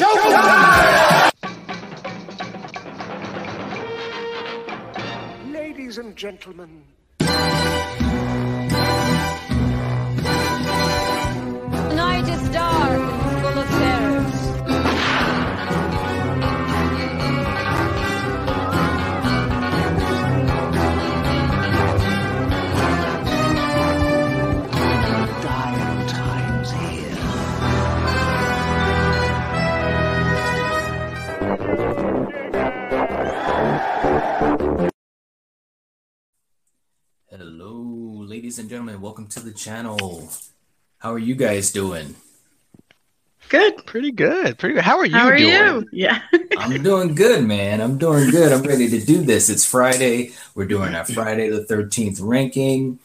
[0.00, 1.30] Showtime!
[5.52, 6.84] Ladies and gentlemen,
[11.94, 13.19] night is dark
[38.50, 39.00] ladies and gentlemen.
[39.00, 40.28] Welcome to the channel.
[40.98, 42.16] How are you guys doing?
[43.48, 44.82] Good, pretty good, pretty good.
[44.82, 45.52] How are you How are doing?
[45.52, 45.88] you?
[45.92, 46.20] Yeah.
[46.58, 47.80] I'm doing good, man.
[47.80, 48.50] I'm doing good.
[48.50, 49.50] I'm ready to do this.
[49.50, 50.32] It's Friday.
[50.56, 52.98] We're doing our Friday the 13th ranking.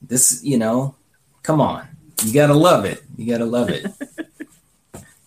[0.00, 0.94] This, you know,
[1.42, 1.88] come on.
[2.22, 3.02] You got to love it.
[3.16, 3.86] You got to love it.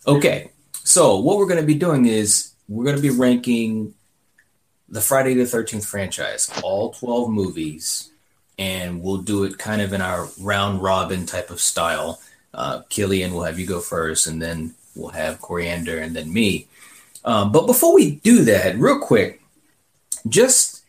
[0.08, 0.52] Okay.
[0.86, 3.94] So, what we're going to be doing is we're going to be ranking
[4.88, 8.14] the Friday the 13th franchise, all 12 movies,
[8.58, 12.20] and we'll do it kind of in our round robin type of style.
[12.54, 16.68] Uh, Killian will have you go first, and then we'll have Coriander and then me.
[17.24, 19.42] Um, but before we do that, real quick,
[20.28, 20.84] just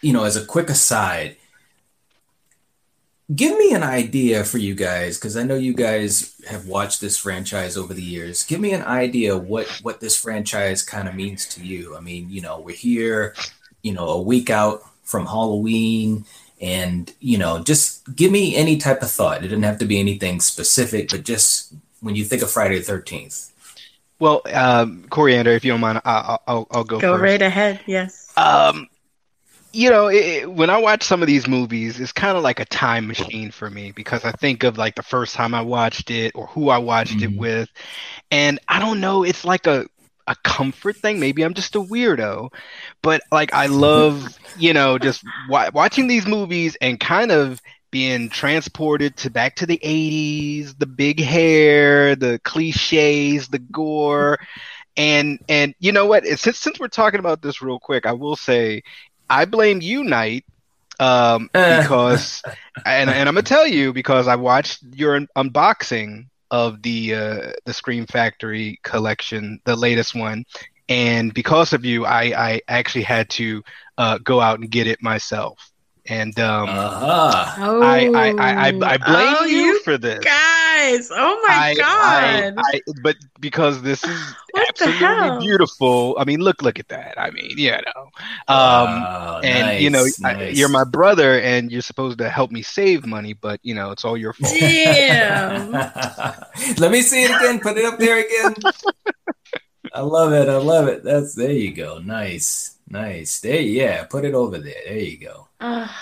[0.00, 1.36] you know, as a quick aside,
[3.34, 7.18] give me an idea for you guys because I know you guys have watched this
[7.18, 8.44] franchise over the years.
[8.44, 11.96] Give me an idea what what this franchise kind of means to you.
[11.96, 13.34] I mean, you know, we're here,
[13.82, 16.24] you know, a week out from Halloween.
[16.60, 19.38] And you know, just give me any type of thought.
[19.38, 22.84] It didn't have to be anything specific, but just when you think of Friday the
[22.84, 23.50] Thirteenth,
[24.18, 27.22] Well, um, Coriander, if you don't mind, I'll, I'll, I'll go, Go first.
[27.22, 27.80] right ahead.
[27.86, 28.32] Yes.
[28.36, 28.88] Um,
[29.72, 32.58] you know, it, it- when I watch some of these movies, it's kind of like
[32.58, 36.10] a time machine for me because I think of like the first time I watched
[36.10, 37.36] it or who I watched it Mhm.
[37.38, 37.68] with,
[38.30, 39.86] and I don't know, it's like a
[40.28, 41.18] a comfort thing.
[41.18, 42.52] Maybe I'm just a weirdo,
[43.02, 48.28] but like I love, you know, just wa- watching these movies and kind of being
[48.28, 54.38] transported to back to the 80s, the big hair, the cliches, the gore.
[54.96, 56.26] And and you know what?
[56.26, 58.82] Since since we're talking about this real quick, I will say
[59.30, 60.44] I blame you, Knight,
[61.00, 62.42] um, because
[62.84, 67.72] and and I'm gonna tell you because I watched your unboxing of the uh, the
[67.72, 70.44] Scream Factory collection, the latest one,
[70.88, 73.62] and because of you, I I actually had to
[73.98, 75.70] uh, go out and get it myself.
[76.06, 77.54] And um, uh-huh.
[77.58, 77.82] Oh.
[77.82, 80.24] I, I, I, I, I blame Oh, you, you for this.
[80.78, 81.10] Guys.
[81.12, 82.54] Oh my I- god.
[82.58, 86.16] I, I, but because this is What absolutely beautiful.
[86.18, 87.14] I mean, look, look at that.
[87.18, 88.02] I mean, you know,
[88.48, 92.50] um, Wow, and you know, nice, I, you're my brother, and you're supposed to help
[92.50, 94.54] me save money, but you know, it's all your fault.
[94.58, 95.72] Damn.
[96.78, 97.60] Let me see it again.
[97.60, 98.54] Put it up there again.
[99.94, 100.48] I love it.
[100.48, 101.04] I love it.
[101.04, 101.98] That's there you go.
[101.98, 103.40] Nice, nice.
[103.40, 104.04] There, yeah.
[104.04, 104.74] Put it over there.
[104.86, 105.48] There you go.
[105.60, 105.94] Ah,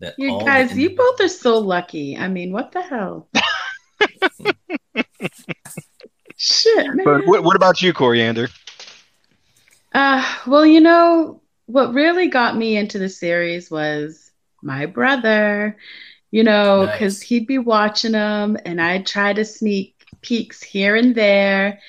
[0.00, 2.16] That you guys, the- you both are so lucky.
[2.16, 3.28] I mean, what the hell?
[6.36, 7.04] Shit, man.
[7.04, 8.48] But what, what about you, Coriander?
[9.92, 14.30] Uh, well, you know, what really got me into the series was
[14.62, 15.76] my brother,
[16.30, 17.22] you know, because Nice.
[17.22, 21.80] he'd be watching them and I'd try to sneak peeks here and there.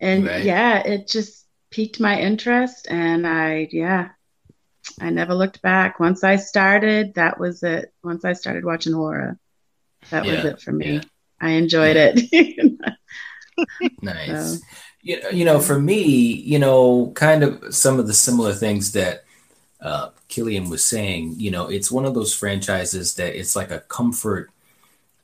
[0.00, 0.42] And Right.
[0.44, 2.88] yeah, it just piqued my interest.
[2.90, 4.08] And I, yeah,
[5.00, 6.00] I never looked back.
[6.00, 7.92] Once I started, that was it.
[8.02, 9.38] Once I started watching horror,
[10.10, 10.94] that was it for me.
[10.94, 11.00] yeah.
[11.42, 12.78] I enjoyed it.
[14.00, 14.60] Nice.
[14.60, 14.66] So-
[15.02, 19.24] You, you know, for me, you know, kind of some of the similar things that
[19.80, 23.80] uh, Killian was saying, you know, it's one of those franchises that it's like a
[23.80, 24.50] comfort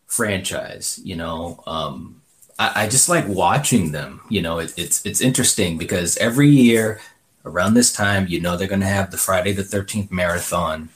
[0.07, 1.63] franchise, you know.
[1.67, 2.23] Um,
[2.59, 7.01] I, I just like watching them, you know, it, it's it's interesting because every year
[7.45, 10.89] around this time, you know, they're going to have the Friday the 13th marathon.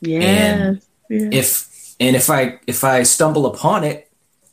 [0.00, 0.78] Yes.
[1.10, 1.28] yeah.
[1.32, 4.07] If and if I if I stumble upon it,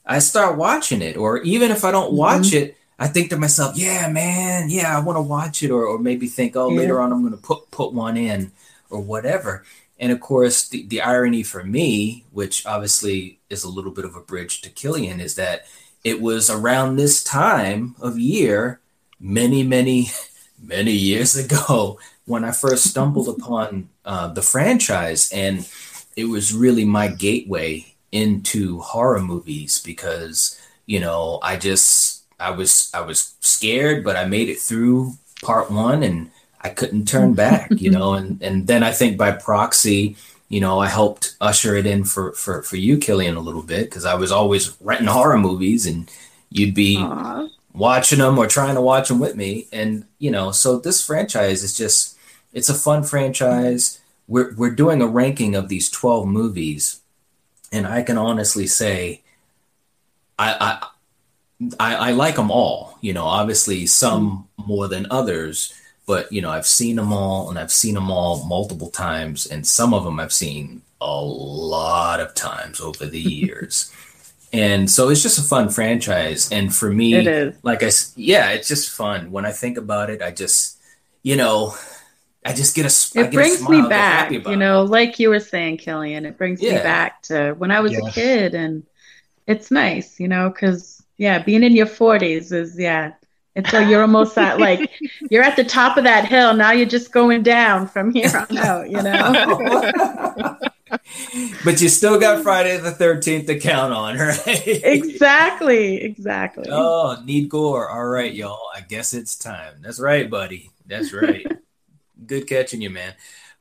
[0.05, 1.17] I start watching it.
[1.17, 5.01] Or even if I don't watch it, I think to myself, yeah, man, yeah, I
[5.01, 5.71] want to watch it.
[5.71, 6.79] Or, or maybe think, oh, Yeah.
[6.79, 8.51] later on I'm going to put put one in
[8.89, 9.63] or whatever.
[9.99, 14.15] And of course, the, the irony for me, which obviously is a little bit of
[14.15, 15.65] a bridge to Killian, is that
[16.03, 18.81] it was around this time of year,
[19.19, 20.09] many, many,
[20.61, 25.31] many years ago, when I first stumbled upon uh, the franchise.
[25.31, 25.67] And
[26.15, 32.91] it was really my gateway into horror movies because, you know, I just, I was,
[32.93, 35.13] I was scared, but I made it through
[35.43, 36.31] part one and
[36.61, 40.15] I couldn't turn back, you know, and, and then I think by proxy,
[40.49, 43.89] you know, I helped usher it in for, for, for you, Killian, a little bit
[43.89, 46.09] because I was always renting horror movies and
[46.55, 47.47] you'd be Aw.
[47.73, 49.67] watching them or trying to watch them with me.
[49.71, 52.17] And you know, so this franchise is just
[52.53, 53.99] it's a fun franchise.
[54.27, 57.01] We're we're doing a ranking of these twelve movies,
[57.75, 59.21] and I can honestly say,
[60.39, 60.87] I I
[61.79, 62.97] I, I like them all.
[63.01, 64.67] You know, obviously some hmm.
[64.67, 65.73] more than others,
[66.07, 69.67] but you know, I've seen them all, and I've seen them all multiple times, and
[69.67, 73.91] some of them I've seen a lot of times over the years.
[74.53, 77.55] and so it's just a fun franchise and for me It is.
[77.63, 80.77] like i yeah it's just fun when i think about it i just
[81.23, 81.75] you know
[82.45, 84.49] i just get a s- I It get a brings smile, me back, happy about
[84.51, 84.57] you it.
[84.57, 86.25] know, like you were saying, Killian.
[86.25, 88.83] It brings me back to when I was a kid, and
[89.47, 93.13] it's nice, you know, because yeah, being in your forties is yeah,
[93.55, 94.89] it's like you're almost at like
[95.29, 96.53] you're at the top of that hill.
[96.55, 99.45] Now you're just going down from here on out, you know.
[101.63, 106.69] but you still got friday the 13th to count on right exactly, exactly.
[106.71, 111.45] oh need gore all right y'all i guess it's time that's right buddy that's right
[112.27, 113.13] good catching you man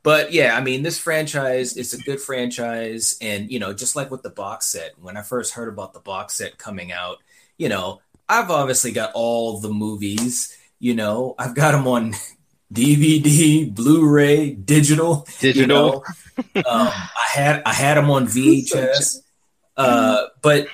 [0.02, 4.10] but yeah i mean this franchise is a good franchise and you know just like
[4.10, 7.18] with the box set when i first heard about the box set coming out
[7.58, 12.14] you know i've obviously got all the movies you know i've got them on
[12.72, 16.04] dvd blu-ray digital you Digital.
[16.36, 16.62] know.
[16.66, 19.18] um, i had i had them on vhs
[19.76, 20.66] uh but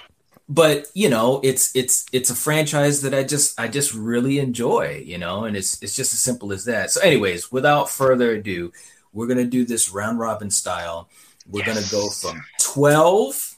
[0.51, 5.01] but you know it's it's it's a franchise that i just i just really enjoy
[5.07, 6.91] you know and it's it's just as simple as that.
[6.91, 8.73] So anyways without further ado
[9.13, 11.09] we're gonna do this round robin style.
[11.49, 13.57] We're gonna go from 12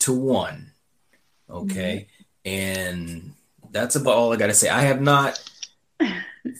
[0.00, 0.70] to 1
[1.48, 2.08] okay?
[2.44, 2.50] Mm-hmm.
[2.50, 3.32] And
[3.70, 4.68] that's about all i gotta say.
[4.68, 5.40] I have not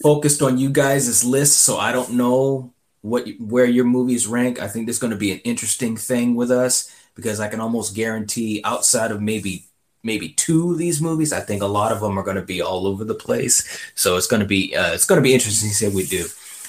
[0.00, 4.60] focused on you guys' list so i don't know what where your movies rank.
[4.60, 7.96] I think there's going to be an interesting thing with us because i can almost
[7.96, 9.66] guarantee outside of maybe
[10.02, 11.32] maybe two of these movies.
[11.32, 13.66] I think a lot of them are going to be all over the place.
[13.94, 16.06] So it's going to be uh, it's going to be interesting to see what we
[16.06, 16.26] do.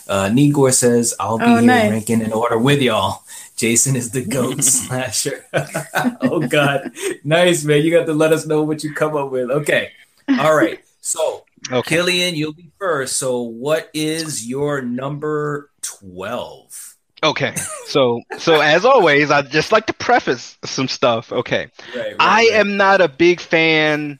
[0.07, 1.89] Uh Nigor says i'll be Oh, here nice.
[1.89, 3.23] ranking in order with y'all.
[3.55, 5.45] Jason is the goat slasher.
[6.21, 6.91] Oh god.
[7.23, 7.83] Nice man.
[7.83, 9.49] You got to let us know what you come up with.
[9.49, 9.91] Okay.
[10.39, 10.79] All right.
[11.01, 11.95] So Okay.
[11.95, 13.15] Killian, you'll be first.
[13.17, 16.92] So, what is your number 12?
[17.23, 17.55] Okay.
[17.87, 21.31] So so as always, I just like to preface some stuff.
[21.31, 21.69] Okay.
[21.95, 24.19] Right, I am not a big fan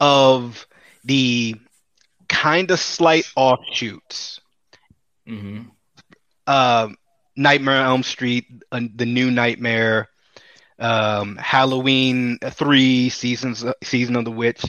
[0.00, 0.66] of
[1.04, 1.56] the
[2.28, 4.40] kind of slight offshoots.
[5.26, 5.62] hmm
[6.46, 6.96] Um,
[7.36, 10.08] Nightmare on Elm Street, uh, the new Nightmare,
[10.78, 14.62] um, Halloween three seasons, season of the witch.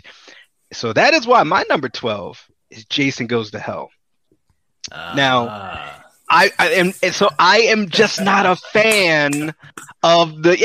[0.71, 3.89] So that is why my number twelve is Jason Goes to Hell.
[4.91, 6.02] Now- Ah.
[6.29, 9.53] I, I am, and so I am just not a fan
[10.03, 10.57] of the.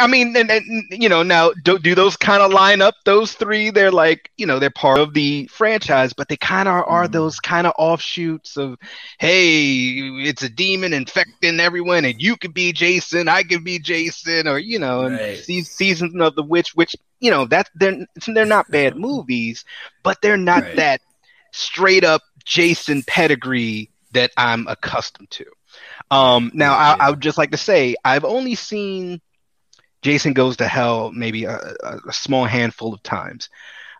[0.00, 2.94] I- mean, and, and you know, now do, do those kind of line up?
[3.04, 6.84] Those three, they're like, you know, they're part of the franchise, but they kind of
[6.86, 7.12] are Mhm.
[7.12, 8.78] those kind of offshoots of,
[9.18, 9.98] hey,
[10.28, 14.58] it's a demon infecting everyone, and you could be Jason, I could be Jason, or
[14.58, 15.44] you know, and Right.
[15.46, 19.64] these seasons of the witch, which you know, that they're they're not bad movies,
[20.02, 20.76] but they're not Right.
[20.76, 21.00] that
[21.52, 25.46] straight up Jason pedigree that I'm accustomed to.
[26.10, 29.20] Um, now, I, I would just like to say I've only seen
[30.02, 33.48] Jason Goes to Hell maybe a, a, small handful of times,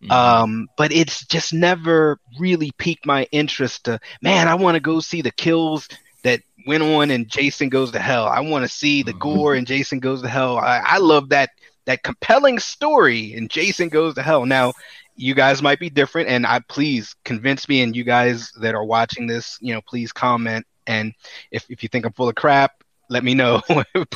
[0.03, 0.11] Mhm.
[0.13, 3.85] um, but it's just never really piqued my interest.
[3.85, 5.89] To man, I want to go see the kills
[6.23, 8.27] that went on in Jason Goes to Hell.
[8.27, 9.19] I want to see the Mhm.
[9.19, 10.59] gore in Jason Goes to Hell.
[10.59, 11.51] I, I love that
[11.87, 14.47] that compelling story in Jason Goes to Hell.
[14.47, 14.75] Now,
[15.17, 17.83] you guys might be different, and I please convince me.
[17.83, 20.67] And you guys that are watching this, you know, please comment.
[20.87, 21.13] And
[21.51, 23.61] if if you think I'm full of crap, let me know.
[23.67, 23.87] please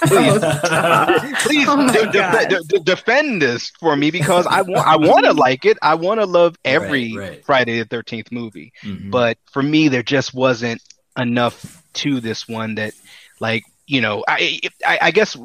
[1.42, 5.24] please Oh de- de- de- de- defend this for me because I want I want
[5.26, 5.78] to like it.
[5.82, 7.44] I want to love every Right, right.
[7.44, 8.72] Friday the Thirteenth movie.
[8.82, 9.10] Mhm.
[9.10, 10.82] But for me, there just wasn't
[11.18, 12.94] enough to this one that,
[13.40, 15.36] like, you know, I I, I guess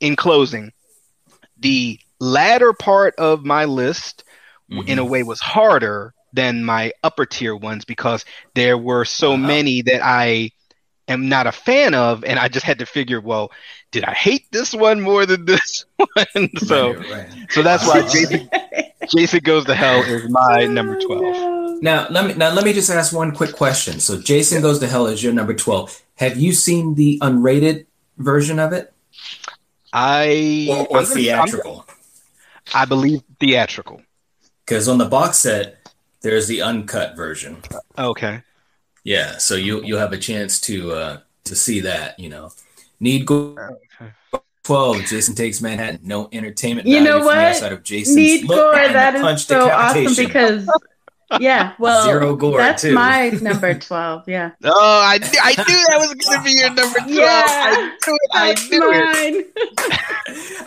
[0.00, 0.72] in closing,
[1.58, 4.24] the latter part of my list,
[4.72, 4.88] Mhm.
[4.88, 8.24] in a way, was harder than my upper tier ones because
[8.54, 9.36] there were so Wow.
[9.36, 10.50] many that I
[11.08, 13.52] am not a fan of, and I just had to figure, well,
[13.90, 16.48] did I hate this one more than this one?
[16.58, 17.28] so, Right, right.
[17.50, 18.48] so that's why Jason,
[19.14, 21.82] Jason Goes to Hell is my number twelve.
[21.82, 23.98] Now let me now let me just ask one quick question.
[24.00, 26.00] So Jason Goes to Hell is your number 12.
[26.16, 27.86] Have you seen the unrated
[28.18, 28.92] version of it?
[29.92, 31.84] I Or, or theatrical?
[32.72, 34.00] I believe theatrical.
[34.64, 35.78] Because on the box set,
[36.20, 37.58] there's the uncut version.
[37.98, 38.42] Okay.
[39.04, 42.52] Yeah, so you you'll have a chance to uh to see that, you know.
[43.00, 44.12] Need go Okay.
[44.64, 45.98] 12, Jason Takes Manhattan.
[46.04, 47.36] No entertainment You value know what?
[47.36, 50.68] outside of Jason's Need look Gore, and that is so awesome because
[51.40, 52.92] Yeah, well, Zero gore, that's too.
[52.94, 54.28] my number twelve.
[54.28, 57.10] Yeah, Oh, I, knew- I knew that was going to be your number 12.
[57.10, 58.30] Yeah, I knew it.
[58.34, 59.04] I that's knew it.
[59.04, 59.44] mine.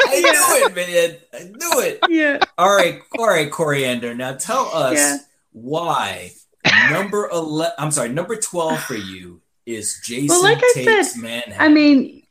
[0.08, 1.18] I knew it, man.
[1.34, 2.00] I knew it.
[2.10, 4.14] Yeah, All right, all right, Coriander.
[4.16, 5.18] Now tell us Yeah.
[5.52, 6.32] why
[6.92, 7.74] number eleven.
[7.78, 11.56] I'm sorry, number twelve for you is Jason like I takes said, Manhattan.
[11.60, 12.24] I mean,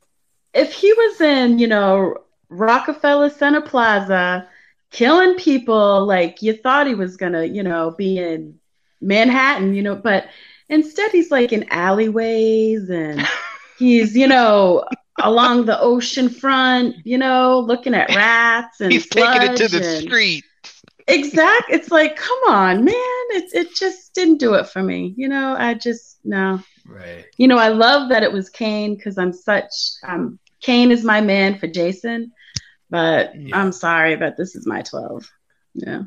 [0.53, 4.49] if he was in, you know, Rockefeller Center Plaza,
[4.95, 8.59] killing people, like you thought he was gonna, you know, be in
[9.01, 10.29] Manhattan, you know, but
[10.69, 13.27] instead he's like in alleyways and
[13.79, 14.85] he's, you know,
[15.21, 19.85] along the ocean front, you know, looking at rats and He's taking it to the
[19.85, 20.45] and- street.
[21.07, 21.65] Exact.
[21.69, 22.95] It's like, come on, man.
[23.31, 25.13] It it just didn't do it for me.
[25.19, 26.61] You know, I just no.
[26.87, 27.27] right.
[27.37, 29.73] You know, I love that it was Kane because I'm such
[30.07, 32.33] um Kane is my man for Jason,
[32.91, 33.59] but Yeah.
[33.59, 35.31] I'm sorry, but this is my 12.
[35.75, 36.03] Yeah.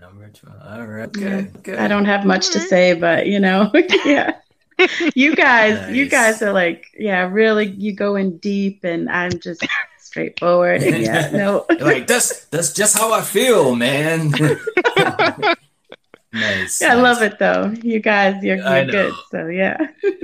[0.00, 0.60] Number twelve.
[0.62, 1.08] All right.
[1.16, 1.28] Yeah.
[1.28, 1.62] Good.
[1.62, 1.78] Good.
[1.78, 2.68] I don't have much to mm-hmm.
[2.68, 3.70] say, but you know,
[4.04, 4.34] yeah.
[5.16, 9.66] You guys, you guys are like, yeah, really you go in deep and I'm just
[9.98, 11.66] straightforward and yeah, no.
[11.80, 14.30] like that's that's just how I feel, man.
[16.32, 16.80] nice.
[16.80, 17.74] Yeah, I love it though.
[17.82, 19.14] You guys, you're, you're good.
[19.32, 19.78] So yeah.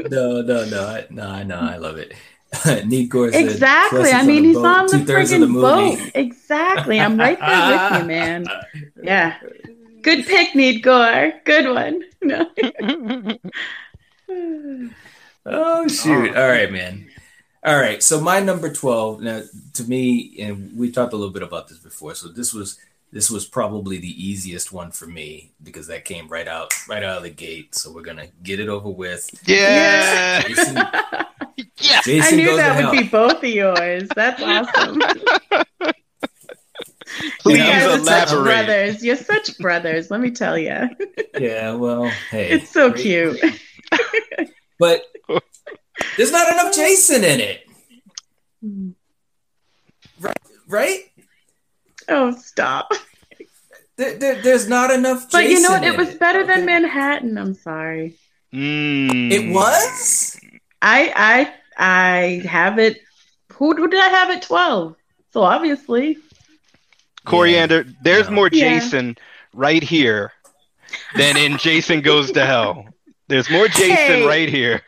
[0.08, 1.26] No, no, no, I, no.
[1.26, 1.58] I know.
[1.58, 2.14] I love it.
[2.86, 4.10] Neat Gore said, Exactly.
[4.10, 6.10] I mean, on he's boat, on the two-thirds the friggin' boat.
[6.14, 7.00] Exactly.
[7.00, 8.46] I'm right there with you, man.
[9.02, 9.36] Yeah.
[10.02, 11.32] Good pick, Need Gore.
[11.44, 12.02] Good one.
[12.24, 12.46] No.
[15.46, 16.32] Oh shoot!
[16.34, 16.42] Oh.
[16.42, 17.06] All right, man.
[17.62, 18.02] All right.
[18.02, 19.20] So my number twelve.
[19.20, 19.42] Now,
[19.74, 22.14] to me, and we talked a little bit about this before.
[22.14, 22.78] So this was
[23.14, 27.18] this was probably the easiest one for me because that came right out right out
[27.18, 27.72] of the gate.
[27.72, 29.30] So we're gonna get it over with.
[29.46, 30.42] Yeah.
[30.42, 30.74] Jason,
[31.78, 32.00] Yeah.
[32.24, 32.90] I knew that would hell.
[32.90, 34.08] be both of yours.
[34.16, 35.00] That's awesome.
[37.38, 39.04] Please you guys are such brothers.
[39.04, 40.10] You're such brothers.
[40.10, 40.88] Let me tell you.
[41.38, 41.74] Yeah.
[41.74, 43.02] Well, hey, It's so great.
[43.02, 43.40] cute.
[44.80, 45.04] but
[46.16, 47.64] there's not enough Jason in it,
[48.60, 48.90] hmm.
[50.18, 50.36] Right?
[50.66, 51.00] right?
[52.08, 52.92] Oh, stop.
[53.96, 55.30] There, there- there's not enough.
[55.30, 55.84] But you know what?
[55.84, 56.66] It in was better than Okay.
[56.66, 57.38] Manhattan.
[57.38, 58.16] I'm sorry.
[58.52, 59.30] Mm.
[59.32, 60.38] It was.
[60.82, 63.00] I I I have it.
[63.54, 64.96] Who, who did I have at 12?
[65.32, 66.18] So obviously.
[67.24, 68.34] Coriander, there's No.
[68.34, 68.78] more Yeah.
[68.80, 69.16] Jason
[69.54, 70.32] right here
[71.16, 72.86] than in Jason Goes to Hell.
[73.28, 74.26] There's more Jason Hey.
[74.26, 74.82] right here.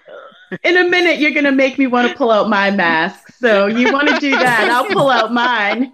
[0.63, 3.33] In a minute, you're gonna make me want to pull out my mask.
[3.39, 4.71] So you want to do that?
[4.71, 5.93] I'll pull out mine.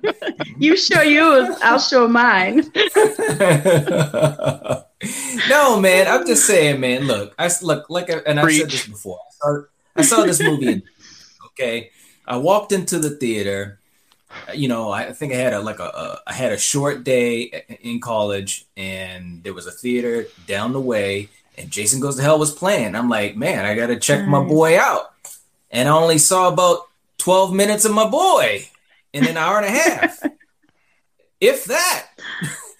[0.58, 2.70] you show yours, I'll show mine.
[5.48, 6.06] no, man.
[6.06, 7.06] I'm just saying, man.
[7.06, 9.18] Look, I look like, I, and I said this before.
[9.18, 9.62] I saw,
[9.96, 10.82] I saw this movie.
[11.48, 11.90] Okay,
[12.26, 13.78] I walked into the theater.
[14.54, 17.64] You know, I think I had a like a, a I had a short day
[17.82, 21.28] in college, and there was a theater down the way,
[21.58, 22.94] and Jason Goes to Hell was playing.
[22.94, 25.12] I'm like, man, I got to check my boy out,
[25.70, 26.80] and I only saw about
[27.18, 28.66] 12 minutes of my boy
[29.12, 30.18] in an hour and a half,
[31.40, 32.08] if that.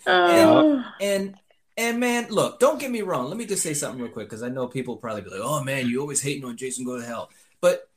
[0.06, 1.36] Oh, And
[1.76, 3.28] and man, look, don't get me wrong.
[3.28, 5.62] Let me just say something real quick because I know people probably be like, "Oh
[5.64, 7.88] man, you always hating on Jason Go to Hell," but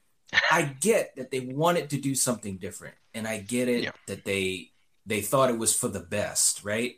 [0.52, 3.92] I get that they wanted to do something different, and I get it Yeah.
[4.08, 4.72] that they
[5.06, 6.96] they thought it was for the best, right?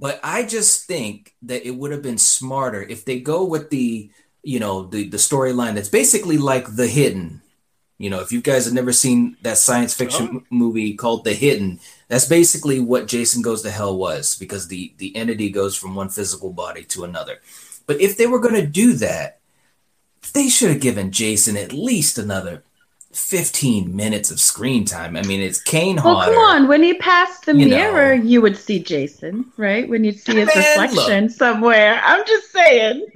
[0.00, 4.10] But I just think that it would have been smarter if they go with the
[4.42, 7.42] you know the the storyline that's basically like The Hidden.
[7.98, 10.42] You know, if you guys have never seen that science fiction Oh.
[10.48, 15.14] movie called The Hidden, that's basically what Jason Goes to Hell was because the the
[15.14, 17.40] entity goes from one physical body to another.
[17.86, 19.40] But if they were going to do that,
[20.32, 22.62] they should have given Jason at least another
[23.12, 25.16] 15 minutes of screen time.
[25.16, 26.32] I mean, it's Kane well, Hodder.
[26.32, 26.68] come on.
[26.68, 27.76] When he passed the You know.
[27.76, 29.88] mirror, you would see Jason, right?
[29.88, 32.00] When you'd see his Man, reflection somewhere.
[32.04, 33.06] I'm just saying.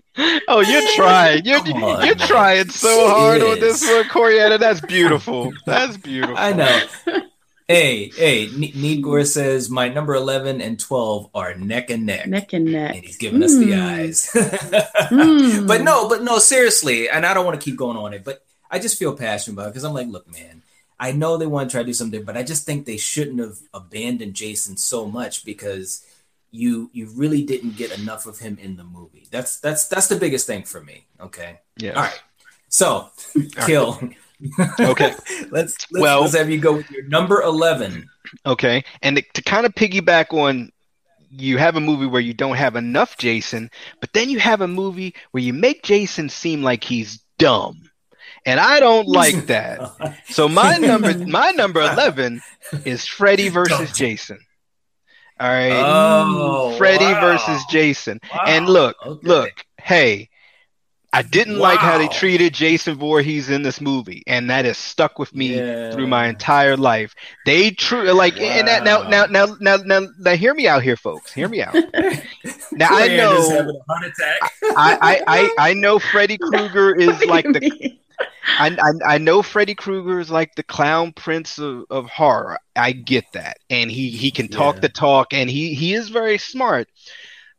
[0.49, 1.45] Oh, you're trying.
[1.45, 4.05] You're, on, you're trying so hard on this Serious.
[4.07, 4.59] one, Coriander.
[4.59, 5.53] That's beautiful.
[5.67, 6.37] That's beautiful.
[6.39, 6.83] I know.
[7.69, 12.29] hey, hey, Ne- Need Gore says my number 11 and 12 are neck and neck.
[12.29, 12.95] Neck and neck.
[12.95, 13.83] And he's giving us the Mm.
[13.83, 14.31] eyes.
[14.33, 15.67] Mm.
[15.67, 18.44] But no, but no, seriously, and I don't want to keep going on it, but
[18.75, 20.63] I just feel passionate about it because I'm like, look, man,
[20.99, 23.39] I know they want to try to do something, but I just think they shouldn't
[23.39, 26.05] have abandoned Jason so much because
[26.51, 29.29] you you really didn't get enough of him in the movie.
[29.31, 31.07] That's that's that's the biggest thing for me.
[31.21, 31.61] Okay.
[31.77, 31.93] Yeah.
[31.93, 32.23] All right.
[32.69, 33.11] So
[33.67, 34.01] kill.
[34.81, 35.15] Okay.
[35.51, 38.11] let's let's, Well- let's have you go with your number eleven.
[38.45, 38.83] Okay.
[39.03, 40.73] And to, to kind of piggyback on
[41.31, 44.69] you have a movie where you don't have enough Jason, but then you have a
[44.69, 47.84] movie where you make Jason seem like he's dumb.
[48.47, 49.81] And I don't like that.
[50.29, 52.41] So my number my number 11
[52.85, 54.39] is Freddy versus Jason.
[55.41, 55.73] All right.
[55.85, 57.21] Oh, Freddy wow.
[57.21, 58.21] versus Jason.
[58.47, 59.27] And look, Okay.
[59.29, 60.29] look, hey,
[61.13, 65.17] I didn't like how they treated Jason Voorhees in this movie, and that has stuck
[65.19, 65.93] with me Yeah.
[65.93, 67.15] through my entire life.
[67.47, 70.97] They true like and that, now, now now now now now hear me out here,
[70.97, 71.33] folks.
[71.33, 71.75] Hear me out.
[72.73, 74.53] Now I know a heart attack.
[74.77, 77.97] I, I, I, I know Freddy Krueger is like the
[78.59, 82.59] I, I I know Freddy Krueger is like the clown prince of, of horror.
[82.77, 84.81] I get that, and he he can talk Yeah.
[84.83, 86.89] the talk, and he he is very smart.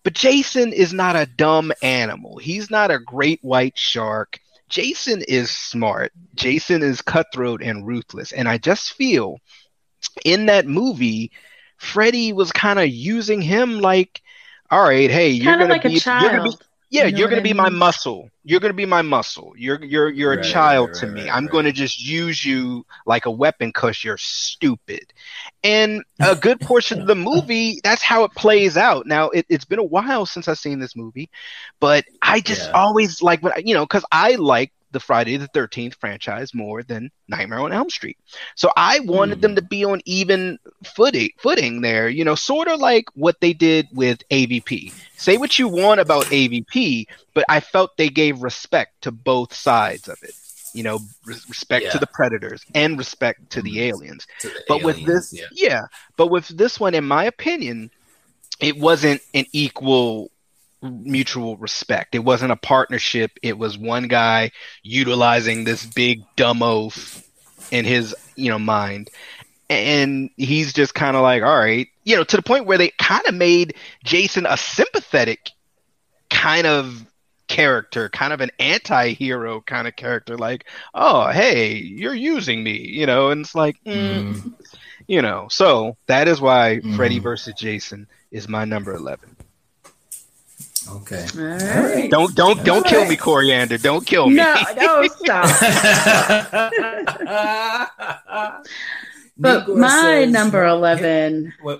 [0.03, 2.37] But Jason is not a dumb animal.
[2.37, 4.39] He's not a great white shark.
[4.69, 6.11] Jason is smart.
[6.35, 9.39] Jason is cutthroat and ruthless, and I just feel
[10.23, 11.31] in that movie,
[11.77, 14.21] Freddy was kind of using him like,
[14.71, 16.63] all right, hey, you're kind of gonna like be a you're gonna be child.
[16.95, 18.29] Yeah, You you're gonna I be my muscle.
[18.43, 19.53] You're gonna be my muscle.
[19.57, 21.29] You're you're you're a Right, child right, to right, me.
[21.29, 21.49] I'm right.
[21.49, 25.01] gonna just use you like a weapon because you're stupid.
[25.63, 29.05] And a good portion of the movie, that's how it plays out.
[29.07, 31.29] Now it, it's been a while since I've seen this movie,
[31.79, 32.75] but I just Yeah.
[32.75, 36.81] always like when I- you know because I like the Friday the Thirteenth franchise more
[36.81, 38.17] than Nightmare on Elm Street.
[38.55, 39.41] So I wanted Hmm.
[39.41, 43.53] them to be on even footing footing there, you know, sort of like what they
[43.53, 44.91] did with AVP.
[45.17, 50.07] Say what you want about AVP, but I felt they gave respect to both sides
[50.07, 50.33] of it.
[50.73, 51.91] You know, res- respect Yeah.
[51.91, 54.25] to the predators and respect to the aliens.
[54.41, 55.45] To the But with this, yeah.
[55.53, 55.81] yeah.
[56.17, 57.91] But with this one, in my opinion,
[58.59, 60.31] it wasn't an equal
[60.85, 62.15] mutual respect.
[62.15, 63.31] It wasn't a partnership.
[63.41, 64.51] It was one guy
[64.83, 67.23] utilizing this big dumb oath
[67.71, 69.09] in his, you know, mind.
[69.69, 72.91] And he's just kind of like, all right, you know, to the point where they
[72.99, 75.49] kind of made Jason a sympathetic
[76.29, 77.03] kind of
[77.47, 83.05] character, kind of an anti-hero kind of character like, "Oh, hey, you're using me," you
[83.05, 84.53] know, and it's like, mm, Mm.
[85.07, 85.47] you know.
[85.49, 87.23] So, that is why Freddy Mhm.
[87.23, 89.34] versus Jason is my number 11.
[90.87, 91.25] Okay.
[91.37, 91.43] All
[91.83, 92.09] right.
[92.11, 93.09] Don't don't don't kill Alright.
[93.09, 93.77] me, Coriander.
[93.77, 94.35] Don't kill me.
[94.35, 95.49] No, no, stop.
[99.37, 101.53] But Negor my says- number 11.
[101.61, 101.79] Wait,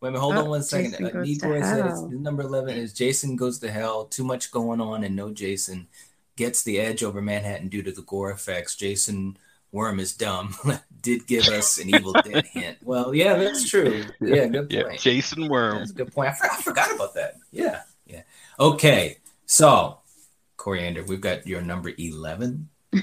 [0.00, 0.92] wait a minute, hold Oh, on one second.
[0.92, 4.04] Jason Uh, Goes to Negor says number 11 is Jason Goes to Hell.
[4.04, 5.88] Too much going on and no Jason.
[6.36, 8.76] Gets the edge over Manhattan due to the gore effects.
[8.76, 9.36] Jason
[9.72, 10.54] Worm is dumb.
[11.02, 12.78] Did give us an Evil Dead hint.
[12.84, 14.04] Well, yeah, that's true.
[14.20, 14.72] Yeah, good point.
[14.72, 15.00] Yeah, point.
[15.00, 15.78] Jason Worm.
[15.78, 16.30] That's a good point.
[16.30, 17.34] I, for- I forgot about that.
[17.50, 17.80] Yeah, yeah.
[18.62, 19.98] Okay, so
[20.56, 22.68] Coriander, we've got your number 11.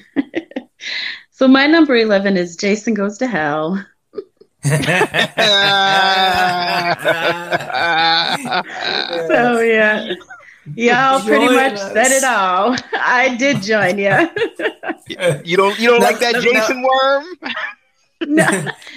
[1.32, 3.86] So my number 11 is Jason Goes to Hell.
[4.64, 4.70] so
[9.28, 10.14] So yeah.
[10.76, 11.94] Y'all pretty Join much us.
[11.94, 12.76] said it all.
[12.94, 14.30] I did join you.
[15.46, 16.52] You don't you don't No, like that no, no.
[16.52, 17.26] Jason Worm?
[18.28, 18.46] no,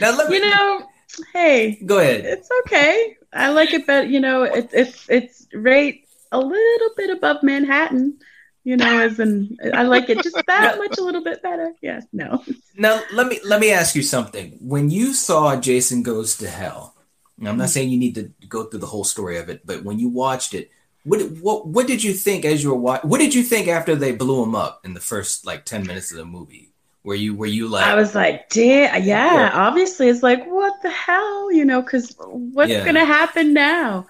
[0.00, 0.86] now let me you know,
[1.32, 2.24] hey, go ahead.
[2.24, 3.16] it's okay.
[3.32, 4.06] I like it better.
[4.06, 8.18] You know, it, it's it's rate a little bit above Manhattan.
[8.64, 11.72] You know, as in I like it just that much a little bit better.
[11.82, 12.44] Yes, no.
[12.76, 14.56] Now let me let me ask you something.
[14.60, 16.94] When you saw Jason Goes to Hell,
[17.38, 17.66] I'm not mm-hmm.
[17.66, 20.54] saying you need to go through the whole story of it, but when you watched
[20.54, 20.70] it,
[21.04, 23.10] what what what did you think as you were watching?
[23.10, 26.12] What did you think after they blew him up in the first like ten minutes
[26.12, 26.72] of the movie?
[27.04, 29.50] Were you were you like I was like, damn, yeah, Yeah.
[29.54, 32.84] obviously it's like, what the hell, you know, because what's Yeah.
[32.84, 34.06] going to happen now?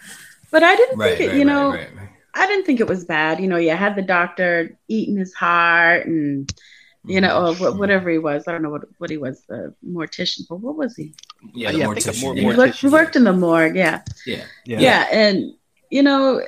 [0.50, 1.88] But I didn't right, think it, right, you know, right.
[2.34, 3.40] I didn't think it was bad.
[3.40, 6.50] You know, you had the doctor eating his heart and,
[7.04, 7.76] you know, or Mm-hmm.
[7.76, 8.44] wh- whatever he was.
[8.46, 11.14] I don't know what, what he was, the mortician, but what was he?
[11.54, 14.02] Yeah, the yeah, I think a mortician, He worked, he worked in the morgue, yeah.
[14.26, 14.44] yeah.
[14.64, 14.80] Yeah.
[14.80, 15.06] Yeah.
[15.12, 15.54] And,
[15.90, 16.40] you know,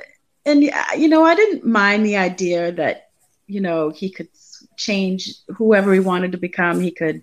[0.45, 3.09] and, you know, I didn't mind the idea that,
[3.47, 4.29] you know, he could
[4.77, 6.79] change whoever he wanted to become.
[6.81, 7.21] He could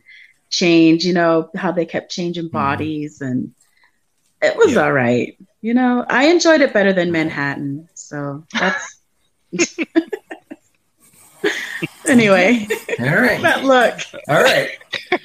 [0.50, 3.20] change, you know, how they kept changing bodies.
[3.20, 3.54] And
[4.40, 4.76] it was Mm-hmm.
[4.76, 4.84] Yeah.
[4.84, 5.38] all right.
[5.62, 7.88] You know, I enjoyed it better than Manhattan.
[8.12, 8.98] So that's.
[12.06, 12.68] anyway,
[13.00, 13.98] All right, that look.
[14.28, 14.68] all right.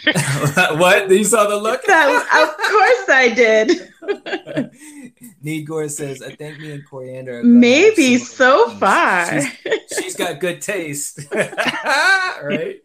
[0.79, 1.83] what you saw the look?
[1.85, 4.71] That, of course I did.
[5.43, 9.41] Negor says, "I think me and Coriander are Maybe so far.
[9.41, 12.77] She's- she's got good taste, right?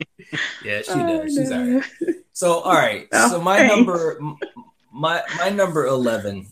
[0.64, 1.34] Yeah, she Oh, does.
[1.36, 1.84] She's all right.
[2.32, 3.06] So, all right.
[3.12, 3.76] Oh, so my thanks.
[3.76, 4.20] number,
[4.92, 6.48] my my number eleven,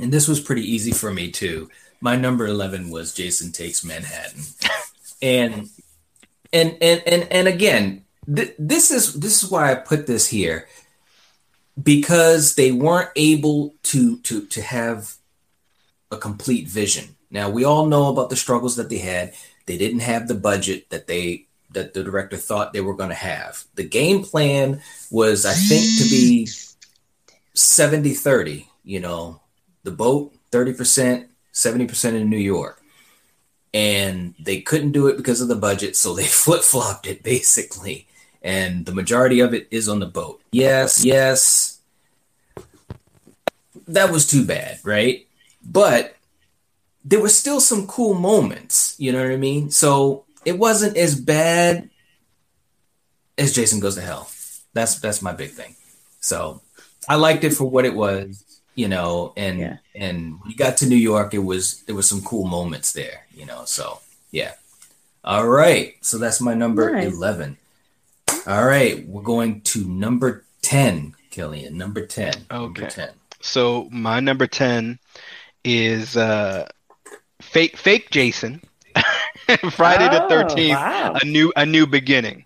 [0.00, 1.70] and this was pretty easy for me too.
[2.02, 4.42] My number eleven was Jason Takes Manhattan,
[5.22, 5.70] and
[6.52, 10.66] and and and and again, th- this is this is why I put this here
[11.80, 15.14] because they weren't able to to to have
[16.10, 17.16] a complete vision.
[17.30, 19.34] Now we all know about the struggles that they had.
[19.66, 23.14] They didn't have the budget that they that the director thought they were going to
[23.14, 23.64] have.
[23.76, 26.48] The game plan was I think to be
[27.54, 29.40] 70-30, you know,
[29.84, 32.80] the boat 30%, 70% in New York.
[33.74, 38.06] And they couldn't do it because of the budget, so they flip flopped it basically.
[38.42, 40.42] And the majority of it is on the boat.
[40.50, 41.78] Yes, yes.
[43.86, 45.26] That was too bad, right?
[45.64, 46.16] But
[47.04, 49.70] there were still some cool moments, you know what I mean?
[49.70, 51.90] So it wasn't as bad
[53.38, 54.30] as Jason Goes to Hell.
[54.72, 55.76] That's that's my big thing.
[56.20, 56.62] So
[57.08, 59.76] I liked it for what it was, you know, and Yeah.
[59.94, 63.26] and when you got to New York, it was there was some cool moments there,
[63.34, 63.64] you know.
[63.66, 64.52] So yeah.
[65.24, 65.94] All right.
[66.00, 67.12] So that's my number Nice.
[67.12, 67.56] eleven.
[68.46, 71.76] All right, we're going to number ten, Killian.
[71.78, 72.32] Number ten.
[72.50, 72.90] Number Okay.
[72.90, 73.10] ten.
[73.40, 74.98] So my number ten
[75.64, 76.66] is uh,
[77.40, 78.62] fake fake Jason,
[79.70, 81.14] Friday the Oh, Thirteenth, wow.
[81.22, 82.44] a new a new beginning.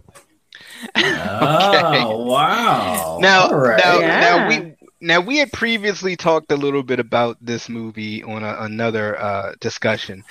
[0.94, 3.18] Oh wow.
[3.20, 3.78] Now, All right.
[3.82, 4.20] now, Yeah.
[4.20, 4.75] now we
[5.06, 9.52] now we had previously talked a little bit about this movie on a, another uh,
[9.60, 10.24] discussion,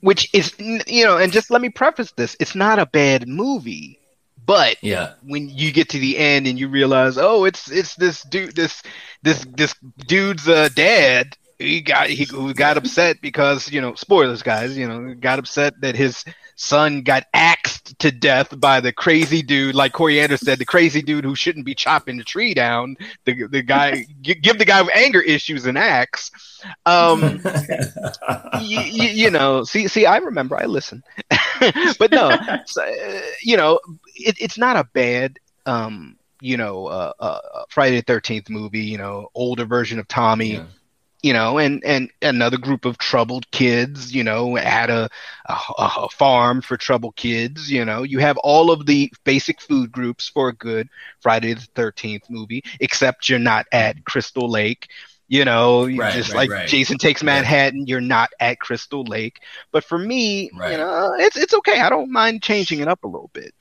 [0.00, 4.00] which is you know, and just let me preface this: it's not a bad movie,
[4.44, 5.14] but yeah.
[5.22, 8.82] when you get to the end and you realize, oh, it's it's this dude, this
[9.22, 9.74] this this
[10.06, 11.36] dude's uh, dad.
[11.58, 14.76] He got he got upset because you know spoilers, guys.
[14.76, 16.24] You know, got upset that his
[16.56, 21.24] son got axed to death by the crazy dude, like Coriander said, the crazy dude
[21.24, 22.96] who shouldn't be chopping the tree down.
[23.24, 26.30] The the guy gi- give the guy with anger issues an axe.
[26.84, 27.40] Um,
[28.60, 31.04] you, you know, see, see, I remember, I listen,
[31.98, 33.78] but no, so, uh, you know,
[34.14, 38.80] it, it's not a bad, um, you know, uh, uh, Friday the Thirteenth movie.
[38.80, 40.54] You know, older version of Tommy.
[40.54, 40.64] Yeah.
[41.22, 44.14] You know, and and another group of troubled kids.
[44.14, 45.08] You know, at a,
[45.46, 47.70] a a farm for troubled kids.
[47.70, 50.88] You know, you have all of the basic food groups for a good
[51.20, 54.88] Friday the Thirteenth movie, except you're not at Crystal Lake.
[55.28, 56.68] You know, Right, just right, like right.
[56.68, 59.40] Jason Takes Manhattan, you're not at Crystal Lake.
[59.72, 61.80] But for me, you know, it's it's okay.
[61.80, 63.52] I don't mind changing it up a little bit.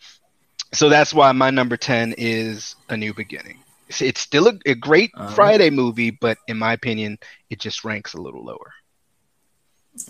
[0.73, 3.64] So that's why my number ten is A New Beginning.
[3.87, 5.35] It's, it's still a, a great All right.
[5.35, 7.17] Friday movie, but in my opinion,
[7.49, 8.73] it just ranks a little lower.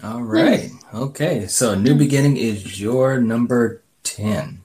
[0.04, 0.72] All right.
[0.94, 1.48] Okay.
[1.48, 4.62] So New Beginning is your number 10.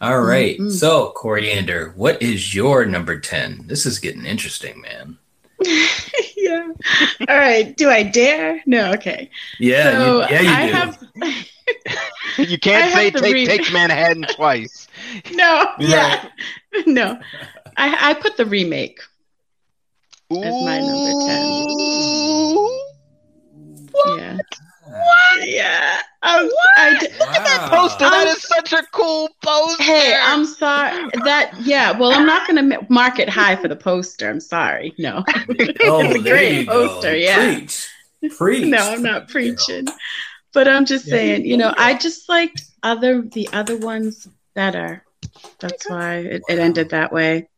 [0.00, 0.58] All right.
[0.58, 0.70] Mhm.
[0.72, 3.66] So, Coriander, what is your number 10?
[3.66, 5.16] This is getting interesting, man.
[6.36, 6.68] yeah.
[7.28, 7.76] All right.
[7.76, 8.62] Do I dare?
[8.66, 8.92] No.
[8.94, 9.30] Okay.
[9.58, 10.72] Yeah, so you, yeah, you I do.
[10.72, 11.46] have
[12.38, 14.86] You can't I say have to take, Manhattan twice.
[15.32, 15.64] no.
[15.78, 15.80] Right.
[15.80, 16.28] Yeah.
[16.86, 17.18] No.
[17.78, 19.00] I I put the remake.
[20.30, 21.66] As my number 10.
[24.18, 24.38] Yeah.
[25.42, 26.00] Yeah.
[26.22, 27.68] Um, I d- Wow.
[27.70, 29.82] Poster, that Um, is such a cool poster.
[29.82, 31.08] Hey, I'm sorry.
[31.24, 31.92] That yeah.
[31.98, 34.28] Well, I'm not going to mark it high for the poster.
[34.28, 34.94] I'm sorry.
[34.98, 35.24] No.
[35.80, 36.88] Oh, It's a great you go.
[36.88, 37.36] poster, yeah.
[37.54, 37.88] Preach.
[38.36, 38.64] Preach.
[38.66, 39.86] no, I'm not preaching.
[40.52, 41.14] But I'm just Yeah.
[41.14, 45.04] saying, you know, I just liked other the other ones better.
[45.60, 47.48] That's why it, it ended that way.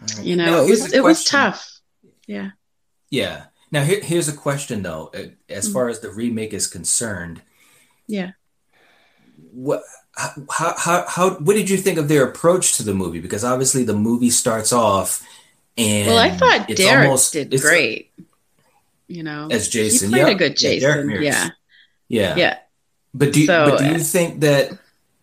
[0.00, 0.24] All right.
[0.26, 1.80] You know, Now, it was it was tough.
[2.26, 2.50] Yeah.
[3.10, 3.44] Yeah.
[3.70, 5.12] Now, here, here's a question, though.
[5.48, 5.72] As Mhm.
[5.72, 7.42] far as the remake is concerned,
[8.06, 8.32] Yeah.
[9.52, 9.82] what
[10.50, 13.84] how, how how what did you think of their approach to the movie because obviously
[13.84, 15.22] the movie starts off
[15.76, 18.10] and Well, I thought it's Derek almost- did it's- great.
[19.06, 20.36] You know, as Jason he played Yep.
[20.36, 21.06] a good Yeah, Jason.
[21.06, 21.24] Mears.
[21.24, 21.48] Yeah.
[22.08, 22.58] yeah Yeah.
[23.14, 24.78] but do you, So, but do you uh, think that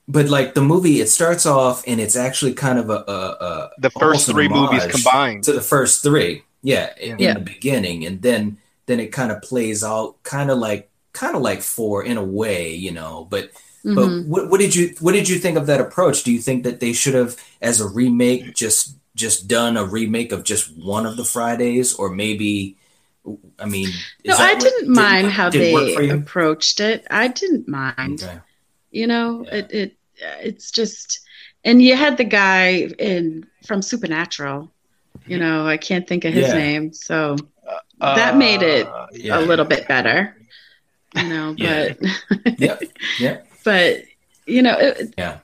[0.08, 3.70] but like the movie it starts off and it's actually kind of a, a, a
[3.80, 5.44] The first three movies combined.
[5.46, 7.30] to the first three yeah in, Yeah.
[7.30, 11.36] in the beginning and then then it kind of plays out kind of like kind
[11.36, 13.50] of like four in a way you know but
[13.86, 13.96] Mhm.
[13.96, 16.24] But what, what did you what did you think of that approach?
[16.24, 20.32] Do you think that they should have, as a remake, just just done a remake
[20.32, 22.78] of just one of the Fridays, or maybe?
[23.60, 23.94] I mean, is
[24.26, 27.06] no, that I didn't did- mind how did it work for they approached it.
[27.12, 28.24] I didn't mind.
[28.24, 28.40] Okay.
[28.96, 29.56] You know, Yeah.
[29.60, 29.92] it it
[30.48, 31.20] it's just
[31.66, 34.72] and you had the guy in from Supernatural.
[35.28, 36.54] You know, I can't think of his Yeah.
[36.66, 36.94] name.
[36.94, 37.36] So
[38.00, 39.40] that made it Uh, Yeah.
[39.40, 40.36] a little bit better.
[41.16, 41.94] You know, Yeah.
[42.44, 42.84] but Yep.
[43.20, 43.48] Yep.
[43.66, 44.04] but
[44.46, 45.40] you know, it, Yeah.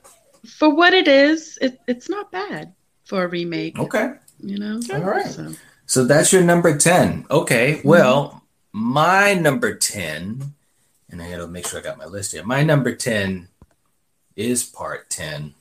[0.45, 2.71] for what it is, it, it's not bad
[3.05, 3.77] for a remake.
[3.79, 4.13] Okay.
[4.39, 5.27] You know, All right.
[5.27, 5.51] So,
[5.87, 7.25] So that's your number ten.
[7.29, 7.81] Okay.
[7.83, 10.53] Well, my number ten,
[11.11, 12.43] and I gotta make sure I got my list here.
[12.43, 13.49] My number ten
[14.35, 15.53] is part ten.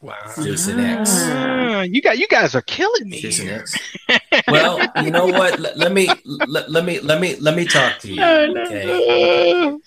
[0.00, 0.14] Wow.
[0.36, 1.10] Jason X.
[1.24, 3.64] Ah, you got you guys are killing me Jason here.
[4.08, 4.44] X.
[4.48, 5.58] Well, you know what?
[5.58, 8.22] Let, let me let, let me let me let me talk to you.
[8.22, 8.54] Oh.
[8.66, 9.78] Okay.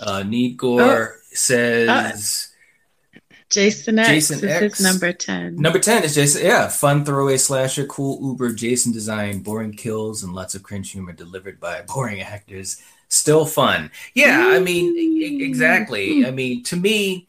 [0.00, 2.52] Uh, Need Gore says
[3.48, 4.78] Jason X Jason is X.
[4.78, 5.56] his number 10.
[5.56, 6.44] Number 10 is Jason.
[6.44, 11.12] Yeah, fun throwaway slasher, cool Uber, Jason design, boring kills, and lots of cringe humor
[11.12, 12.82] delivered by boring actors.
[13.08, 13.90] Still fun.
[14.14, 16.26] Yeah, I mean, e- e- exactly.
[16.26, 17.26] I mean, to me,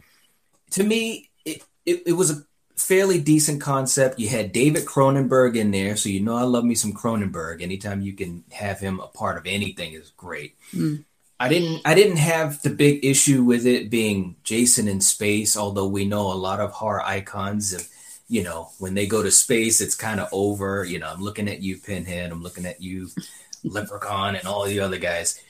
[0.72, 2.44] to me, it, it, it was a
[2.76, 4.20] fairly decent concept.
[4.20, 7.62] You had David Cronenberg in there, so you know I love me some Cronenberg.
[7.62, 10.56] Anytime you can have him a part of anything is great.
[10.74, 11.04] Mm.
[11.40, 15.88] I didn't I didn't have the big issue with it being Jason in space, although
[15.88, 17.88] we know a lot of horror icons of
[18.28, 20.84] you know, when they go to space, it's kind of over.
[20.84, 23.10] You know, I'm looking at you, Pinhead, I'm looking at you,
[23.64, 25.42] Leprechaun, and all the other guys.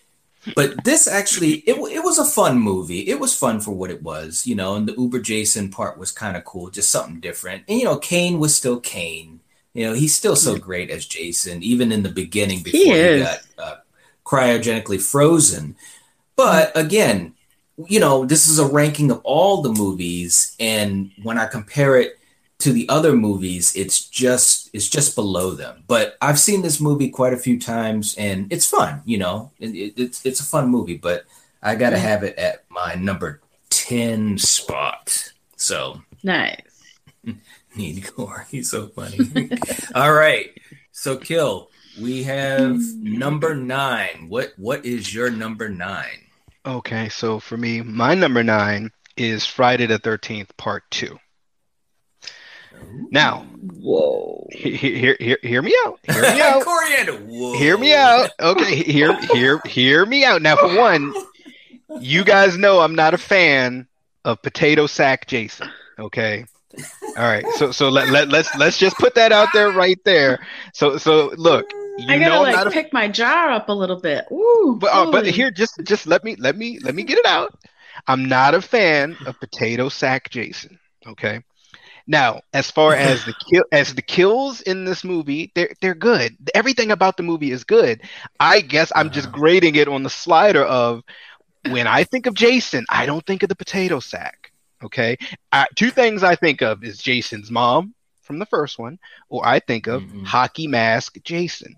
[0.56, 3.08] But this actually, it, it was a fun movie.
[3.08, 6.12] It was fun for what it was, you know, and the Uber Jason part was
[6.12, 7.64] kind of cool, just something different.
[7.68, 9.40] And, you know, Kane was still Kane.
[9.74, 13.24] You know, he's still so great as Jason, even in the beginning before he, is.
[13.24, 13.76] got uh,
[14.24, 15.76] cryogenically frozen.
[16.36, 17.34] But again,
[17.88, 22.18] you know, this is a ranking of all the movies, and when I compare it
[22.60, 25.84] to the other movies, it's just it's just below them.
[25.88, 29.02] But I've seen this movie quite a few times, and it's fun.
[29.06, 30.98] You know, it, it- it's it's a fun movie.
[30.98, 31.26] But
[31.62, 35.32] I got to have it at my number ten spot.
[35.58, 36.60] So Nice.
[37.76, 38.48] need core.
[38.50, 39.20] He's so funny.
[39.96, 40.50] All right,
[40.92, 41.70] so kill.
[42.02, 44.26] We have number nine.
[44.28, 46.22] What what is your number nine?
[46.66, 51.18] Okay, so for me, my number nine is Friday the 13th, part two.
[53.12, 54.48] Now, Whoa.
[54.52, 56.00] he- he- hear, hear, hear me out.
[56.04, 56.64] Hear me out.
[56.64, 57.14] Coriander.
[57.14, 57.54] Whoa.
[57.58, 58.30] Hear me out.
[58.40, 60.42] Okay, hear, hear, hear me out.
[60.42, 61.14] Now, for one,
[62.00, 63.88] you guys know I'm not a fan
[64.24, 65.70] of potato sack Jason.
[66.00, 66.46] Okay.
[67.18, 67.46] All right.
[67.56, 70.46] So, so let, let, let's, let's just put that out there right there.
[70.74, 71.66] So, so look,
[71.98, 74.26] you I know gotta I'm like not a pick my jar up a little bit.
[74.32, 74.78] Ooh.
[74.80, 77.58] But, uh, but here, just just let me let me let me get it out.
[78.08, 80.78] I'm not a fan of potato sack Jason.
[81.08, 81.40] Okay.
[82.08, 86.36] Now, as far as the kill as the kills in this movie, they're they're good.
[86.54, 88.02] Everything about the movie is good.
[88.40, 91.04] I guess I'm just grading it on the slider of
[91.70, 94.52] when I think of Jason, I don't think of the potato sack.
[94.84, 95.18] Okay.
[95.52, 99.60] Uh, two things I think of is Jason's mom from the first one, or I
[99.60, 100.26] think of Mhm.
[100.26, 101.76] hockey mask Jason.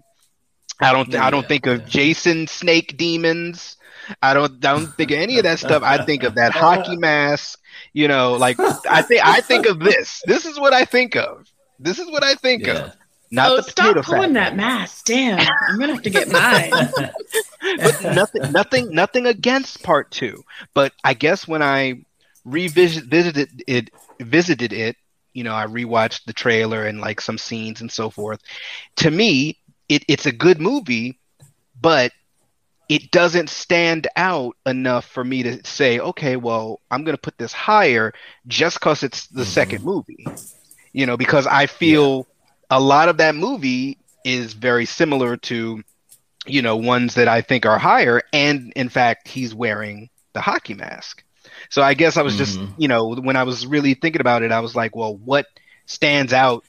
[0.79, 1.13] I don't.
[1.15, 1.85] I don't Yeah, think of yeah.
[1.87, 3.76] Jason Snake Demons.
[4.21, 4.53] I don't.
[4.65, 5.83] I don't think of any of that stuff.
[5.83, 7.59] I think of that hockey mask.
[7.93, 9.25] You know, like I think.
[9.25, 10.21] I think of this.
[10.25, 11.47] This is what I think of.
[11.79, 12.85] This is what I think Yeah.
[12.85, 12.93] of.
[13.29, 15.05] Not oh, the potato stop pulling that mask.
[15.05, 15.39] Damn.
[15.39, 16.71] I'm gonna have to get mine.
[17.77, 20.43] but nothing, nothing, nothing against part two.
[20.73, 22.05] But I guess when I
[22.45, 23.89] revisited it,
[24.21, 24.95] visited it,
[25.33, 28.41] you know, I rewatched the trailer and like some scenes and so forth.
[28.97, 31.19] To me, it, it's a good movie,
[31.79, 32.13] but
[32.89, 37.37] it doesn't stand out enough for me to say, okay, well, I'm going to put
[37.37, 38.13] this higher
[38.47, 39.45] just because it's the Mhm.
[39.45, 40.33] second movie.
[40.93, 42.27] You know, because I feel
[42.69, 45.83] a lot of that movie is very similar to
[46.45, 48.21] you know, ones that I think are higher.
[48.33, 51.23] And in fact, he's wearing the hockey mask.
[51.69, 52.73] So I guess I was just, Mhm.
[52.77, 55.45] you know, when I was really thinking about it, I was like, well, what
[55.87, 56.63] stands out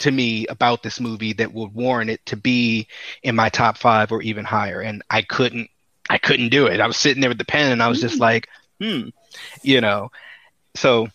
[0.00, 2.88] to me about this movie that would warrant it to be
[3.22, 4.80] in my top five or even higher?
[4.80, 5.70] And I couldn't,
[6.10, 6.80] I couldn't do it.
[6.80, 8.48] I was sitting there with the pen and I was just like,
[8.80, 9.08] hmm,
[9.62, 10.10] you know,
[10.74, 11.08] so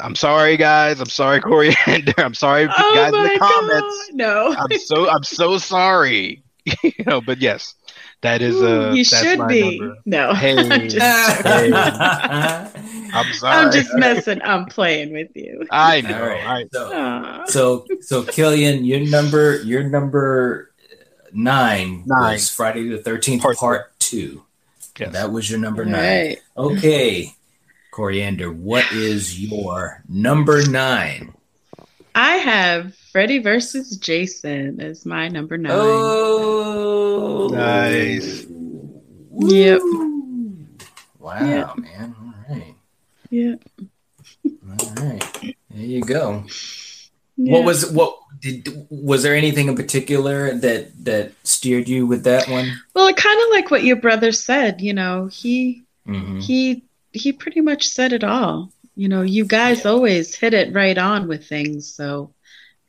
[0.00, 1.00] I'm sorry, guys.
[1.00, 2.14] I'm sorry, Coriander.
[2.18, 4.08] I'm sorry, oh guys in the comments.
[4.08, 4.14] god.
[4.14, 4.54] No.
[4.58, 6.42] I'm so I'm so sorry.
[6.82, 7.74] you know, but yes,
[8.22, 9.78] that is uh you that's should my be.
[9.78, 9.96] number.
[10.06, 10.34] No.
[10.34, 10.56] Hey.
[10.70, 11.70] I'm just Hey.
[11.72, 13.54] I'm sorry.
[13.66, 14.40] I'm just messing.
[14.42, 15.66] I'm playing with you.
[15.70, 16.20] I know.
[16.22, 16.46] All right.
[16.46, 17.44] I, So, Aw.
[17.46, 20.70] so, so Killian, your number, your number
[21.32, 22.32] nine, Nine.
[22.34, 24.42] was Friday the Thirteenth Part Part, Two.
[24.98, 25.12] Yes.
[25.12, 26.00] That was your number All nine.
[26.26, 26.38] right.
[26.56, 27.32] Okay,
[27.90, 31.34] Coriander, what is your number nine?
[32.14, 35.72] I have Freddy versus Jason is my number nine.
[35.74, 38.44] Oh, Nice.
[39.38, 39.80] Yep.
[41.18, 41.72] Wow, Yeah.
[41.78, 42.14] man.
[42.20, 42.74] All right.
[43.30, 43.54] Yeah.
[44.68, 45.24] All right.
[45.70, 46.44] There you go.
[47.38, 47.52] yeah.
[47.54, 52.46] What was what did was there anything in particular that that steered you with that
[52.50, 52.70] one?
[52.94, 54.82] Well, kind of like what your brother said.
[54.82, 56.42] You know, he Mhm.
[56.42, 58.70] he he pretty much said it all.
[58.94, 61.86] You know, you guys always hit it right on with things.
[61.90, 62.32] So,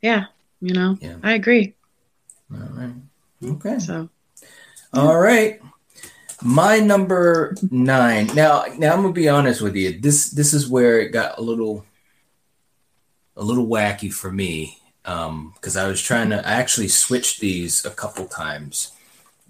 [0.02, 0.26] yeah,
[0.60, 1.16] you know, Yeah.
[1.22, 1.74] I agree.
[2.52, 2.94] All right.
[3.44, 3.78] Okay.
[3.78, 4.08] So,
[4.92, 5.60] All right.
[6.42, 8.28] My number nine.
[8.34, 9.98] Now, now I'm gonna be honest with you.
[10.00, 11.84] This this is where it got a little
[13.36, 16.46] a little wacky for me because I was trying to.
[16.46, 18.92] I actually switched these a couple times,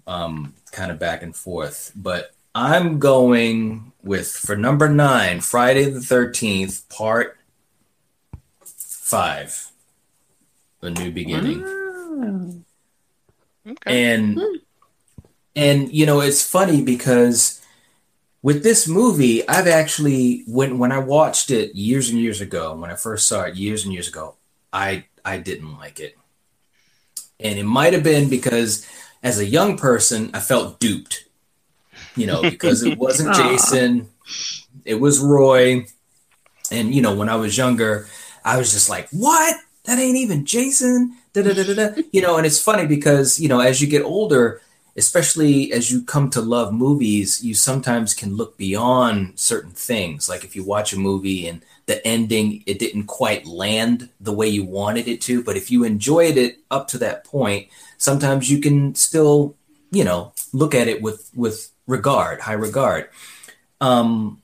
[0.07, 1.91] um, kind of back and forth.
[1.95, 7.37] But I'm going with for number nine, Friday the Thirteenth, Part
[8.63, 9.68] Five,
[10.81, 11.63] The New Beginning.
[11.65, 12.63] Oh.
[13.67, 14.15] Okay.
[14.15, 14.55] and hmm.
[15.55, 17.61] and you know it's funny because
[18.41, 22.89] with this movie i've actually when when i watched it years and years ago when
[22.89, 24.35] i first saw it years and years ago
[24.71, 26.17] i i didn't like it
[27.39, 28.87] and it might have been because
[29.21, 31.25] as a young person i felt duped
[32.15, 34.09] you know because it wasn't jason
[34.85, 35.85] it was roy
[36.71, 38.07] and you know when i was younger
[38.45, 39.55] i was just like what
[39.89, 42.01] that ain't even jason da, da, da, da, da.
[42.11, 44.61] you know and it's funny because you know as you get older
[44.95, 50.43] especially as you come to love movies you sometimes can look beyond certain things like
[50.43, 54.63] if you watch a movie and the ending it didn't quite land the way you
[54.63, 58.93] wanted it to but if you enjoyed it up to that point sometimes you can
[58.93, 59.55] still
[59.89, 63.09] you know look at it with with regard high regard
[63.81, 64.39] um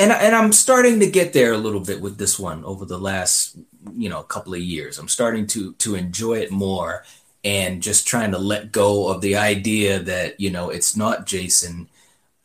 [0.00, 2.98] and and I'm starting to get there a little bit with this one over the
[2.98, 3.56] last
[3.96, 4.98] you know a couple of years.
[4.98, 7.04] I'm starting to to enjoy it more
[7.44, 11.88] and just trying to let go of the idea that you know it's not Jason.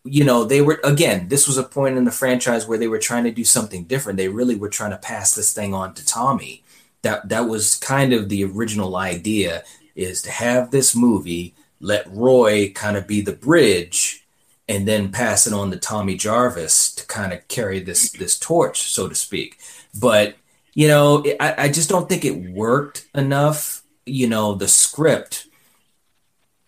[0.04, 3.00] You know, they were again, this was a point in the franchise where they were
[3.00, 4.17] trying to do something different.
[4.17, 6.63] They really were trying to pass this thing on to Tommy.
[7.02, 9.63] That that was kind of the original idea
[9.95, 14.26] is to have this movie let Roy kind of be the bridge
[14.67, 18.91] and then pass it on to Tommy Jarvis to kind of carry this this torch,
[18.91, 19.60] so to speak.
[20.00, 20.36] But
[20.76, 23.82] you know, I, I just don't think it worked enough.
[24.06, 25.48] You know, the script,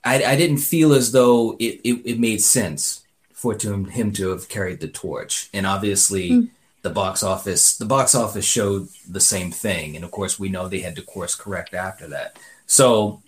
[0.04, 4.12] I, I didn't feel as though it, it, it made sense for to him, him
[4.14, 5.50] to have carried the torch.
[5.54, 6.50] And obviously,
[6.82, 9.96] the box office the box office showed the same thing.
[9.96, 12.40] And of course, we know they had to course correct after that.
[12.66, 13.22] So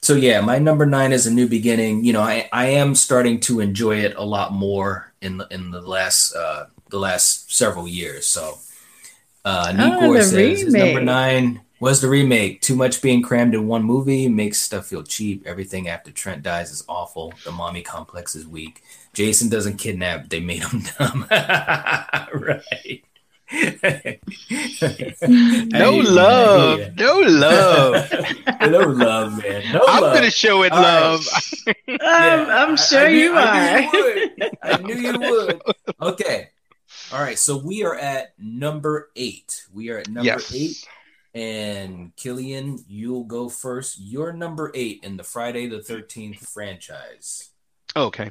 [0.00, 2.04] so yeah, my number nine is a new beginning.
[2.04, 5.70] You know, I, I am starting to enjoy it a lot more in the in
[5.70, 8.26] the last uh the last several years.
[8.26, 8.58] So
[9.48, 12.60] uh Oh, Nico the says his number nine was the remake.
[12.60, 15.46] Too much being crammed in one movie makes stuff feel cheap.
[15.46, 17.32] Everything after Trent dies is awful.
[17.44, 18.82] The mommy complex is weak.
[19.14, 21.26] Jason doesn't kidnap, they made him dumb.
[21.30, 23.02] right.
[25.22, 26.96] No love.
[26.96, 28.12] No love.
[28.60, 29.72] no love, man.
[29.72, 30.14] No I'm love.
[30.14, 31.00] gonna show it All right.
[31.00, 31.20] love.
[31.68, 33.80] Um, Yeah, I'm sure I knew- you I are.
[33.80, 34.58] knew you would.
[34.62, 35.62] I knew you would.
[36.02, 36.48] Okay.
[37.12, 37.38] All right.
[37.38, 39.66] So we are at number eight.
[39.72, 40.54] We are at number yes.
[40.54, 40.88] eight.
[41.34, 43.98] And Killian, you'll go first.
[44.00, 47.50] You're number eight in the Friday the 13th franchise.
[47.96, 48.30] Okay.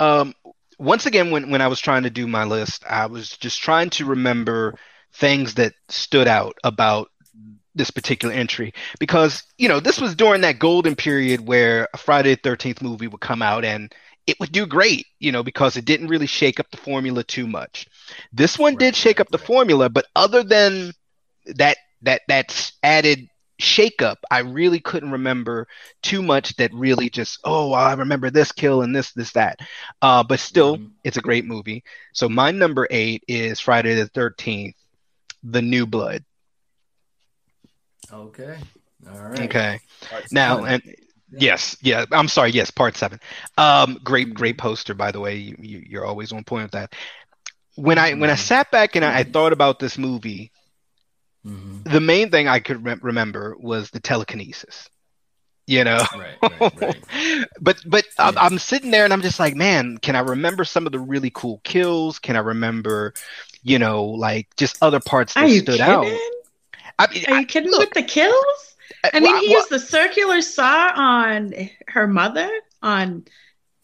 [0.00, 0.34] Um,
[0.78, 3.90] once again, when, when I was trying to do my list, I was just trying
[3.90, 4.74] to remember
[5.12, 7.10] things that stood out about
[7.74, 12.34] this particular entry because, you know, this was during that golden period where a Friday
[12.34, 13.94] the 13th movie would come out and
[14.26, 17.46] it would do great, you know, because it didn't really shake up the formula too
[17.46, 17.86] much.
[18.32, 19.52] This one Right, did shake up the right.
[19.52, 20.92] formula, but other than
[21.56, 23.28] that, that, that's added
[23.60, 25.66] shakeup, I really couldn't remember
[26.02, 29.58] too much that really just oh I remember this kill and this this that.
[30.02, 30.92] Uh, but still, Mhm.
[31.04, 31.82] it's a great movie.
[32.12, 34.74] So my number eight is Friday the Thirteenth,
[35.42, 36.24] The New Blood.
[38.12, 38.58] Okay.
[39.06, 39.56] All right.
[39.56, 39.80] Okay,
[40.30, 40.82] now and
[41.38, 43.20] yes, yeah, I'm sorry, yes, part seven.
[43.58, 45.36] Um, great great poster by the way.
[45.36, 46.94] You, you you're always on point with that.
[47.76, 48.38] When I when I Mhm.
[48.38, 50.50] sat back and I, I thought about this movie,
[51.46, 51.84] Mhm.
[51.84, 54.88] the main thing I could re- remember was the telekinesis.
[55.68, 56.04] You know.
[56.16, 57.46] Right, right, right.
[57.60, 60.86] but but I'm, I'm sitting there and I'm just like, man, can I remember some
[60.86, 62.20] of the really cool kills?
[62.20, 63.14] Can I remember,
[63.62, 66.14] you know, like just other parts that Are you stood kidding?
[66.14, 66.20] out?
[66.98, 68.65] I mean, Are you kidding look, with the kills?
[69.12, 71.54] I mean, he well, used the circular saw on
[71.88, 72.50] her mother
[72.82, 73.24] on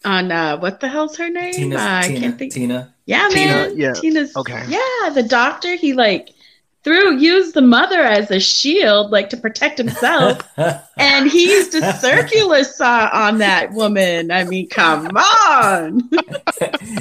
[0.05, 1.53] on uh what the hell's her name?
[1.53, 2.53] Tina, uh, I Tina, can't think.
[2.53, 2.95] Tina.
[3.07, 3.73] Yeah, Tina, man.
[3.77, 3.93] yeah.
[3.93, 4.65] Tina's Okay.
[4.69, 5.75] Yeah, the doctor.
[5.75, 6.31] He like
[6.85, 10.41] threw used the mother as a shield, like to protect himself,
[10.97, 14.31] and he used a circular saw on that woman.
[14.31, 16.09] I mean, come on,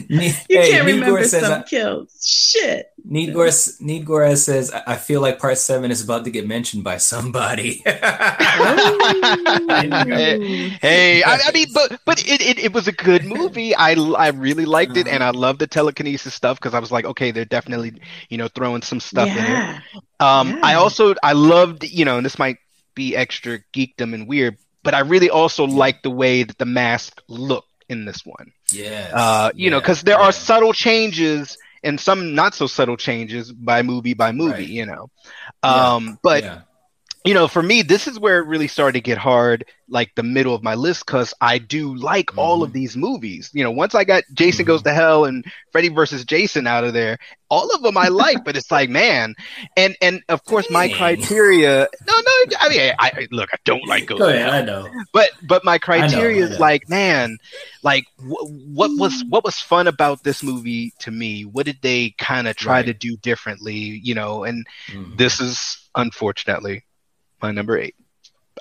[0.09, 2.25] you hey, can't remember Nigor says, some uh, kills.
[2.25, 2.91] Shit.
[3.09, 3.47] Needgor,
[3.81, 7.81] Needgor says, I I feel like part seven is about to get mentioned by somebody.
[7.85, 7.93] hey,
[11.23, 13.73] I, I mean, but but it, it, it was a good movie.
[13.73, 15.39] I I really liked it, and I uh-huh.
[15.39, 17.93] love the telekinesis stuff because I was like, okay, they're definitely
[18.29, 19.70] you know throwing some stuff in it.
[19.71, 20.39] Yeah.
[20.39, 20.59] Um, Yeah.
[20.63, 22.57] I also I loved you know, and this might
[22.95, 27.21] be extra geekdom and weird, but I really also liked the way that the mask
[27.27, 28.51] looked in this one.
[28.71, 29.11] yes.
[29.13, 30.25] Uh, you know, because there yeah.
[30.25, 34.51] are subtle changes and some not so subtle changes by movie by movie.
[34.51, 34.67] Right.
[34.67, 35.09] You know,
[35.63, 36.61] Yeah, um, but yeah.
[37.23, 40.23] You know, for me, this is where it really started to get hard, like the
[40.23, 42.39] middle of my list, because I do like mm-hmm.
[42.39, 43.51] all of these movies.
[43.53, 44.71] You know, once I got Jason mm-hmm.
[44.71, 47.19] Goes to Hell and Freddy versus Jason out of there,
[47.49, 49.35] all of them I like, but it's like, man,
[49.77, 51.87] and and of course my criteria.
[52.07, 54.89] No, no, I mean, I, I look, I don't like Goes Go ahead, I know,
[55.13, 57.37] but but my criteria is like, man,
[57.83, 61.45] like wh- what was what was fun about this movie to me?
[61.45, 62.85] What did they kind of try right.
[62.87, 64.01] to do differently?
[64.03, 65.17] You know, and mm-hmm.
[65.17, 66.83] this is unfortunately
[67.41, 67.95] my number eight.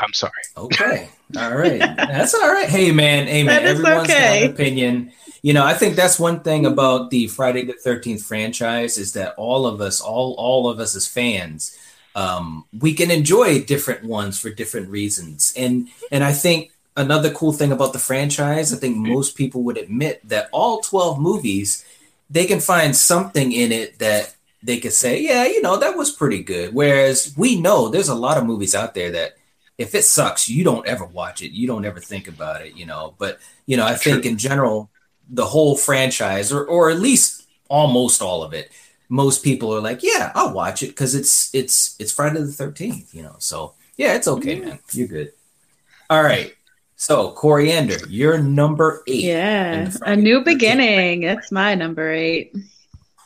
[0.00, 0.32] I'm sorry.
[0.56, 1.08] Okay.
[1.36, 1.78] All right.
[1.78, 2.68] That's all right.
[2.68, 4.40] Hey man, hey man, everyone's okay.
[4.40, 5.12] got an opinion.
[5.42, 9.34] You know, I think that's one thing about the Friday the 13th franchise is that
[9.36, 11.78] all of us, all all of us as fans,
[12.14, 15.52] um, we can enjoy different ones for different reasons.
[15.56, 19.78] And and I think another cool thing about the franchise, I think most people would
[19.78, 21.84] admit that all 12 movies,
[22.28, 26.12] they can find something in it that they could say, yeah, you know, that was
[26.12, 26.74] pretty good.
[26.74, 29.36] Whereas we know there's a lot of movies out there that
[29.78, 31.52] if it sucks, you don't ever watch it.
[31.52, 33.14] You don't ever think about it, you know.
[33.18, 34.90] But, you know, I think in general,
[35.28, 38.70] the whole franchise, or, or at least almost all of it,
[39.08, 43.12] most people are like, yeah, I'll watch it because it's it's it's Friday the 13th,
[43.12, 43.36] you know.
[43.38, 44.68] So yeah, it's okay, mm-hmm.
[44.68, 44.78] man.
[44.92, 45.32] You're good.
[46.08, 46.54] All right.
[46.96, 49.24] So Coriander, you're number eight.
[49.24, 49.90] Yeah.
[50.02, 51.22] A new beginning.
[51.22, 52.54] That's my number eight.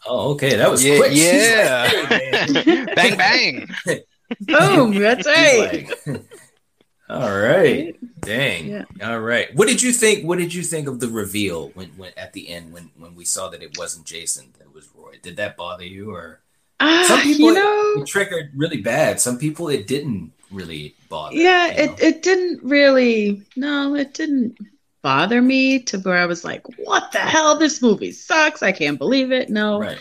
[0.07, 0.57] Oh, okay.
[0.57, 1.13] That was yeah, quick.
[1.15, 1.91] Yeah.
[2.11, 3.69] Like, hey, bang bang.
[4.41, 4.99] Boom.
[4.99, 5.89] That's right.
[6.07, 6.25] Like,
[7.09, 7.97] all right.
[8.21, 8.69] Dang.
[8.69, 8.85] Yeah.
[9.03, 9.55] All right.
[9.55, 10.25] What did you think?
[10.25, 13.25] What did you think of the reveal when, when at the end when when we
[13.25, 15.19] saw that it wasn't Jason, that it was Roy?
[15.23, 16.41] Did that bother you or
[16.81, 19.21] uh, some people you know, it, it triggered really bad.
[19.21, 21.37] Some people it didn't really bother.
[21.37, 21.97] Yeah, it, know?
[22.01, 24.59] it didn't really no, it didn't
[25.05, 27.59] bother me to where I was like, what the hell?
[27.59, 28.63] This movie sucks.
[28.63, 29.51] I can't believe it.
[29.51, 29.79] No.
[29.79, 29.99] Right.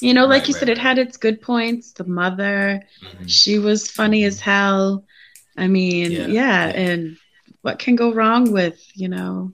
[0.00, 1.92] You know, like right, you right, said, it had its good points.
[1.92, 3.26] The mother, mm-hmm.
[3.26, 5.04] she was funny as hell.
[5.56, 7.16] I mean, yeah, yeah, and
[7.62, 9.52] what can go wrong with, you know,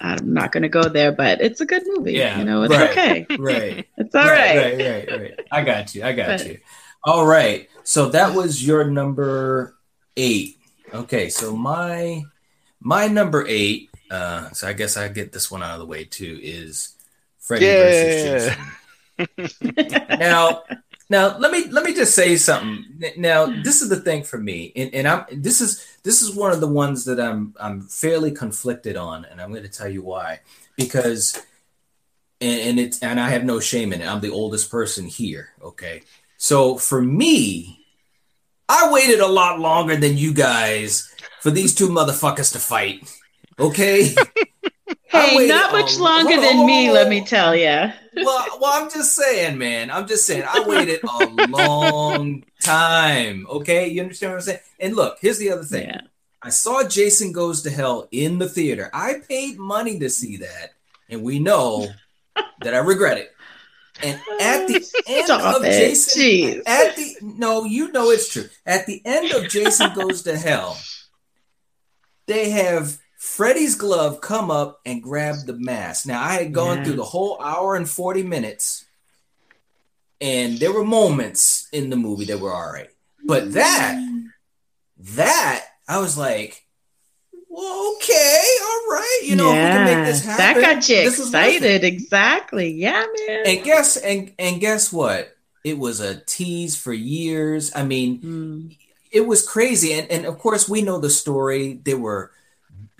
[0.00, 2.12] I'm not going to go there, but it's a good movie.
[2.12, 3.26] Yeah, you know, it's right, okay.
[3.38, 3.86] Right.
[3.98, 4.56] It's all right.
[4.56, 5.40] Right, right, right, right.
[5.50, 6.04] I got you.
[6.04, 6.58] I got but, you.
[7.04, 7.68] All right.
[7.84, 9.76] So that was your number
[10.16, 10.58] eight.
[10.92, 11.28] Okay.
[11.30, 12.22] So my
[12.86, 16.04] my number eight, uh, so I guess I get this one out of the way
[16.04, 16.94] too, is
[17.40, 18.54] Freddy yeah.
[19.18, 20.08] versus Jason.
[20.20, 20.62] now,
[21.10, 22.84] now let me let me just say something.
[23.16, 26.52] Now, this is the thing for me, and, and I'm this is this is one
[26.52, 30.02] of the ones that I'm I'm fairly conflicted on, and I'm going to tell you
[30.02, 30.38] why.
[30.76, 31.42] Because
[32.40, 34.06] and, and it's and I have no shame in it.
[34.06, 35.48] I'm the oldest person here.
[35.60, 36.02] Okay,
[36.36, 37.84] so for me,
[38.68, 41.12] I waited a lot longer than you guys
[41.46, 43.08] for these two motherfuckers to fight.
[43.56, 44.12] Okay.
[45.06, 47.24] hey, not much longer than me, let me oh.
[47.24, 47.92] tell you.
[48.16, 49.92] well, well, I'm just saying, man.
[49.92, 50.42] I'm just saying.
[50.42, 53.46] I waited a long time.
[53.48, 54.58] Okay, you understand what I'm saying?
[54.80, 55.86] And look, here's the other thing.
[55.86, 56.00] Yeah.
[56.42, 58.90] I saw Jason Goes to Hell in the theater.
[58.92, 60.74] I paid money to see that,
[61.08, 61.86] and we know
[62.62, 63.32] that I regret it.
[64.02, 65.70] And at the end Stop of it.
[65.70, 66.62] Jason, Jeez.
[66.66, 68.48] at the no, you know it's true.
[68.66, 70.76] At the end of Jason Goes to Hell,
[72.26, 76.06] they have Freddy's glove come up and grab the mask.
[76.06, 78.84] Now I had gone through the whole hour and 40 minutes,
[80.20, 82.90] and there were moments in the movie that were all right.
[83.24, 83.98] But that,
[84.98, 86.64] that, I was like,
[87.48, 90.60] well, okay, all right, you know, yeah, we can make this happen.
[90.62, 92.70] That got you excited, exactly.
[92.72, 93.42] Yeah, man.
[93.46, 95.34] And guess and and guess what?
[95.64, 97.72] It was a tease for years.
[97.74, 98.76] I mean, mm
[99.16, 99.94] it was crazy.
[99.94, 101.80] And, and of course, we know the story.
[101.82, 102.32] There were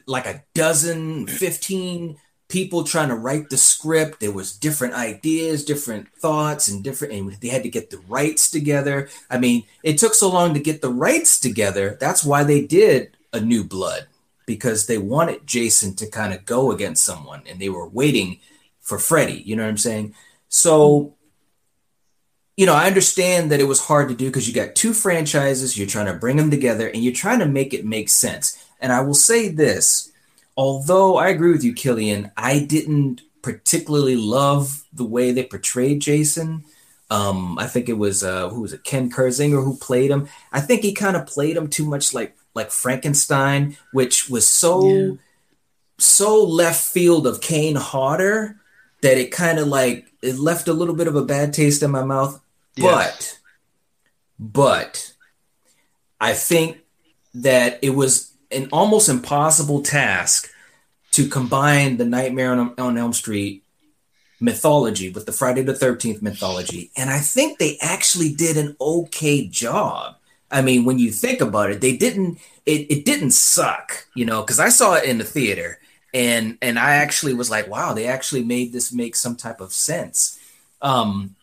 [0.07, 2.17] like a dozen, 15
[2.49, 4.21] people trying to write the script.
[4.21, 8.51] There was different ideas, different thoughts, and different, and they had to get the rights
[8.51, 9.11] together.
[9.29, 11.99] I mean, it took so long to get the rights together.
[12.01, 14.07] That's why they did a new blood
[14.47, 18.39] because they wanted Jason to kind of go against someone and they were waiting
[18.81, 19.43] for Freddy.
[19.45, 20.15] You know what I'm saying?
[20.49, 21.16] So
[22.57, 25.77] you know, I understand that it was hard to do because you got two franchises,
[25.77, 28.63] you're trying to bring them together and you're trying to make it make sense.
[28.81, 30.13] And I will say this
[30.57, 36.65] although I agree with you, Killian, I didn't particularly love the way they portrayed Jason.
[37.11, 40.29] Um, I think it was uh, who was it, Ken Kirzinger who played him.
[40.53, 44.89] I think he kind of played him too much like like Frankenstein, which was so
[44.89, 45.13] yeah.
[45.99, 48.57] so left field of Kane Hodder
[49.03, 51.91] that it kind of like it left a little bit of a bad taste in
[51.91, 52.41] my mouth.
[52.77, 53.39] But,
[54.39, 55.13] but
[56.21, 56.79] I think
[57.35, 60.51] that it was an almost impossible task
[61.13, 63.63] to combine the Nightmare on, on Elm Street
[64.41, 66.91] mythology with the Friday the 13th mythology.
[66.97, 70.17] And I think they actually did an okay job.
[70.51, 72.39] I mean, when you think about it, they didn't.
[72.67, 75.79] It, it didn't suck, you know, because I saw it in the theater,
[76.13, 79.73] and and I actually was like, wow, they actually made this make some type of
[79.73, 80.39] sense.
[80.83, 81.36] Um,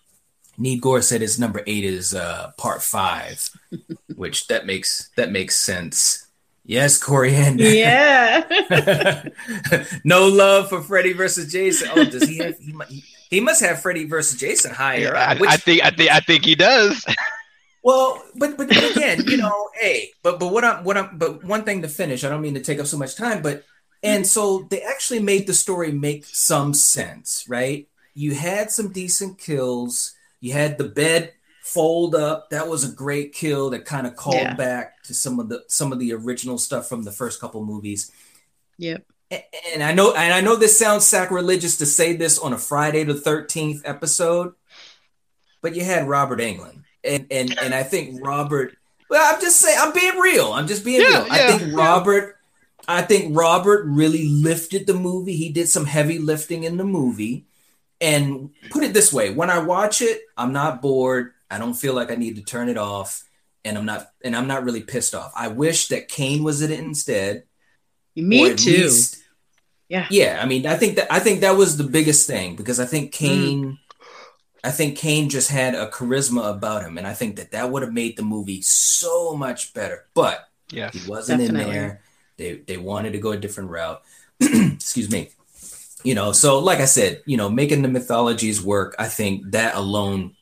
[0.57, 3.49] Need Gore said his number eight is uh, part five,
[4.15, 6.27] which that makes that makes sense.
[6.65, 7.63] Yes, Coriander.
[7.69, 8.47] Yeah.
[10.05, 11.89] no love for Freddy versus Jason.
[11.93, 12.57] Oh, does he have?
[12.57, 15.15] He, he must have Freddy versus Jason higher.
[15.15, 17.05] I, which- I think I think I think he does.
[17.83, 21.63] well, but but again, you know, hey, but but what I'm what I'm but one
[21.63, 22.23] thing to finish.
[22.23, 23.63] I don't mean to take up so much time, but
[24.01, 27.87] and so they actually made the story make some sense, right?
[28.13, 30.12] You had some decent kills.
[30.43, 31.31] You had the bed
[31.63, 32.49] fold up.
[32.49, 34.55] That was a great kill that kind of called Yeah.
[34.55, 38.11] back to some of the some of the original stuff from the first couple movies.
[38.77, 39.05] yep.
[39.73, 43.03] And I know, and I know this sounds sacrilegious to say this on a Friday
[43.05, 44.53] the Thirteenth episode,
[45.61, 48.75] but you had Robert Englund, and and and I think Robert.
[49.09, 50.51] Well, I'm just saying, I'm being real.
[50.53, 51.27] I'm just being Yeah, real.
[51.31, 51.77] I yeah, think yeah.
[51.77, 52.35] Robert.
[52.87, 55.35] I think Robert really lifted the movie.
[55.37, 57.45] He did some heavy lifting in the movie.
[58.03, 61.31] And put it this way, when I watch it, I'm not bored.
[61.49, 63.23] I don't feel like I need to turn it off,
[63.63, 65.31] and I'm not and I'm not really pissed off.
[65.35, 67.43] I wish that Kane was in it instead.
[68.17, 68.71] or Me at too.
[68.71, 69.19] least-
[69.89, 70.07] yeah.
[70.09, 72.85] yeah, I mean, I think that I think that was the biggest thing because I
[72.85, 73.17] think Mm.
[73.17, 73.79] Kane,
[74.63, 77.83] I think Kane just had a charisma about him, and I think that that would
[77.83, 80.05] have made the movie so much better.
[80.13, 80.93] But Yes.
[80.95, 81.65] he wasn't Definitely.
[81.75, 82.01] in there.
[82.37, 84.01] They they wanted to go a different route.
[84.41, 85.29] Excuse me.
[86.03, 89.75] You know, so like I said, you know, making the mythologies work, I think that
[89.75, 90.35] alone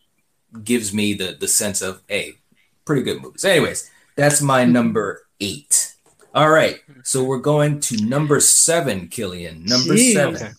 [0.64, 2.36] gives me the the sense of hey,
[2.86, 3.46] pretty good movies.
[3.46, 4.74] Anyways, that's my mm-hmm.
[4.74, 5.96] number eight.
[6.34, 9.66] All right, so we're going to number seven, Killian.
[9.66, 10.14] Number Jeez.
[10.14, 10.36] seven.
[10.36, 10.52] Okay.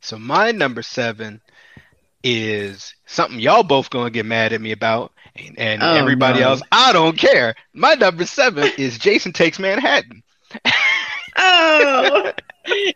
[0.00, 1.40] So my number seven
[2.22, 6.50] is something y'all both gonna get mad at me about, and, and Oh, everybody no.
[6.50, 6.62] else.
[6.72, 7.54] I don't care.
[7.74, 10.22] My number seven is Jason Takes Manhattan.
[11.36, 12.32] Oh,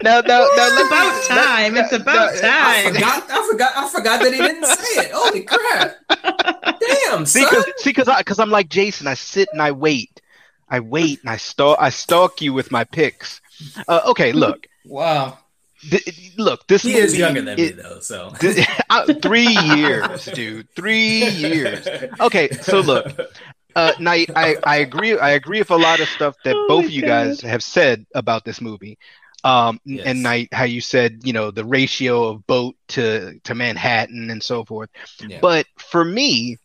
[0.03, 1.77] Now, no, now, it's let me- about time.
[1.77, 2.95] It's about I time.
[2.95, 3.31] forgot.
[3.31, 3.71] I forgot.
[3.77, 5.11] I forgot that he didn't say it.
[5.13, 5.97] Holy crap!
[7.09, 7.51] Damn, See, son.
[7.55, 9.07] cause, see, cause, I, cause I'm like Jason.
[9.07, 10.21] I sit and I wait.
[10.69, 11.79] I wait and I stalk.
[11.81, 13.41] I stalk you with my picks.
[13.89, 15.39] Uh, okay, look, Wow.
[15.91, 16.67] th- look.
[16.69, 18.67] This He movie is younger than me though, so th-
[19.23, 20.69] three years, dude.
[20.75, 21.87] Three years.
[22.21, 23.07] Okay, so look,
[23.77, 25.19] uh, Knight, I, I agree.
[25.19, 28.07] I agree with a lot of stuff that Oh both of you guys have said
[28.15, 28.99] about this movie.
[29.45, 30.07] Um, Yes.
[30.07, 34.43] and Knight, how you said, you know, the ratio of boat to to Manhattan and
[34.43, 34.91] so forth.
[35.27, 35.39] Yeah.
[35.41, 36.59] But for me,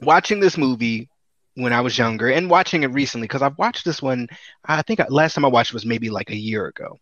[0.00, 1.08] watching this movie
[1.54, 4.26] when I was younger and watching it recently, because I've watched this one,
[4.64, 6.98] I think last time I watched it was maybe like a year ago.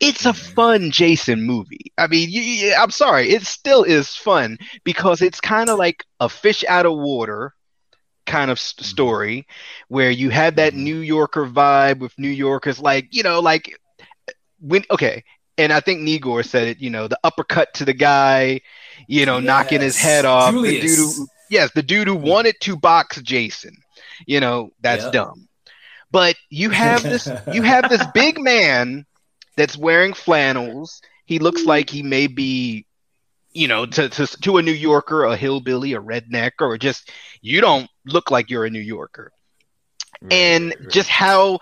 [0.00, 0.54] It's a Mhm.
[0.54, 1.92] fun Jason movie.
[1.96, 6.28] I mean, you, I'm sorry, it still is fun because it's kind of like a
[6.28, 7.54] fish out of water
[8.26, 9.46] kind of s- story
[9.88, 10.78] where you have that Mhm.
[10.78, 13.78] New Yorker vibe with New Yorkers, like, you know, like
[14.60, 15.24] when, okay.
[15.58, 18.60] And I think Nigor said it, you know, the uppercut to the guy,
[19.08, 20.52] you know, knocking his head off.
[20.52, 23.74] The dude who, yes, the dude who wanted to box Jason.
[24.26, 25.12] You know, that's Yep.
[25.12, 25.48] dumb.
[26.10, 29.06] But you have this you have this big man
[29.56, 31.00] that's wearing flannels.
[31.24, 32.86] He looks like he may be,
[33.52, 37.60] you know, to, to to a New Yorker, a hillbilly, a redneck, or just you
[37.62, 39.32] don't look like you're a New Yorker.
[40.30, 41.58] and just how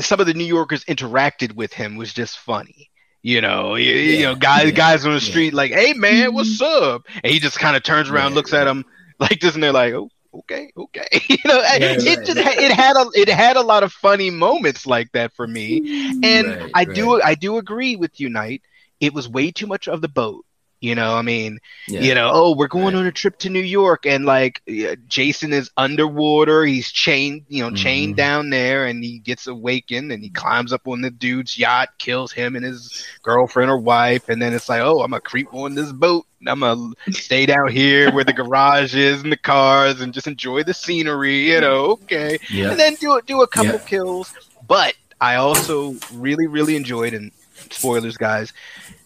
[0.00, 2.90] some of the New Yorkers interacted with him was just funny.
[3.22, 5.30] You know, you, you know, guys, yeah, guys on the yeah.
[5.30, 6.34] street like, "Hey, man, mm-hmm.
[6.34, 8.68] what's up?" And he just kind of turns around, Right, looks at right.
[8.68, 8.84] him
[9.20, 12.72] like this, and they're like, "Oh, okay, okay." you know, Right, it right, just it
[12.72, 16.18] had a it had a lot of funny moments like that for me.
[16.24, 17.22] And Right, I do.
[17.22, 18.62] I do agree with you, Knight.
[18.98, 20.44] It was way too much of the boat.
[20.82, 22.00] You know, I mean, Yeah.
[22.00, 22.96] you know, oh, we're going Right.
[22.96, 24.60] on a trip to New York, and like
[25.06, 26.64] Jason is underwater.
[26.64, 28.16] He's chained, you know, chained Mhm.
[28.16, 32.32] down there, and he gets awakened, and he climbs up on the dude's yacht, kills
[32.32, 35.74] him and his girlfriend or wife, and then it's like, oh, I'm gonna creep on
[35.76, 36.26] this boat.
[36.40, 40.26] and I'm gonna stay down here where the garage is and the cars, and just
[40.26, 41.48] enjoy the scenery.
[41.52, 42.70] You know, okay yeah.
[42.72, 43.78] and then do do a couple Yeah.
[43.86, 44.32] kills.
[44.66, 47.30] But I also really really enjoyed and
[47.70, 48.52] spoilers, guys,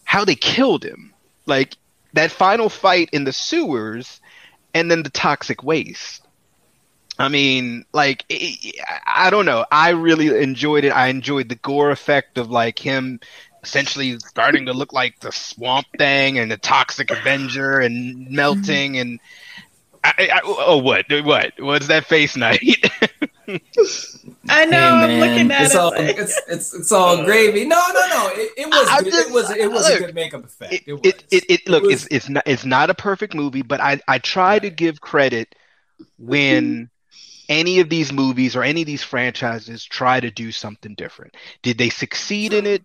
[0.03, 1.13] how they killed him.
[1.47, 1.75] Like
[2.13, 4.21] that final fight in the sewers,
[4.73, 6.23] and then the toxic waste.
[7.19, 9.65] I mean, like i I I don't know.
[9.71, 10.91] I really enjoyed it.
[10.91, 13.19] I enjoyed the gore effect of like him
[13.63, 19.01] essentially starting to look like the Swamp Thing and the Toxic Avenger and melting mm-hmm.
[19.01, 19.19] and.
[20.03, 21.05] I, I, oh, what?
[21.09, 21.53] What?
[21.59, 22.89] What's that face night?
[24.49, 24.77] I know.
[25.07, 25.77] Hey, I'm looking at it's it.
[25.79, 27.65] all like- it's, it's it's all gravy.
[27.65, 28.29] No, no, no.
[28.33, 29.13] It, it was I good.
[29.13, 30.73] just- it was it was look, a good makeup effect.
[30.73, 31.01] it, It, was.
[31.03, 33.79] it, it, it look It was- it's it's not it's not a perfect movie but
[33.79, 35.55] i i try to give credit
[36.17, 36.89] when
[37.49, 41.35] any of these movies or any of these franchises try to do something different.
[41.61, 42.83] Did they succeed in it?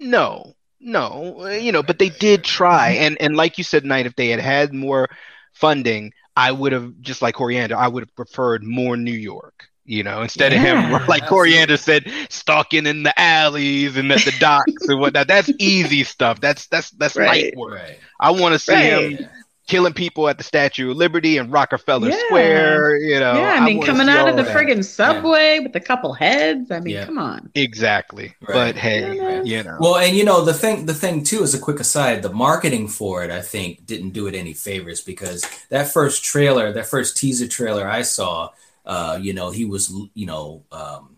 [0.00, 2.90] No, no, uh, you know, but they did try.
[2.92, 5.08] And and like you said, Knight, if they had had more
[5.52, 9.68] funding, I would have just like Coriander, I would have preferred more New York.
[9.88, 14.20] You know, instead of him, Yeah, like Coriander said, stalking in the alleys and at
[14.20, 15.26] the docks and whatnot.
[15.28, 16.40] That's easy stuff.
[16.42, 17.26] That's that's that's Right.
[17.44, 17.74] light work.
[17.74, 17.98] Right.
[18.20, 19.18] I want to see Right.
[19.18, 19.28] him
[19.66, 22.18] killing people at the Statue of Liberty and Rockefeller Yeah.
[22.26, 22.96] Square.
[22.98, 24.54] You know, yeah, I mean, wanna coming out of the that.
[24.54, 26.70] friggin' subway with a couple heads.
[26.70, 27.06] I mean, Yeah.
[27.06, 27.50] come on.
[27.54, 28.34] exactly.
[28.46, 28.54] Right.
[28.54, 29.42] But hey, Yeah.
[29.42, 30.84] you know, Well, and you know the thing.
[30.84, 32.20] The thing too is a quick aside.
[32.22, 36.72] The marketing for it, I think, didn't do it any favors because that first trailer,
[36.72, 38.50] that first teaser trailer I saw,
[38.88, 41.16] uh, you know, he was, you know, um,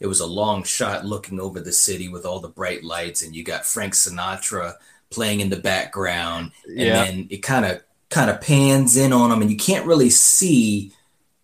[0.00, 3.36] it was a long shot looking over the city with all the bright lights, and
[3.36, 4.74] you got Frank Sinatra
[5.10, 7.04] playing in the background, and Yeah.
[7.04, 10.92] then it kind of kind of pans in on him, and you can't really see,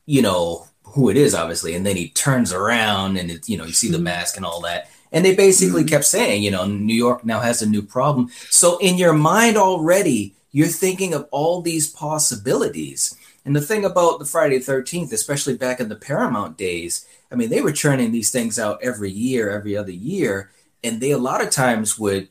[0.06, 3.66] you know, who it is, obviously, and then he turns around, and it, you know,
[3.66, 4.02] you see the Mhm.
[4.10, 4.90] mask and all that.
[5.12, 8.30] And they basically kept saying, you know, New York now has a new problem.
[8.50, 13.14] So in your mind already, you're thinking of all these possibilities.
[13.46, 17.36] And the thing about the Friday the 13th, especially back in the Paramount days, I
[17.36, 20.50] mean, they were churning these things out every year, every other year.
[20.82, 22.28] And they a lot of times would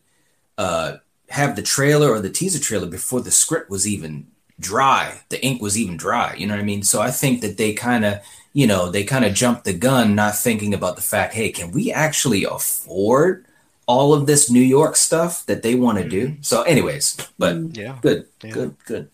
[0.57, 0.97] uh,
[1.29, 4.27] have the trailer or the teaser trailer before the script was even
[4.59, 5.21] dry.
[5.29, 6.35] The ink was even dry.
[6.35, 6.83] You know what I mean?
[6.83, 8.19] So I think that they kind of,
[8.51, 11.71] you know, they kind of jumped the gun, not thinking about the fact, hey, can
[11.71, 13.45] we actually afford
[13.85, 16.35] all of this New York stuff that they want to do?
[16.41, 17.97] So, anyways, but yeah.
[18.01, 18.51] good, Yeah.
[18.51, 19.09] good, good.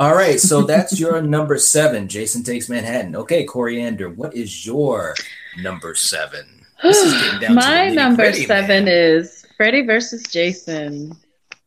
[0.00, 2.08] All right, so that's your number seven.
[2.08, 3.14] Jason takes Manhattan.
[3.14, 5.14] Okay, Coriander, what is your
[5.60, 6.64] number seven?
[6.82, 8.88] This is getting down to My the number nitty-gritty, seven man.
[8.88, 11.12] is Freddy versus Jason.
[11.12, 11.18] Oh,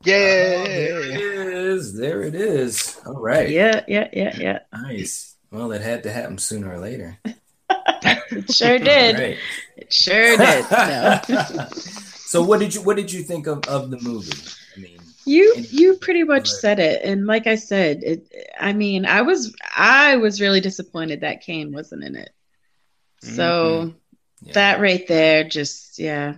[0.04, 1.96] there it is.
[1.96, 3.00] There it is.
[3.06, 3.50] All right.
[3.50, 4.60] Yeah, yeah, yeah, yeah.
[4.74, 5.36] Nice.
[5.52, 7.20] Well, it had to happen sooner or later.
[8.36, 9.16] It sure did.
[9.16, 9.38] All right.
[9.78, 10.66] It sure did.
[10.72, 11.68] No.
[11.74, 14.32] so, what did you what did you think of, of the movie?
[15.26, 18.34] You you pretty much said it, and like I said, it.
[18.60, 22.30] I mean, I was I was really disappointed that Kane wasn't in it.
[23.22, 23.98] So mm-hmm.
[24.48, 24.54] Yeah.
[24.54, 26.36] that right there, just yeah,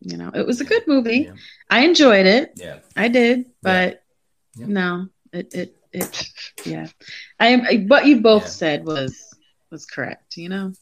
[0.00, 1.24] you know, it was a good movie.
[1.26, 1.32] yeah,
[1.68, 2.52] I enjoyed it.
[2.56, 2.78] yeah.
[2.96, 4.04] I did, but
[4.54, 4.66] Yeah.
[4.68, 6.28] no, it it it
[6.64, 6.86] yeah.
[7.40, 9.34] I am what you both said was
[9.70, 10.36] was correct.
[10.36, 10.72] You know,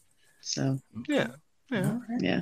[0.42, 0.78] so
[1.08, 1.28] Yeah.
[1.70, 1.98] Yeah.
[2.18, 2.40] yeah.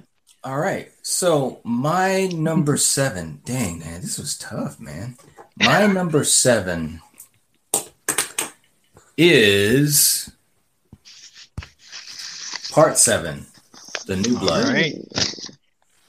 [0.48, 0.90] All right.
[1.02, 3.42] So my number seven.
[3.44, 5.18] Dang, man, this was tough, man.
[5.58, 7.02] My number seven
[9.18, 10.32] is
[12.72, 13.44] part seven,
[14.06, 14.64] the new blood.
[14.64, 14.94] All right.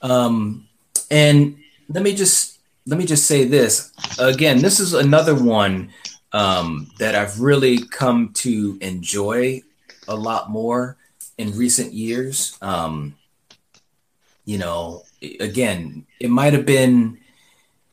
[0.01, 0.69] Um,
[1.11, 1.57] and
[1.89, 4.61] let me just let me just say this again.
[4.61, 5.91] This is another one
[6.31, 9.63] um, that I've really come to enjoy
[10.07, 10.95] a lot more
[11.37, 12.57] in recent years.
[12.61, 13.15] Um,
[14.49, 15.03] you know,
[15.39, 17.19] again, it might have been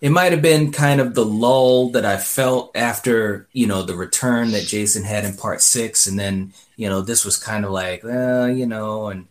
[0.01, 3.95] it might have been kind of the lull that I felt after you know the
[3.95, 7.73] return that Jason had in part six, and then you know this was kind of
[7.73, 9.27] like, uh, you know, and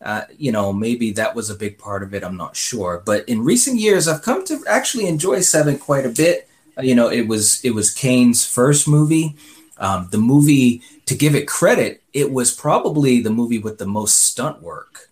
[0.00, 2.24] uh, you know, maybe that was a big part of it.
[2.24, 6.16] I'm not sure, but in recent years, I've come to actually enjoy Seven quite a
[6.24, 6.48] bit.
[6.78, 9.36] Uh, you know, it was it was Kane's first movie.
[9.76, 14.18] Um, the movie, to give it credit, it was probably the movie with the most
[14.24, 15.09] stunt work.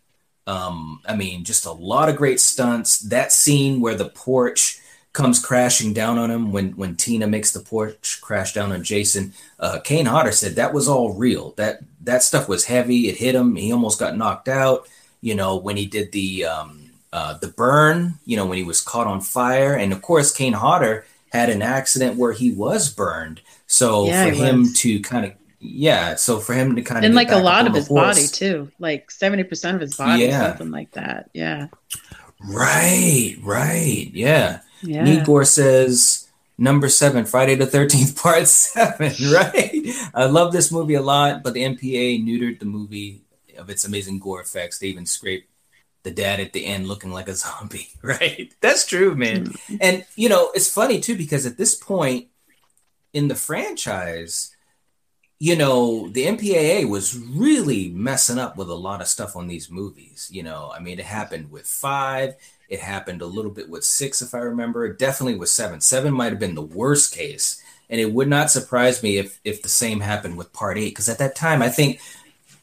[0.49, 3.01] Um, I mean, just a lot of great stunts.
[3.01, 4.81] That scene where the porch
[5.13, 9.35] comes crashing down on him when when Tina makes the porch crash down on Jason.
[9.61, 11.53] Uh, Kane Hodder said that was all real.
[11.57, 13.09] That that stuff was heavy.
[13.09, 13.57] It hit him.
[13.57, 14.89] He almost got knocked out.
[15.21, 18.15] You know when he did the um, uh, the burn.
[18.25, 21.61] You know when he was caught on fire, and of course Kane Hodder had an
[21.61, 23.43] accident where he was burned.
[23.67, 24.81] So Yeah, for him was.
[24.81, 27.75] to kind of yeah, so for him to kind of And like a lot of
[27.75, 30.49] his body too, like seventy percent of his body, Yeah.
[30.49, 31.31] something like that.
[31.35, 31.69] Yeah,
[32.41, 34.61] Right, right, yeah.
[34.83, 35.05] yeah.
[35.05, 39.13] Nigor says number seven, Friday the Thirteenth, Part Seven.
[39.33, 39.87] Right.
[40.15, 43.23] I love this movie a lot, but the MPA neutered the movie
[43.57, 44.79] of its amazing gore effects.
[44.79, 45.49] They even scraped
[46.05, 47.89] the dad at the end looking like a zombie.
[48.03, 48.55] Right.
[48.61, 49.47] That's true, man.
[49.49, 49.77] Mm-hmm.
[49.81, 52.29] And you know, it's funny too because at this point
[53.13, 54.55] in the franchise,
[55.39, 59.71] you know, the MPAA was really messing up with a lot of stuff on these
[59.71, 60.29] movies.
[60.33, 62.35] You know, I mean, it happened with five.
[62.69, 64.85] It happened a little bit with six, if I remember.
[64.85, 65.81] It definitely with seven.
[65.81, 69.63] Seven might have been the worst case, and it would not surprise me if if
[69.63, 70.91] the same happened with Part Eight.
[70.91, 72.01] Because at that time, I think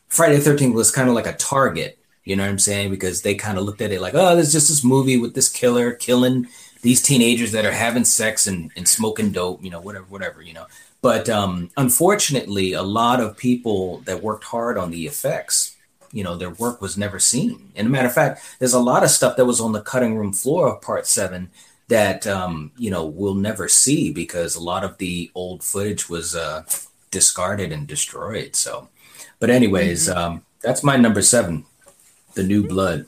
[0.09, 1.97] Friday the Thirteenth was kind of like a target.
[2.25, 2.89] You know what I'm saying?
[2.89, 5.49] Because they kind of looked at it like, oh, there's just this movie with this
[5.49, 6.47] killer killing
[6.81, 9.63] these teenagers that are having sex and, and smoking dope.
[9.63, 10.41] You know, whatever, whatever.
[10.41, 10.67] You know.
[11.05, 15.75] But um, unfortunately, a lot of people that worked hard on the effects,
[16.11, 17.71] you know, their work was never seen.
[17.75, 20.17] And a matter of fact, there's a lot of stuff that was on the cutting
[20.17, 21.51] room floor of Part Seven
[21.89, 26.35] that um, you know we'll never see because a lot of the old footage was
[26.35, 26.63] uh,
[27.11, 28.55] discarded and destroyed.
[28.55, 28.89] So,
[29.39, 30.17] but anyways, Mm-hmm.
[30.17, 31.65] um, that's my number seven,
[32.33, 33.05] the New Blood.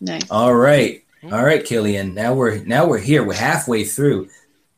[0.00, 0.30] Nice.
[0.30, 2.14] All right, all right, Killian.
[2.14, 3.24] Now we're now we're here.
[3.24, 4.28] We're halfway through.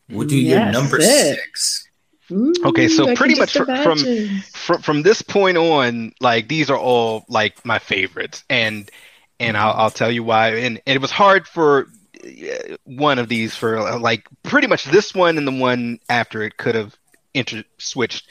[0.09, 1.05] We'll do your Yes, number it.
[1.05, 1.86] six.
[2.32, 4.40] Ooh, Okay, so I pretty much fr- from- imagine.
[4.52, 8.90] from from this point on, like these are all like my favorites, and
[9.38, 10.48] and I'll, I'll tell you why.
[10.56, 11.88] And, and it was hard for
[12.24, 16.42] uh, one of these for uh, like pretty much this one and the one after
[16.42, 16.94] it could have
[17.34, 18.28] inter switched,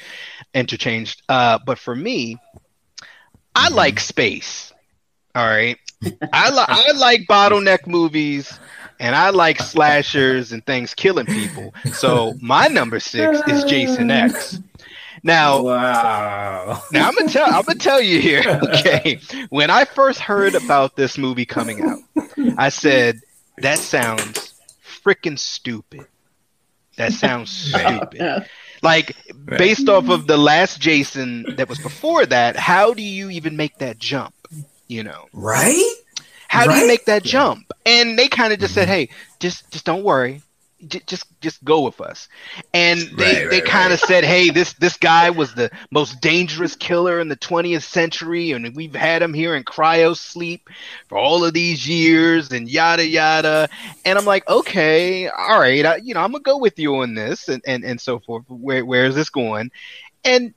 [0.53, 1.21] interchanged.
[1.27, 2.37] Uh, but for me,
[3.55, 3.75] I Mhm.
[3.75, 4.71] like space.
[5.35, 5.77] All right,
[6.33, 8.57] I like I like bottleneck movies.
[8.99, 11.73] And I like slashers and things killing people.
[11.91, 14.59] So my number six is Jason X.
[15.23, 16.83] Now, Wow.
[16.91, 18.43] now I'm gonna tell I'm gonna tell you here.
[18.79, 19.19] Okay,
[19.49, 21.99] when I first heard about this movie coming out,
[22.57, 23.21] I said
[23.57, 24.53] that sounds
[25.05, 26.07] freaking stupid.
[26.97, 28.45] That sounds stupid.
[28.81, 33.57] Like based off of the last Jason that was before that, how do you even
[33.57, 34.33] make that jump?
[34.87, 35.93] You know, Right?
[36.49, 37.73] How do you make that jump?
[37.85, 39.09] And they kind of just said, mm-hmm.
[39.09, 40.43] "Hey, just just don't worry."
[40.87, 42.29] J- Just, just go with us,
[42.73, 46.21] and they, Right, they right, kind of said, "Hey, this this guy was the most
[46.21, 50.69] dangerous killer in the 20th century, and we've had him here in cryo sleep
[51.09, 53.69] for all of these years, and yada yada."
[54.05, 57.13] And I'm like, "Okay, all right, I, you know, I'm gonna go with you on
[57.15, 58.45] this, and and, and so forth.
[58.49, 59.71] Where where is this going?"
[60.23, 60.53] And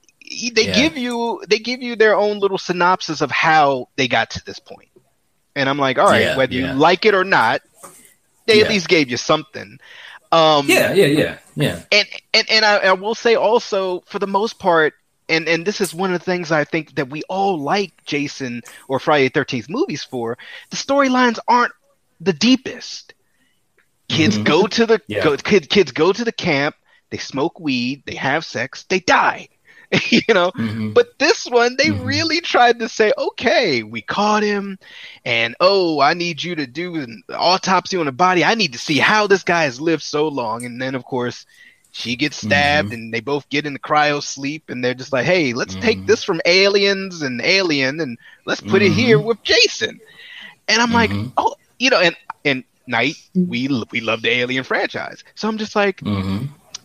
[0.53, 0.73] they Yeah.
[0.73, 4.59] give you they give you their own little synopsis of how they got to this
[4.59, 4.89] point.
[5.55, 6.73] And I'm like, all right, Yeah, whether yeah.
[6.73, 7.61] you like it or not,
[8.47, 8.65] they Yeah.
[8.65, 9.79] at least gave you something.
[10.31, 11.81] Um, Yeah, yeah, yeah, yeah.
[11.91, 14.95] and and and I, I will say also, for the most part,
[15.29, 18.63] and and this is one of the things I think that we all like Jason
[18.87, 20.37] or Friday Thirteenth movies for.
[20.71, 21.71] The storylines aren't
[22.19, 23.13] the deepest.
[24.09, 24.43] Kids Mhm.
[24.43, 25.23] go to the Yeah.
[25.23, 26.75] go, kid, kids go to the camp.
[27.11, 28.03] They smoke weed.
[28.07, 28.85] They have sex.
[28.89, 29.49] They die.
[30.11, 30.93] you know, Mhm.
[30.93, 32.03] but this one, they Mhm.
[32.03, 34.77] really tried to say, okay, we caught him,
[35.25, 38.43] and oh, I need you to do an autopsy on the body.
[38.43, 40.65] I need to see how this guy has lived so long.
[40.65, 41.45] And then, of course,
[41.91, 45.25] she gets stabbed, and they both get in the cryo sleep, and they're just like,
[45.25, 46.07] hey, let's take Mhm.
[46.07, 49.99] this from aliens and Alien, and let's put it here with Jason.
[50.67, 51.33] And I'm like, Mhm.
[51.37, 52.15] oh, you know, and
[52.45, 56.03] and Night, we we love the Alien franchise, so I'm just like.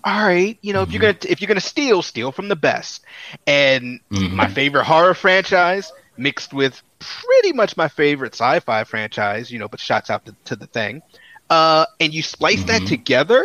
[0.05, 3.03] All right, you know, if you're gonna if you're gonna steal, steal from the best.
[3.47, 4.33] And Mhm.
[4.33, 9.81] my favorite horror franchise mixed with pretty much my favorite sci-fi franchise, you know, but
[9.81, 11.03] shots out to, to the thing.
[11.51, 12.87] Uh, and you splice that Mhm.
[12.89, 13.45] together.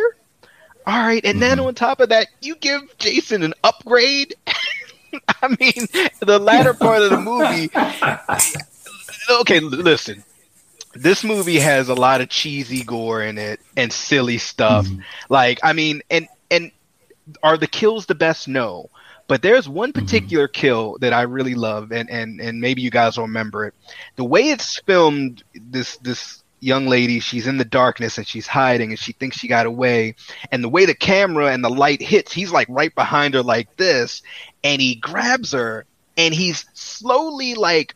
[0.86, 1.66] All right, and then Mhm.
[1.68, 4.34] on top of that, you give Jason an upgrade.
[5.42, 5.86] I mean,
[6.20, 7.70] the latter part of the movie.
[9.30, 10.22] Okay, l- listen.
[10.94, 14.86] This movie has a lot of cheesy gore in it and silly stuff.
[14.86, 15.02] Mhm.
[15.28, 16.28] Like, I mean, and
[17.42, 18.48] are the kills the best?
[18.48, 18.90] No.
[19.26, 20.04] But there's one Mm-hmm.
[20.04, 23.74] particular kill that I really love, and, and, and maybe you guys will remember it.
[24.16, 28.90] The way it's filmed, this this young lady, she's in the darkness and she's hiding,
[28.90, 30.14] and she thinks she got away.
[30.52, 33.74] And the way the camera and the light hits, he's like right behind her, like
[33.76, 34.22] this,
[34.62, 37.94] and he grabs her, and he's slowly like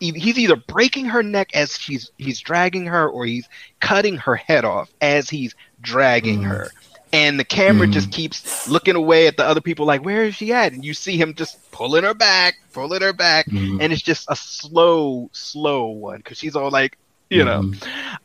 [0.00, 3.48] he's either breaking her neck as she's he's dragging her, or he's
[3.80, 6.46] cutting her head off as he's dragging Mhm.
[6.48, 6.70] her
[7.14, 7.92] and the camera Mhm.
[7.92, 10.94] just keeps looking away at the other people like where is she at and you
[10.94, 13.78] see him just pulling her back pulling her back Mhm.
[13.80, 16.98] and it's just a slow slow one because she's all like
[17.30, 17.82] you know Mhm.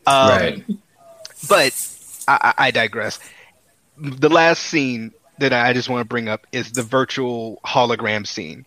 [0.07, 0.65] um, right.
[1.47, 1.71] but
[2.27, 3.19] I, I I digress
[3.97, 8.65] the last scene that i just want to bring up is the virtual hologram scene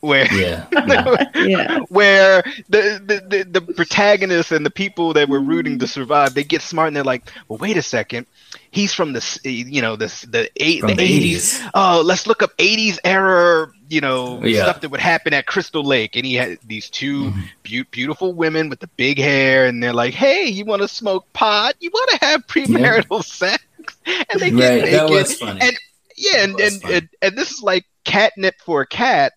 [0.00, 0.66] where Yeah.
[0.72, 1.24] yeah.
[1.34, 1.78] yeah.
[1.88, 6.44] where the, the, the, the protagonist and the people that were rooting to survive, they
[6.44, 8.26] get smart and they're like, well, wait a second.
[8.70, 11.34] He's from the, you know, this, the, eight, the the 80s.
[11.60, 11.70] 80s.
[11.74, 14.62] Oh, let's look up 80s era, you know, Yeah.
[14.64, 16.16] stuff that would happen at Crystal Lake.
[16.16, 17.42] And he had these 2 Mhm.
[17.64, 19.66] beau- beautiful women with the big hair.
[19.66, 21.74] And they're like, hey, you want to smoke pot?
[21.80, 23.62] You want to have premarital sex?
[24.06, 24.82] And they get Right.
[24.82, 24.94] naked.
[24.94, 25.60] That was funny.
[25.62, 25.76] And
[26.16, 29.34] yeah, and, and, and and this is like catnip for a cat.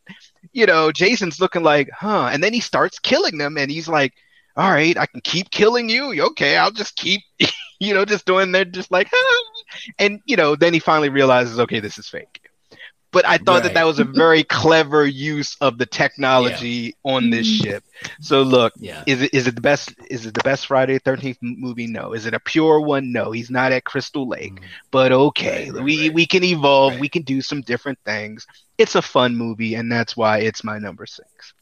[0.53, 2.29] You know, Jason's looking like, huh?
[2.31, 4.13] And then he starts killing them, and he's like,
[4.57, 6.23] "All right, I can keep killing you.
[6.31, 7.21] Okay, I'll just keep,
[7.79, 8.51] you know, just doing.
[8.51, 9.43] They're just like, ah.
[9.99, 12.40] and you know, then he finally realizes, okay, this is fake.
[13.11, 13.73] But I thought that Right.
[13.75, 17.63] that was a very clever use of the technology on this mm-hmm.
[17.63, 17.83] ship.
[18.19, 19.03] So look, Yeah.
[19.05, 19.93] is it is it the best?
[20.09, 21.87] Is it the best Friday Thirteenth movie?
[21.87, 22.13] No.
[22.13, 23.11] Is it a pure one?
[23.11, 23.31] No.
[23.31, 24.65] He's not at Crystal Lake, mm-hmm.
[24.91, 26.99] but okay, Right, right, we we can evolve.
[26.99, 28.47] We can do some different things.
[28.77, 31.53] It's a fun movie, and that's why it's my number six.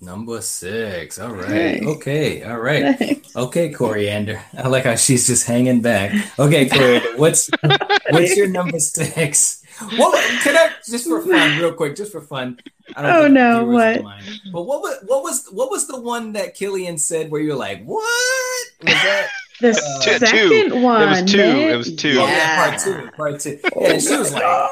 [0.00, 1.18] Number six.
[1.18, 1.80] All right.
[1.80, 1.82] Nice.
[1.82, 2.42] Okay.
[2.44, 3.20] All right.
[3.34, 4.40] Okay, Coriander.
[4.56, 6.12] I like how she's just hanging back.
[6.38, 7.16] Okay, Coriander.
[7.18, 7.50] What's
[8.10, 9.64] what's your number six?
[9.98, 10.12] Well,
[10.42, 12.58] can I just for fun, real quick, just for fun?
[12.96, 14.02] I Oh, think no, what?
[14.02, 14.24] mind.
[14.52, 17.84] But what was what was what was the one that Killian said where you're like,
[17.84, 18.02] what
[18.82, 19.28] was that?
[19.60, 20.82] The Uh, Two- second two.
[20.82, 21.02] one.
[21.02, 21.36] It was two.
[21.38, 21.70] man.
[21.70, 22.08] It was two.
[22.20, 22.30] Oh, Yeah.
[22.36, 23.58] yeah, part two, part two.
[23.80, 24.70] Yeah, and she was like,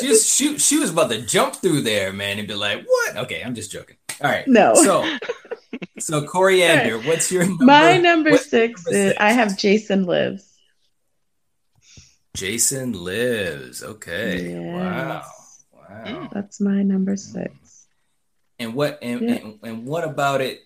[0.00, 3.16] she was she, she was about to jump through there, man, and be like, what?
[3.18, 3.96] Okay, I'm just joking.
[4.22, 4.46] All right.
[4.48, 4.74] No.
[4.76, 5.18] So,
[5.98, 7.64] so Coriander, what's your number?
[7.64, 9.20] My number six number is six?
[9.20, 10.50] I have Jason Lives.
[12.34, 13.82] Jason lives.
[13.82, 14.50] Okay.
[14.54, 14.74] Yes.
[14.74, 15.22] Wow.
[15.72, 16.28] Wow.
[16.32, 17.86] That's my number six.
[18.58, 19.34] And what and, Yeah.
[19.36, 20.60] and and what about it?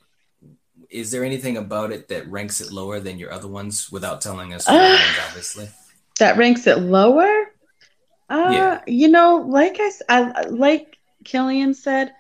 [0.91, 4.55] Is there anything about it that ranks it lower than your other ones without telling
[4.55, 4.67] us?
[4.67, 4.89] your Ah.
[4.89, 5.69] names, obviously.
[6.19, 7.31] That ranks it lower.
[8.31, 8.81] Uh, Yeah.
[8.87, 9.79] you know, like
[10.09, 12.13] I, like Killian said,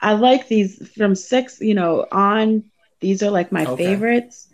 [0.00, 1.60] I like these from six.
[1.60, 2.64] You know, on
[3.00, 3.84] these are like my Okay.
[3.84, 4.48] favorites.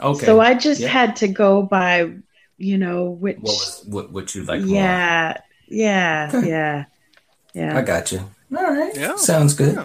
[0.00, 0.24] Okay.
[0.26, 0.88] So I just Yeah.
[0.88, 2.10] had to go by,
[2.56, 3.36] you know, which.
[3.38, 4.60] what was what what you like?
[4.62, 4.76] more?
[4.76, 5.36] yeah,
[5.68, 6.84] yeah, Okay.
[7.54, 8.20] yeah, I got you.
[8.56, 8.94] All right.
[8.96, 9.16] Yeah.
[9.16, 9.74] Sounds good.
[9.74, 9.84] Yeah.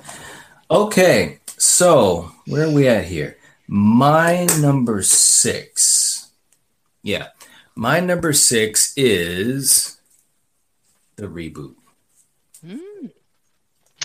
[0.71, 1.39] Okay.
[1.57, 3.37] So where are we at here?
[3.67, 6.31] My number six.
[7.01, 7.27] Yeah.
[7.75, 9.99] My number six is
[11.15, 11.75] the reboot.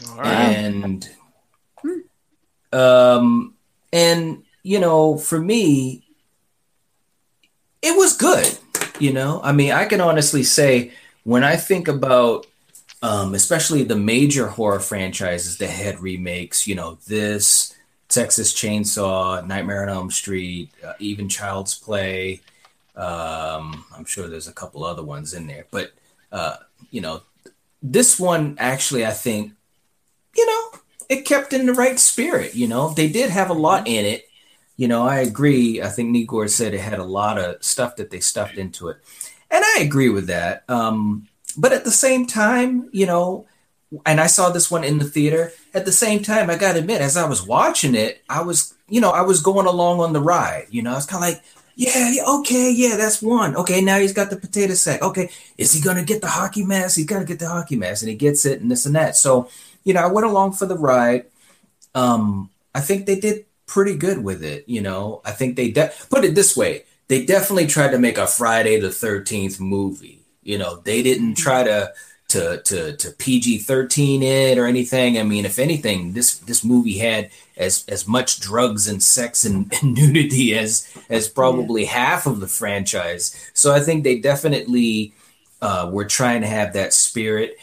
[0.09, 0.33] All right.
[0.33, 1.09] And
[2.73, 3.55] um
[3.93, 6.05] and you know, for me,
[7.81, 8.59] it was good.
[8.99, 10.93] You know, I mean, I can honestly say
[11.25, 12.47] when I think about
[13.03, 17.75] um, especially the major horror franchises that had remakes, you know, this,
[18.09, 22.41] Texas Chainsaw, Nightmare on Elm Street, uh, even Child's Play.
[22.97, 25.93] Um, I'm sure there's a couple other ones in there, but
[26.33, 26.57] uh,
[26.91, 27.23] you know,
[27.83, 29.53] this one actually, I think,
[30.37, 32.55] you know, it kept in the right spirit.
[32.55, 34.29] You know, they did have a lot in it.
[34.77, 35.83] You know, I agree.
[35.83, 38.99] I think Nigor said it had a lot of stuff that they stuffed into it,
[39.51, 40.65] and I agree with that.
[40.69, 41.29] Um,
[41.59, 43.47] but at the same time, you know,
[44.07, 45.53] and I saw this one in the theater.
[45.75, 48.75] At the same time, I got to admit, as I was watching it, I was,
[48.89, 50.67] you know, I was going along on the ride.
[50.71, 51.43] You know, I was kind of like,
[51.75, 53.57] yeah, okay, yeah, that's one.
[53.57, 55.01] Okay, now he's got the potato sack.
[55.01, 56.97] Okay, is he gonna get the hockey mask?
[56.97, 59.17] He's got to get the hockey mask, and he gets it, and this and that.
[59.17, 59.49] So,
[59.85, 61.27] you know, I went along for the ride.
[61.95, 64.69] Um, I think they did pretty good with it.
[64.69, 68.19] You know, I think they de- put it this way: they definitely tried to make
[68.19, 70.18] a Friday the Thirteenth movie.
[70.49, 71.93] You know, they didn't try to
[72.29, 75.19] to to to PG thirteen it or anything.
[75.19, 77.29] I mean, if anything, this this movie had
[77.59, 82.49] as as much drugs and sex and, and nudity as as probably half of the
[82.49, 83.51] franchise.
[83.53, 85.13] So I think they definitely
[85.61, 87.57] uh, were trying to have that spirit.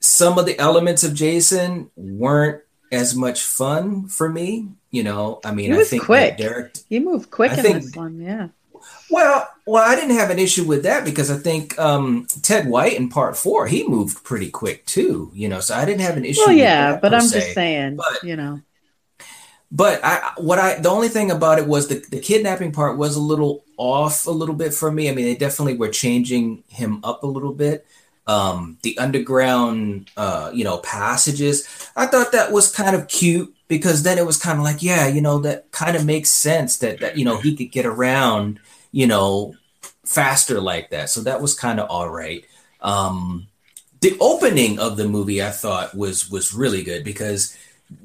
[0.00, 2.62] Some of the elements of Jason weren't
[2.92, 4.68] as much fun for me.
[4.90, 6.36] You know, I mean, I think quick.
[6.36, 8.20] Derek He moved quick I in think- this one.
[8.20, 8.48] Yeah.
[9.10, 12.94] Well, well, I didn't have an issue with that because I think um, Ted White
[12.94, 15.30] in Part Four he moved pretty quick too.
[15.34, 16.42] You know, so I didn't have an issue.
[16.46, 17.40] Well, yeah, but I'm se.
[17.40, 18.60] just saying, But- you know.
[19.72, 23.16] But I, what I, the only thing about it was the, the kidnapping part was
[23.16, 25.10] a little off a little bit for me.
[25.10, 27.84] I mean, they definitely were changing him up a little bit.
[28.28, 31.66] Um, the underground, uh, you know, passages.
[31.96, 35.08] I thought that was kind of cute because then it was kind of like, yeah,
[35.08, 38.60] you know, that kind of makes sense that that you know he could get around,
[38.96, 39.54] you know,
[40.06, 41.10] faster like that.
[41.10, 42.46] So that was kind of all right.
[42.80, 43.46] Um,
[44.00, 47.54] the opening of the movie I thought was was really good because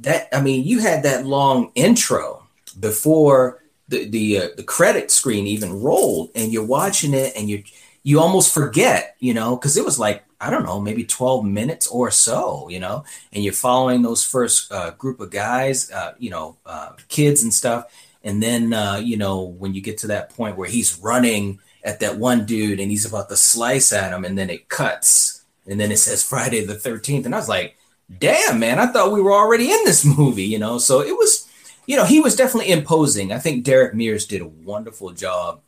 [0.01, 2.43] that I mean you had that long intro
[2.77, 7.63] before the the uh, the credit screen even rolled and you're watching it and you
[8.03, 11.87] you almost forget you know because it was like I don't know maybe 12 minutes
[11.87, 16.31] or so you know and you're following those first uh, group of guys uh, you
[16.31, 17.85] know uh, kids and stuff
[18.23, 21.99] and then uh, you know when you get to that point where he's running at
[21.99, 25.79] that one dude and he's about to slice at him and then it cuts and
[25.79, 27.77] then it says Friday the 13th and I was like
[28.19, 30.77] damn man i thought we were already in this movie you know?
[30.77, 31.47] So it was
[31.87, 33.31] you know he was definitely imposing.
[33.31, 35.61] I think derek mears did a wonderful job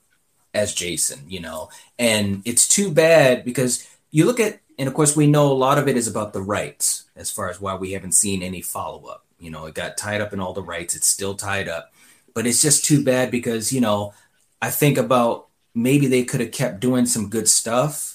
[0.54, 1.70] as jason you know?
[1.98, 5.78] And it's too bad because you look at and of course we know a lot
[5.78, 9.26] of it is about the rights as far as why we haven't seen any follow-up.
[9.40, 10.96] You know it got tied up in all the rights.
[10.96, 11.93] It's still tied up
[12.34, 14.14] but it's just too bad because you know
[14.62, 18.14] i think about maybe they could have kept doing some good stuff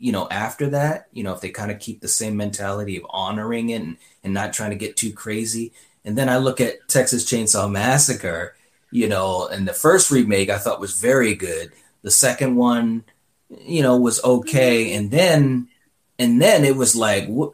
[0.00, 3.06] you know, after that, you know, if they kind of keep the same mentality of
[3.10, 5.72] honoring it and, and not trying to get too crazy.
[6.06, 8.56] And then I look at Texas Chainsaw Massacre,
[8.90, 11.72] you know, and the first remake I thought was very good.
[12.00, 13.04] The second one,
[13.60, 14.86] you know, was okay.
[14.86, 14.98] Mm-hmm.
[14.98, 15.68] And then,
[16.18, 17.52] and then it was like, what,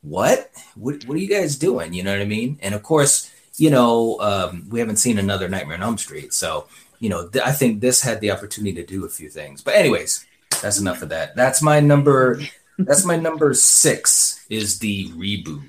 [0.00, 1.92] what, what, what are you guys doing?
[1.92, 2.58] You know what I mean?
[2.62, 6.32] And of course, you know, um, we haven't seen another Nightmare on Elm Street.
[6.32, 6.66] So,
[7.00, 9.62] you know, th- I think this had the opportunity to do a few things.
[9.62, 10.24] But anyways,
[10.62, 11.36] that's enough of that.
[11.36, 12.40] That's my number.
[12.78, 14.44] That's my number six.
[14.48, 15.62] Is the reboot.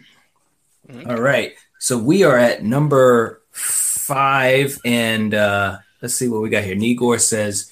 [1.08, 1.54] All right.
[1.80, 6.76] So we are at number five, and uh, let's see what we got here.
[6.76, 7.72] Nigor says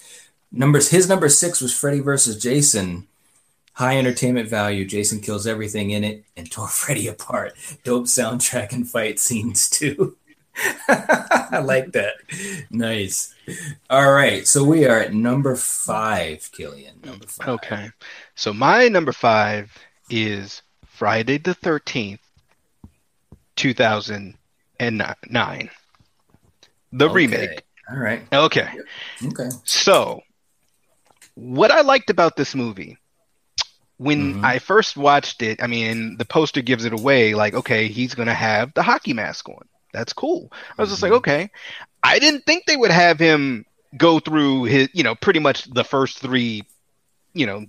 [0.51, 0.89] numbers.
[0.89, 3.07] His number six was Freddy versus Jason.
[3.73, 4.85] High entertainment value.
[4.85, 7.53] Jason kills everything in it and tore Freddy apart.
[7.83, 10.17] Dope soundtrack and fight scenes too.
[10.89, 12.15] I like that.
[12.69, 13.33] Nice.
[13.89, 14.45] All right.
[14.45, 16.99] So we are at number five, Killian.
[17.03, 17.47] Number five.
[17.47, 17.89] Okay.
[18.35, 19.71] So my number five
[20.09, 22.19] is Friday the 13th,
[23.55, 25.69] 2009.
[26.93, 27.13] The Okay.
[27.13, 27.63] remake.
[27.89, 28.21] All right.
[28.33, 28.69] Okay.
[29.25, 29.49] Okay.
[29.63, 30.21] So,
[31.35, 32.97] what I liked about this movie,
[34.01, 34.43] when Mhm.
[34.43, 38.27] I first watched it, I mean, the poster gives it away like, okay, he's going
[38.27, 39.67] to have the hockey mask on.
[39.93, 40.51] That's cool.
[40.77, 41.17] I was just like, Mhm.
[41.17, 41.51] okay.
[42.01, 43.63] I didn't think they would have him
[43.95, 46.63] go through his, you know, pretty much the first three,
[47.35, 47.65] you know,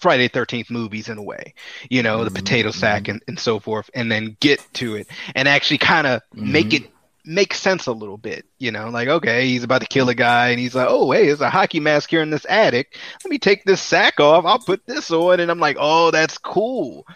[0.00, 1.52] Friday Thirteenth movies in a way,
[1.90, 5.10] you know, the Mhm, potato sack and, and so forth, and then get to it
[5.34, 6.74] and actually kind of make Mhm.
[6.74, 6.93] it
[7.24, 10.48] make sense a little bit, you know, like okay, he's about to kill a guy,
[10.48, 12.98] and he's like, oh hey, there's a hockey mask here in this attic.
[13.24, 14.44] Let me take this sack off.
[14.44, 17.06] I'll put this on, and I'm like, oh, that's cool.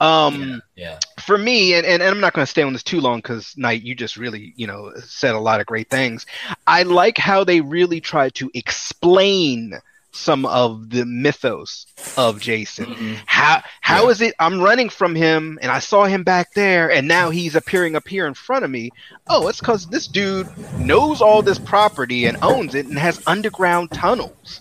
[0.00, 0.98] Um, Yeah.
[1.20, 3.54] for me, and, and, and I'm not going to stay on this too long because
[3.58, 6.24] Knight, you just really, you know, said a lot of great things.
[6.66, 9.78] I like how they really try to explain
[10.12, 11.86] some of the mythos
[12.16, 12.86] of Jason.
[12.86, 13.16] Mhm.
[13.26, 14.10] How how Yeah.
[14.10, 17.54] is it I'm running from him and I saw him back there and now he's
[17.54, 18.90] appearing up here in front of me?
[19.28, 20.48] Oh, it's cuz this dude
[20.78, 24.60] knows all this property and owns it and has underground tunnels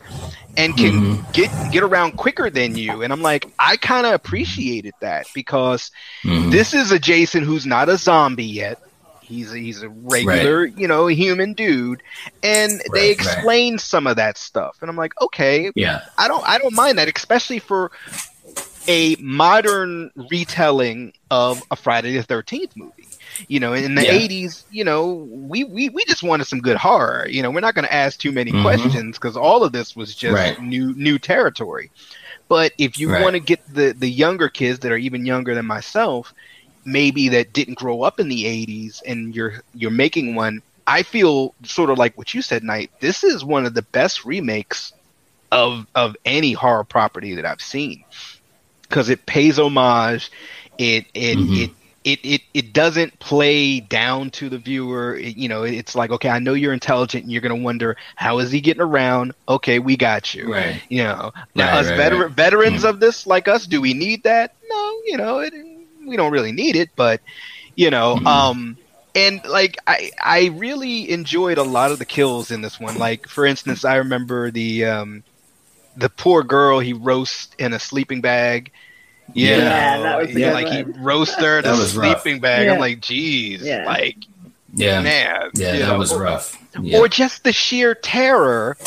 [0.58, 1.34] and can Mhm.
[1.34, 3.02] get get around quicker than you.
[3.02, 5.92] And I'm like, I kind of appreciated that because
[6.24, 6.52] Mhm.
[6.52, 8.80] this is a Jason who's not a zombie yet.
[9.30, 12.04] He's a, he's a regular, you know, human dude,
[12.44, 13.38] and they Right, right.
[13.40, 16.02] explain some of that stuff, and I'm like, okay, Yeah.
[16.18, 17.92] I don't I don't mind that, especially for
[18.88, 23.10] a modern retelling of a Friday the Thirteenth movie.
[23.48, 24.12] You know, in the Yeah.
[24.12, 27.28] '80s, you know, we, we we just wanted some good horror.
[27.30, 28.54] You know, we're not going to ask too many Mhm.
[28.54, 30.58] questions because all of this was just Right.
[30.58, 31.92] new new territory.
[32.50, 33.22] But if you Right.
[33.22, 36.34] want to get the the younger kids that are even younger than myself,
[36.92, 41.56] maybe that didn't grow up in the '80s, and you're you're making one, I feel
[41.64, 42.92] sort of like what you said, Knight.
[43.00, 44.94] This is one of the best remakes
[45.52, 48.04] of of any horror property that I've seen
[48.90, 50.32] because it pays homage.
[50.78, 51.54] It it Mhm.
[51.54, 51.72] it.
[52.06, 55.16] It, it, it doesn't play down to the viewer.
[55.16, 57.98] It- you know, it's like, okay, I know you're intelligent and you're going to wonder,
[58.16, 59.34] how is he getting around?
[59.48, 60.54] Okay, we got you.
[60.54, 60.82] Right.
[60.90, 62.32] You know, now Right, us right, veteran, right.
[62.32, 62.90] veterans Mm.
[62.90, 64.56] of this, like us, do we need that?
[64.70, 65.54] No, you know, it,
[66.10, 67.22] we don't really need it, but
[67.76, 68.26] you know, Mhm.
[68.28, 68.78] um,
[69.16, 72.98] and like I, I really enjoyed a lot of the kills in this one.
[72.98, 75.24] Like for instance, I remember the, um,
[75.98, 78.72] the poor girl he roasts in a sleeping bag.
[79.34, 79.58] Yeah.
[79.58, 81.04] Yeah, that was yeah, good like he one.
[81.04, 82.22] roasts her in a was rough.
[82.24, 82.66] sleeping bag.
[82.66, 82.74] Yeah.
[82.74, 83.86] I'm like, geez, Yeah.
[83.86, 84.18] like
[84.74, 85.02] Yeah.
[85.02, 85.72] man, Yeah.
[85.78, 86.58] That know, was rough.
[86.82, 87.00] Yeah.
[87.00, 88.78] or just the sheer terror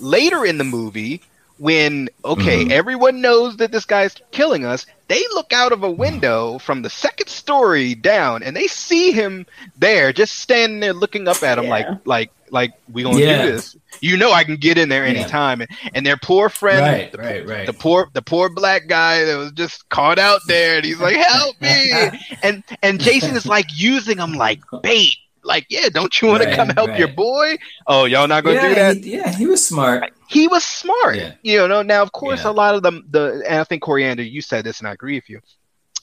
[0.00, 1.22] later in the movie
[1.60, 2.70] when okay Mhm.
[2.72, 6.88] everyone knows that this guy's killing us they look out of a window from the
[6.88, 9.44] second story down and they see him
[9.76, 11.96] there just standing there looking up at him like Yeah.
[12.06, 13.44] like like we gonna Yeah.
[13.44, 15.20] do this you know i can get in there Yeah.
[15.20, 17.66] anytime and, and their poor friend Right, the, right, right.
[17.66, 21.16] the poor the poor black guy that was just caught out there and he's like
[21.16, 21.92] help me
[22.42, 25.16] and and Jason is like using him like bait.
[25.42, 26.98] Like, yeah, don't you want Right, to come help right.
[26.98, 27.56] your boy?
[27.86, 28.96] Oh, y'all not gonna yeah, do that?
[29.04, 30.12] He, yeah, he was smart.
[30.28, 31.16] He was smart.
[31.16, 31.32] Yeah.
[31.42, 32.50] You know, now of course Yeah.
[32.50, 35.16] a lot of them the and I think Coriander, you said this and I agree
[35.16, 35.40] with you.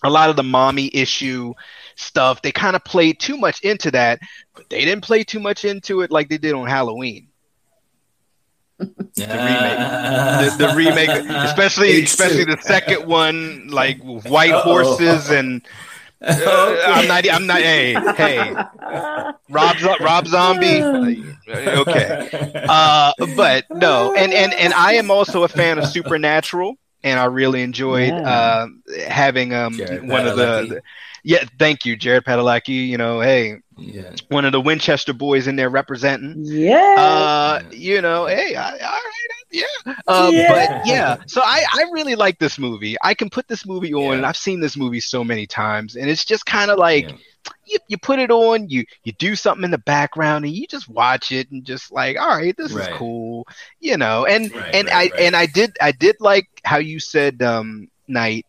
[0.03, 1.53] A lot of the mommy issue
[1.95, 4.19] stuff, they kind of played too much into that,
[4.55, 7.27] but they didn't play too much into it like they did on Halloween.
[9.15, 10.55] Yeah.
[10.57, 11.09] The, remake, the remake,
[11.49, 12.03] especially H2.
[12.03, 14.61] especially the second one, like white Uh-oh.
[14.61, 15.67] horses and
[16.22, 17.32] uh, I'm not.
[17.32, 17.57] I'm not.
[17.61, 18.53] Hey, hey,
[19.49, 20.82] Rob, Rob Zombie.
[21.49, 22.30] Okay,
[22.68, 27.26] uh, but no, and and and I am also a fan of Supernatural, and I
[27.26, 28.30] really enjoyed Yeah.
[28.30, 28.68] uh,
[29.07, 30.82] having um Jared one of the, the-
[31.28, 31.43] yeah.
[31.59, 32.88] Thank you, Jared Padalecki.
[32.88, 34.11] You know, hey, yeah.
[34.30, 36.36] one of the Winchester boys in there representing.
[36.45, 36.95] Yeah.
[36.97, 39.63] Uh, you know, hey, I, all right,
[40.07, 40.49] Uh, Yeah.
[40.49, 42.95] But yeah, so I, I really like this movie.
[43.03, 44.13] I can put this movie on, Yeah.
[44.13, 47.15] and I've seen this movie so many times, and it's just kind of like Yeah.
[47.65, 50.89] you, you put it on, you you do something in the background, and you just
[50.89, 52.89] watch it, and just like, all right, this Right.
[52.91, 53.47] is cool,
[53.80, 54.25] you know.
[54.25, 55.19] And Right, and right, I right.
[55.25, 58.45] and I did I did like how you said, um, Knight,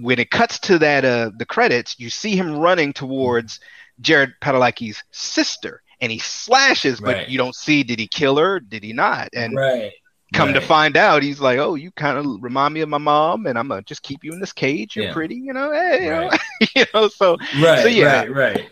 [0.00, 3.60] when it cuts to that uh the credits, you see him running towards
[4.00, 5.82] Jared Padalecki's sister.
[6.00, 8.60] And he slashes, but you don't see did he kill her?
[8.60, 9.30] Did he not?
[9.34, 9.92] And right.
[10.32, 13.46] come to find out he's like oh you kind of remind me of my mom
[13.46, 15.12] and i'm gonna just keep you in this cage you're Yeah.
[15.14, 16.28] pretty you know hey, you, know?
[16.28, 16.40] Right.
[16.76, 18.24] you know so Right, so, yeah.
[18.24, 18.70] right, right.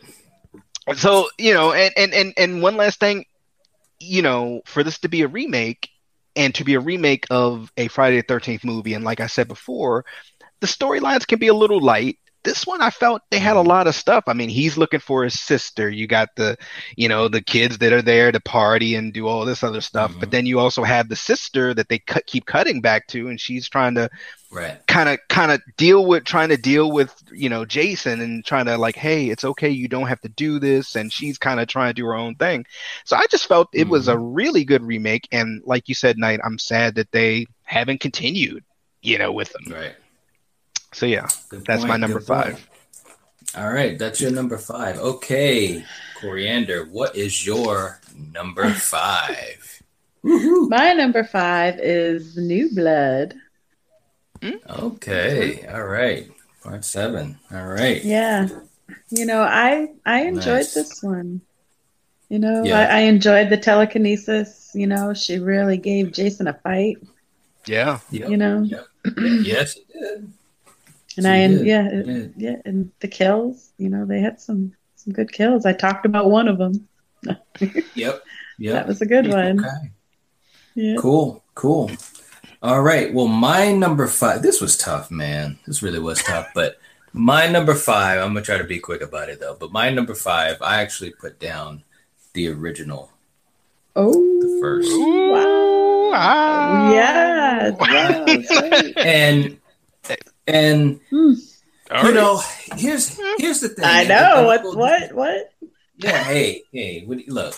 [0.95, 3.25] so you know and, and and and one last thing
[3.99, 5.89] you know for this to be a remake
[6.37, 9.49] and to be a remake of a friday the 13th movie and like i said
[9.49, 10.05] before
[10.61, 12.19] the storylines can be a little light.
[12.45, 14.25] This one i felt they had a lot of stuff.
[14.29, 15.91] I mean he's looking for his sister.
[15.91, 16.57] You got the
[16.97, 20.15] you know the kids that are there to party and do all this other stuff.
[20.21, 20.33] But Mhm.
[20.33, 23.69] then you also have the sister that they cut, keep cutting back to and she's
[23.69, 24.09] trying to
[24.87, 28.67] kind of kind of deal with trying to deal with you know Jason and trying
[28.67, 31.67] to like hey it's okay you don't have to do this and she's kind of
[31.67, 32.65] trying to do her own thing.
[33.05, 36.39] So I just felt it was a really good remake and like you said Knight
[36.45, 38.63] I'm sad that they haven't continued
[39.03, 39.65] you know with them.
[39.69, 39.97] Right.
[40.93, 42.59] So yeah Good That's my number good point.
[42.59, 42.71] five.
[43.57, 44.99] All right, that's your number five.
[44.99, 45.83] Okay,
[46.21, 48.01] Coriander, what is your
[48.33, 49.83] number five?
[50.23, 50.69] Woohoo.
[50.69, 53.35] My number five is New Blood.
[54.41, 54.61] Mm.
[54.69, 56.29] Okay, all right.
[56.63, 57.39] Part seven.
[57.53, 58.05] All right.
[58.05, 58.49] Yeah.
[59.09, 60.75] You know, I I enjoyed Nice.
[60.75, 61.41] this one.
[62.29, 62.81] You know, Yeah.
[62.81, 64.73] I, I enjoyed the telekinesis.
[64.75, 66.99] You know, she really gave Jason a fight.
[67.67, 68.29] yeah Yep.
[68.29, 68.87] You know, Yep.
[69.45, 70.33] yes, it did.
[71.17, 73.73] And She I and yeah, it- yeah, and the kills.
[73.79, 75.67] You know, they had some some good kills.
[75.67, 76.89] I talked about one of them.
[77.95, 78.23] Yep.
[78.59, 78.73] Yep.
[78.75, 79.61] That was a good one.
[79.61, 79.91] Okay.
[80.75, 80.97] Yeah.
[80.99, 81.43] Cool.
[81.55, 81.91] Cool.
[82.63, 83.13] All right.
[83.13, 84.43] Well, my number five.
[84.43, 85.59] This was tough, man.
[85.67, 86.49] This really was tough.
[86.55, 86.77] But
[87.13, 88.21] my number five.
[88.21, 89.57] I'm gonna try to be quick about it though.
[89.59, 91.83] But my number five, I actually put down
[92.35, 93.11] the original,
[93.95, 94.91] Oh, the first.
[94.91, 95.33] Ooh,
[96.15, 96.93] ah.
[96.93, 97.71] yeah.
[97.71, 98.99] Wow, great.
[98.99, 99.59] and
[100.47, 101.01] and.
[101.89, 102.15] All you right.
[102.15, 102.43] know
[102.77, 105.53] here's here's the thing I And- know what what what.
[105.99, 107.55] yeah hey hey what, do you- look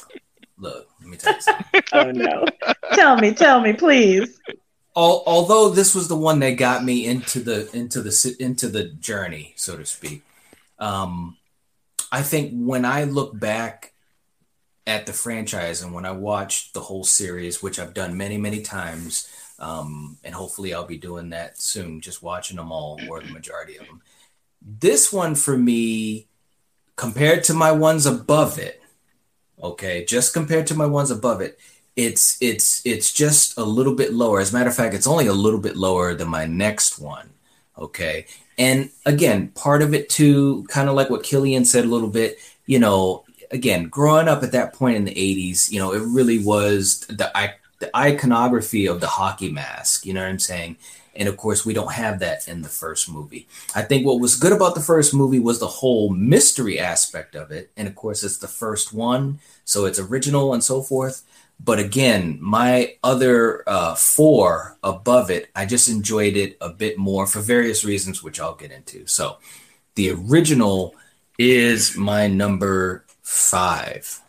[0.58, 2.44] look let me tell you something Oh no!
[2.92, 4.38] tell me, tell me, please.
[4.94, 8.84] Al- although this was the one that got me into the into the into the
[8.84, 10.22] journey so to speak
[10.78, 11.38] um
[12.12, 13.94] i think when i look back
[14.86, 18.60] at the franchise and when i watched the whole series which i've done many many
[18.60, 19.26] times
[19.58, 23.76] um and hopefully i'll be doing that soon just watching them all or the majority
[23.76, 24.00] of them.
[24.62, 26.26] This one for me
[26.96, 28.82] compared to my ones above it
[29.62, 31.58] okay just compared to my ones above it
[31.96, 34.38] it's it's it's just a little bit lower.
[34.38, 37.30] As a matter of fact it's only a little bit lower than my next one
[37.76, 38.26] okay?
[38.56, 42.38] And again part of it too kind of like what killian said a little bit
[42.66, 46.38] you know again growing up at that point in the 80s you know it really
[46.38, 50.76] was the, I, the iconography of the hockey mask you know what i'm saying?
[51.18, 53.48] And of course we don't have that in the first movie.
[53.74, 57.50] I think what was good about the first movie was the whole mystery aspect of
[57.50, 57.72] it.
[57.76, 61.24] And of course it's the first one so it's original and so forth.
[61.58, 67.26] But again my other uh, four above it i just enjoyed it a bit more
[67.26, 69.06] for various reasons which i'll get into.
[69.06, 69.38] So
[69.96, 70.94] the original
[71.38, 74.20] is my number five.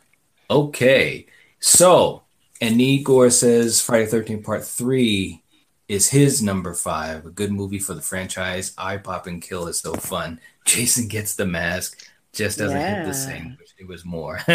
[0.49, 1.27] Okay
[1.59, 2.23] so
[2.61, 5.41] and Igor says friday 13 part 3
[5.87, 8.73] is his number five a good movie for the franchise.
[8.77, 10.39] Eye pop and kill is so fun.
[10.65, 13.57] Jason gets the mask just doesn't hit the same.
[13.79, 14.39] It was more.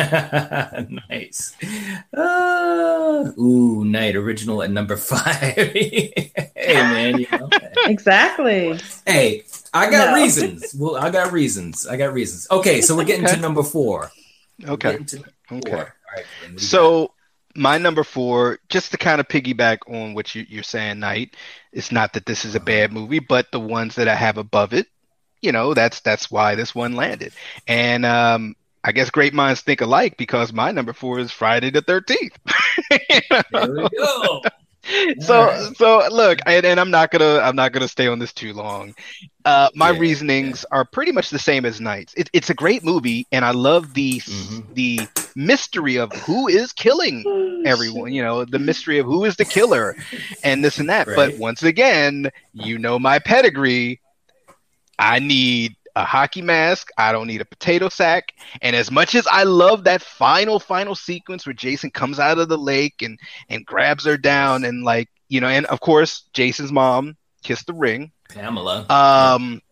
[1.10, 1.56] Nice.
[2.16, 5.24] Uh, ooh night original at number five.
[5.54, 6.22] Hey
[6.74, 7.48] man you know
[7.86, 8.78] Exactly.
[9.06, 10.22] hey i got No.
[10.22, 10.74] reasons.
[10.78, 11.86] Well i got reasons.
[11.86, 12.46] I got reasons.
[12.50, 13.34] Okay so we're getting Okay.
[13.36, 14.12] to number four.
[14.68, 14.98] Okay.
[14.98, 15.70] To number Okay.
[15.70, 15.78] four.
[15.80, 15.84] all
[16.16, 16.60] right Glenn, what do you got?
[16.60, 17.10] So
[17.56, 21.36] my number four, just to kind of piggyback on what you, you're saying, Knight,
[21.72, 24.74] it's not that this is a bad movie, but the ones that I have above
[24.74, 24.86] it,
[25.40, 27.32] you know, that's that's why this one landed.
[27.68, 31.82] And um, I guess great minds think alike because my number four is Friday the
[31.82, 32.38] Thirteenth.
[32.90, 34.42] there we go
[35.20, 35.72] so Alright.
[35.74, 38.94] so look, and, and I'm not gonna I'm not gonna stay on this too long.
[39.44, 42.14] Uh, my Yeah, reasonings are pretty much the same as Knight's.
[42.14, 44.68] It, it's a great movie, and I love the Mhm.
[44.72, 47.26] the mystery of who is killing
[47.64, 49.94] everyone you know the mystery of who is the killer
[50.42, 54.00] and this and that but once again you know my pedigree
[54.98, 56.90] i need a hockey mask.
[56.98, 58.34] I don't need a potato sack.
[58.62, 62.48] And as much as I love that final, final sequence where Jason comes out of
[62.48, 63.18] the lake and
[63.48, 67.74] and grabs her down and like you know, and of course Jason's mom kissed the
[67.74, 68.12] ring.
[68.28, 68.86] Pamela.
[68.88, 69.62] Um,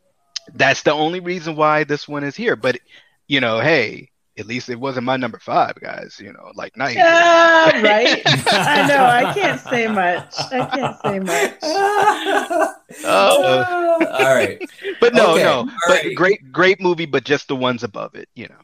[0.55, 2.57] that's the only reason why this one is here.
[2.57, 2.79] But
[3.27, 6.19] you know, hey, at least it wasn't my number five, guys.
[6.23, 6.95] You know, like nice.
[6.97, 8.23] Yeah, right.
[8.27, 9.05] I know.
[9.05, 10.35] I can't say much.
[10.53, 12.73] I can't say much.
[13.05, 14.07] Oh.
[14.13, 14.61] All right.
[15.01, 15.53] But no, Okay, no.
[15.61, 16.15] all But right.
[16.15, 17.07] great, great movie.
[17.07, 18.29] But just the ones above it.
[18.35, 18.61] You know.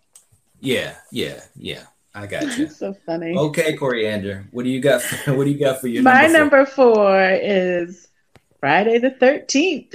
[0.61, 1.85] Yeah, yeah, yeah.
[2.15, 2.69] I got you.
[2.69, 3.35] so funny.
[3.37, 4.47] Okay, Coriander.
[4.51, 5.01] What do you got?
[5.03, 6.39] For, what do you got for your My number?
[6.39, 8.09] number four is
[8.61, 9.95] Friday the Thirteenth.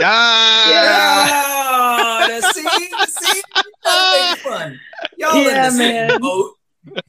[0.00, 2.26] Ah!
[2.28, 2.68] Yeah, see,
[3.06, 3.42] see,
[3.84, 4.80] that's making fun.
[5.18, 6.20] Y'all in Yeah, the same man.
[6.20, 6.54] boat.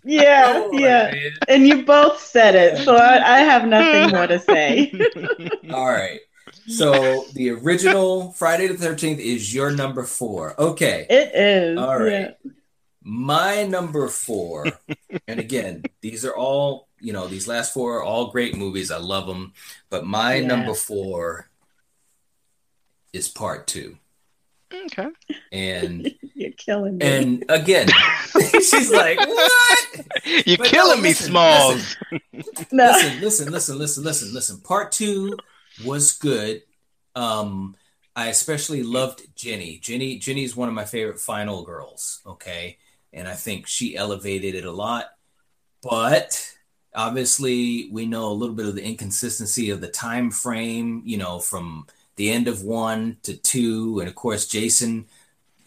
[0.04, 1.12] Yeah, Come yeah.
[1.12, 1.32] man.
[1.48, 4.92] And you both said it, so I, I have nothing more to say.
[5.72, 6.20] All right.
[6.68, 10.60] So the original Friday the Thirteenth is your number four.
[10.60, 11.06] Okay.
[11.10, 11.78] It is.
[11.80, 12.36] All right.
[12.44, 12.52] yeah.
[13.04, 14.66] My number four,
[15.28, 18.90] and again, these are all, you know, these last four are all great movies.
[18.90, 19.54] I love them.
[19.92, 20.48] But my Yeah.
[20.48, 21.50] number four
[23.16, 23.98] is part two.
[24.74, 25.08] okay.
[25.52, 27.06] And You're killing me.
[27.06, 27.88] and again,
[28.54, 29.88] she's like, What?
[30.46, 31.98] You're But no, killing me, listen, Smalls.
[32.72, 32.92] no.
[32.92, 34.62] Listen, listen, listen, listen, listen, listen.
[34.62, 35.38] Part two
[35.86, 36.64] was good.
[37.16, 37.76] Um,
[38.16, 39.78] I especially loved Jenny.
[39.80, 42.22] Jenny, Jenny's one of my favorite final girls.
[42.26, 42.78] Okay,
[43.14, 45.06] and I think she elevated it a lot.
[45.82, 46.52] But
[46.94, 51.02] obviously, we know a little bit of the inconsistency of the time frame.
[51.06, 55.06] You know, from the end of one to two, and of course, Jason.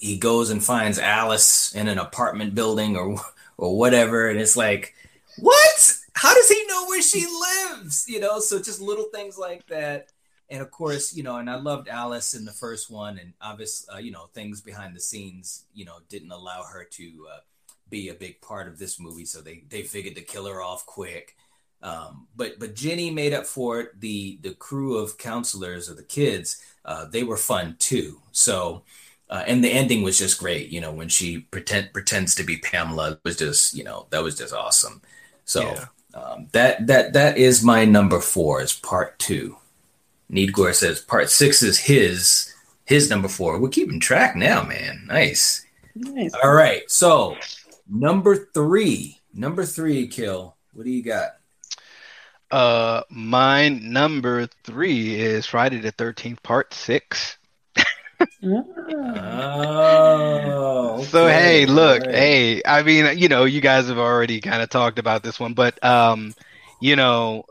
[0.01, 3.21] He goes and finds Alice in an apartment building or
[3.57, 4.95] or whatever, and it's like,
[5.39, 5.95] what?
[6.13, 8.09] How does he know where she lives?
[8.09, 10.13] You know, so just little things like that.
[10.51, 13.95] And of course, you know, and I loved Alice in the first one, and obviously,
[13.95, 17.41] uh, you know, things behind the scenes, you know, didn't allow her to uh,
[17.91, 20.87] be a big part of this movie, so they they figured to kill her off
[20.87, 21.37] quick.
[21.83, 24.01] Um, but but Jenny made up for it.
[24.01, 28.21] The the crew of counselors or the kids, uh, they were fun too.
[28.33, 28.85] So.
[29.31, 32.57] Uh, and the ending was just great, you know, when she pretend pretends to be
[32.57, 35.03] Pamela it was just, you know, that was just awesome.
[35.45, 35.87] So Yeah.
[36.15, 39.59] um, that that that is my number four is part two.
[40.33, 42.55] Needgore says part six is his
[42.87, 43.59] his number four.
[43.61, 45.05] We're keeping track now, man.
[45.07, 45.67] Nice.
[45.95, 46.39] Nice.
[46.43, 46.91] All right.
[46.91, 47.37] So
[47.89, 50.57] number three, number three, kill.
[50.73, 51.38] What do you got?
[52.51, 57.37] Uh, my number three is Friday the Thirteenth, Part Six.
[58.43, 58.63] Oh.
[61.05, 62.15] So hey, look, right.
[62.15, 65.55] hey, I mean, you know, you guys have already kind of talked about this one,
[65.55, 66.35] but um,
[66.81, 67.45] you know,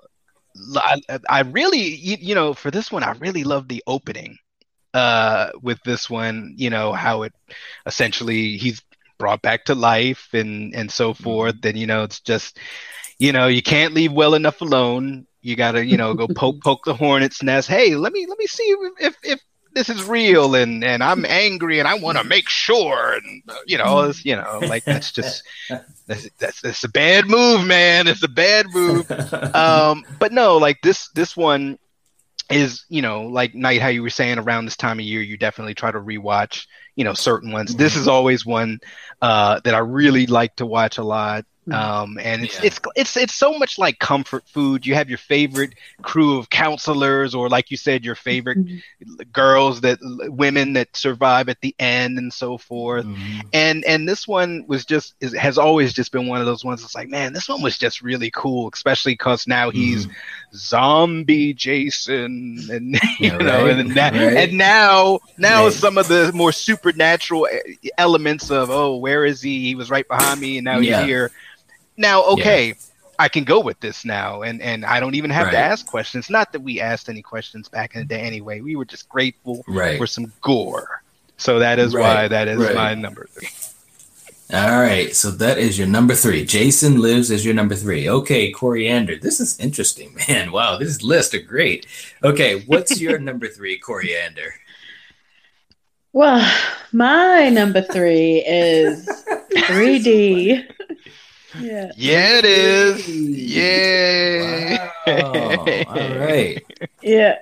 [0.75, 0.99] I,
[1.29, 4.39] I really, you, you know, for this one, I really love the opening.
[4.93, 7.33] Uh, with this one, you know, how it
[7.85, 8.81] essentially he's
[9.19, 12.57] brought back to life and and so forth, and you know, it's just,
[13.19, 15.25] you know, you can't leave well enough alone.
[15.41, 17.67] You gotta, you know, go poke poke the hornet's nest.
[17.67, 19.39] Hey, let me let me see if if
[19.77, 23.77] this is real and and I'm angry and I want to make sure and you
[23.77, 25.43] know it's, you know like that's just
[26.07, 28.07] that's, that's that's a bad move man.
[28.07, 29.09] It's a bad move.
[29.53, 31.77] Um but no like this this one
[32.49, 35.37] is you know like night how you were saying around this time of year you
[35.37, 36.65] definitely try to rewatch
[36.95, 37.75] you know certain ones.
[37.75, 38.79] This is always one
[39.21, 42.67] uh that I really like to watch a lot um and it's Yeah.
[42.67, 47.35] it's it's it's so much like comfort food you have your favorite crew of counselors
[47.35, 48.59] or like you said your favorite
[49.33, 49.99] girls that
[50.29, 53.41] women that survive at the end and so forth Mhm.
[53.53, 56.81] and and this one was just is, has always just been one of those ones
[56.81, 60.07] that's like man this one was just really cool especially because now he's
[60.53, 64.37] zombie jason and you Yeah, know right, and, now, right.
[64.37, 65.73] and now now Right.
[65.73, 67.47] some of the more supernatural
[67.97, 70.99] elements of oh where is he he was right behind me and now Yeah.
[71.01, 71.31] he's here
[71.97, 72.73] now okay
[73.19, 76.29] I can go with this now, and and I don't even have to ask questions.
[76.29, 78.61] Not that we asked any questions back in the day anyway.
[78.61, 79.97] We were just grateful Right.
[79.97, 81.01] for some gore.
[81.37, 82.75] So that is Right, why that is right.
[82.75, 83.49] my number three.
[84.53, 86.45] All right, so that is your number three.
[86.45, 88.07] Jason lives as your number three.
[88.07, 90.51] Okay, Coriander, this is interesting, man.
[90.51, 91.87] Wow, this list are great.
[92.23, 94.53] Okay, what's your number three, Coriander?
[96.13, 96.47] Well,
[96.93, 99.05] my number three is
[99.55, 100.65] 3D.
[101.59, 101.91] Yeah.
[101.95, 103.07] Yeah, it is.
[103.07, 104.91] Yeah.
[105.07, 105.65] Wow.
[105.87, 106.63] All right.
[107.01, 107.37] Yeah.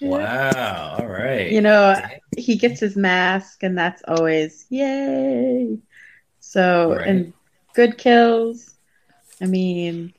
[0.00, 0.96] Wow.
[1.00, 1.50] All right.
[1.50, 2.00] You know,
[2.36, 5.78] he gets his mask, and that's always yay.
[6.40, 7.06] So, Right.
[7.08, 7.32] and
[7.74, 8.74] good kills.
[9.40, 10.12] I mean,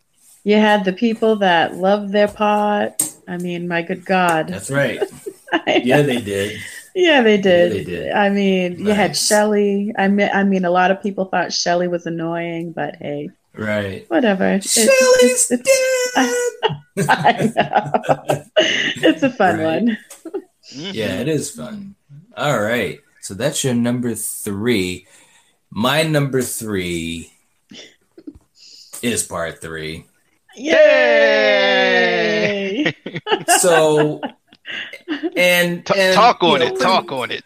[0.44, 3.02] you had the people that love their pot.
[3.28, 4.48] I mean, my good God.
[4.48, 5.02] That's right.
[5.68, 6.62] Yeah, they did.
[6.96, 7.72] Yeah, they did.
[7.72, 8.12] they did.
[8.14, 9.26] I mean, you had Nice.
[9.28, 9.94] Shelley.
[9.98, 14.06] I mean, I mean, a lot of people thought Shelley was annoying, but hey, Right.
[14.10, 14.46] whatever.
[14.46, 15.68] It's- Shelly's it's-
[16.16, 16.36] dead.
[17.10, 18.44] I know.
[18.58, 19.66] it's a fun Right.
[19.84, 19.98] one.
[20.74, 21.96] Yeah, it is fun.
[22.38, 23.00] All right.
[23.22, 25.06] So that's your number three.
[25.70, 27.32] My number three
[29.02, 30.06] is part three.
[31.92, 32.94] Yay!
[33.60, 34.22] So,
[35.36, 36.70] and, T- and, talk you on know, it.
[36.70, 37.44] pretty- Talk on it.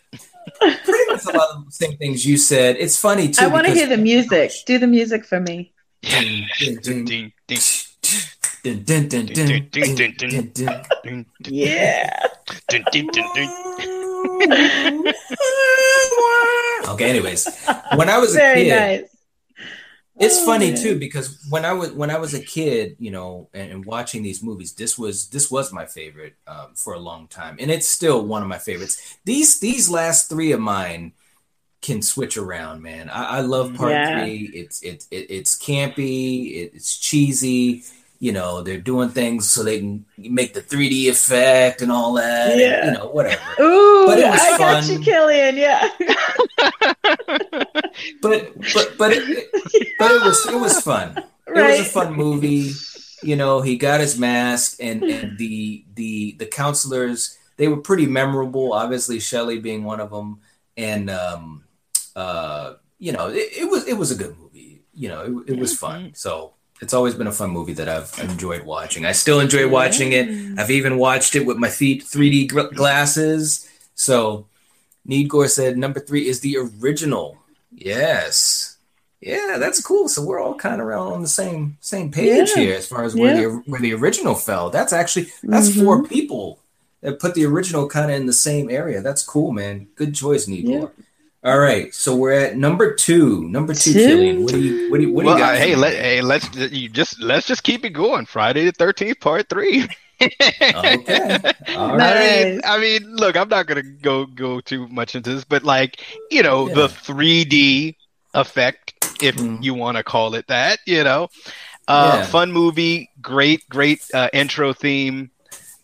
[0.60, 2.78] Pretty much a lot of the same things you said.
[2.80, 3.44] It's funny too.
[3.44, 4.52] I want to hear the music.
[4.66, 5.74] Do the music for me.
[11.44, 12.20] Yeah.
[16.88, 17.48] Okay, anyways,
[17.96, 18.70] when I was a Very kid,
[19.02, 19.15] nice.
[20.18, 23.72] It's funny too because when I was when I was a kid, you know, and,
[23.72, 27.58] and watching these movies, this was this was my favorite um, for a long time,
[27.60, 29.18] and it's still one of my favorites.
[29.26, 31.14] These these last three of mine
[31.82, 33.10] can switch around, man.
[33.10, 34.08] I, I love part Yeah.
[34.08, 34.52] three.
[34.54, 37.84] It's it, it it's campy, it, it's cheesy.
[38.20, 42.52] You know, they're doing things so they can make the 3D effect and all that.
[42.52, 42.86] and, Yeah.
[42.86, 43.42] you know, whatever.
[43.60, 45.58] Ooh, But it was I got you, Killian.
[45.58, 45.90] Yeah.
[48.22, 49.50] But but but it,
[50.00, 51.18] but it was it was fun.
[51.48, 52.72] It was a fun movie.
[53.24, 58.06] You know, he got his mask, and, and the the the counselors they were pretty
[58.06, 58.74] memorable.
[58.74, 60.42] Obviously, Shelley being one of them,
[60.76, 61.64] and um,
[62.16, 64.82] uh, you know, it, it was it was a good movie.
[64.94, 66.12] You know, it, it was fun.
[66.16, 69.06] So it's always been a fun movie that I've enjoyed watching.
[69.06, 70.60] I still enjoy watching it.
[70.60, 73.70] I've even watched it with my feet 3D gr- glasses.
[73.96, 74.48] So,
[75.08, 77.38] Needgore said number three is the original.
[77.72, 78.78] Yes.
[79.22, 80.08] Yeah, that's cool.
[80.10, 82.62] So we're all kind of around on the same same page Yeah.
[82.64, 83.42] here as far as where Yeah.
[83.42, 84.70] the where the original fell.
[84.70, 86.14] That's actually that's four Mm-hmm.
[86.14, 86.60] people
[87.02, 89.02] that put the original kind of in the same area.
[89.02, 89.88] That's cool, man.
[89.96, 90.92] Good choice, Needgore.
[91.46, 93.48] All right, so we're at number two.
[93.50, 94.00] Number two, Two?
[94.00, 94.44] Killian.
[94.44, 95.56] What do you what do you what do you got?
[95.56, 98.26] uh, hey, let hey, let's you just let's just keep it going.
[98.26, 99.86] Friday the Thirteenth, Part Three.
[100.22, 101.38] Okay.
[101.76, 105.44] All I mean, I mean, look, I'm not gonna go go too much into this,
[105.44, 106.02] but like,
[106.32, 106.74] you know, Yeah.
[106.74, 107.96] the 3D
[108.34, 109.62] effect, if Mhm.
[109.62, 111.28] you want to call it that, you know,
[111.88, 112.26] uh, Yeah.
[112.28, 115.32] fun movie, great, great uh, intro theme.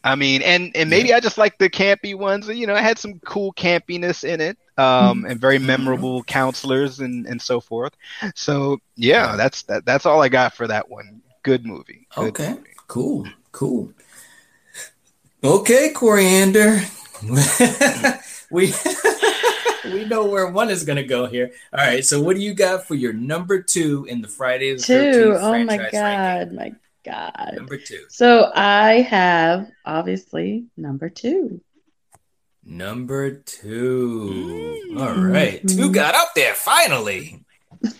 [0.03, 2.47] I mean, and and maybe I just like the campy ones.
[2.47, 7.27] You know, it had some cool campiness in it, um, and very memorable counselors and
[7.27, 7.93] and so forth.
[8.35, 11.21] So yeah, that's that, that's all I got for that one.
[11.43, 12.07] Good movie.
[12.15, 12.49] Good Okay.
[12.49, 12.69] movie.
[12.87, 13.27] Cool.
[13.51, 13.93] Cool.
[15.43, 16.81] Okay, Coriander.
[18.51, 18.73] we
[19.91, 21.51] we know where one is going to go here.
[21.73, 22.05] All right.
[22.05, 25.35] So, what do you got for your number two in the Friday the Two.
[25.39, 25.93] Oh my god.
[25.93, 26.55] ranking?
[26.55, 27.53] My god.
[27.55, 28.05] Number two.
[28.09, 31.61] So I have obviously number two.
[32.63, 34.83] Number two.
[34.93, 34.99] Mm.
[34.99, 35.67] All right.
[35.67, 35.93] Two Mhm.
[35.93, 37.43] got up there finally.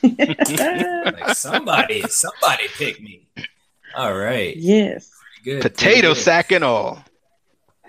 [0.04, 3.28] Like somebody, somebody picked me.
[3.96, 4.56] All right.
[4.56, 5.10] yes.
[5.44, 5.62] Good.
[5.64, 7.04] Potato sack and all.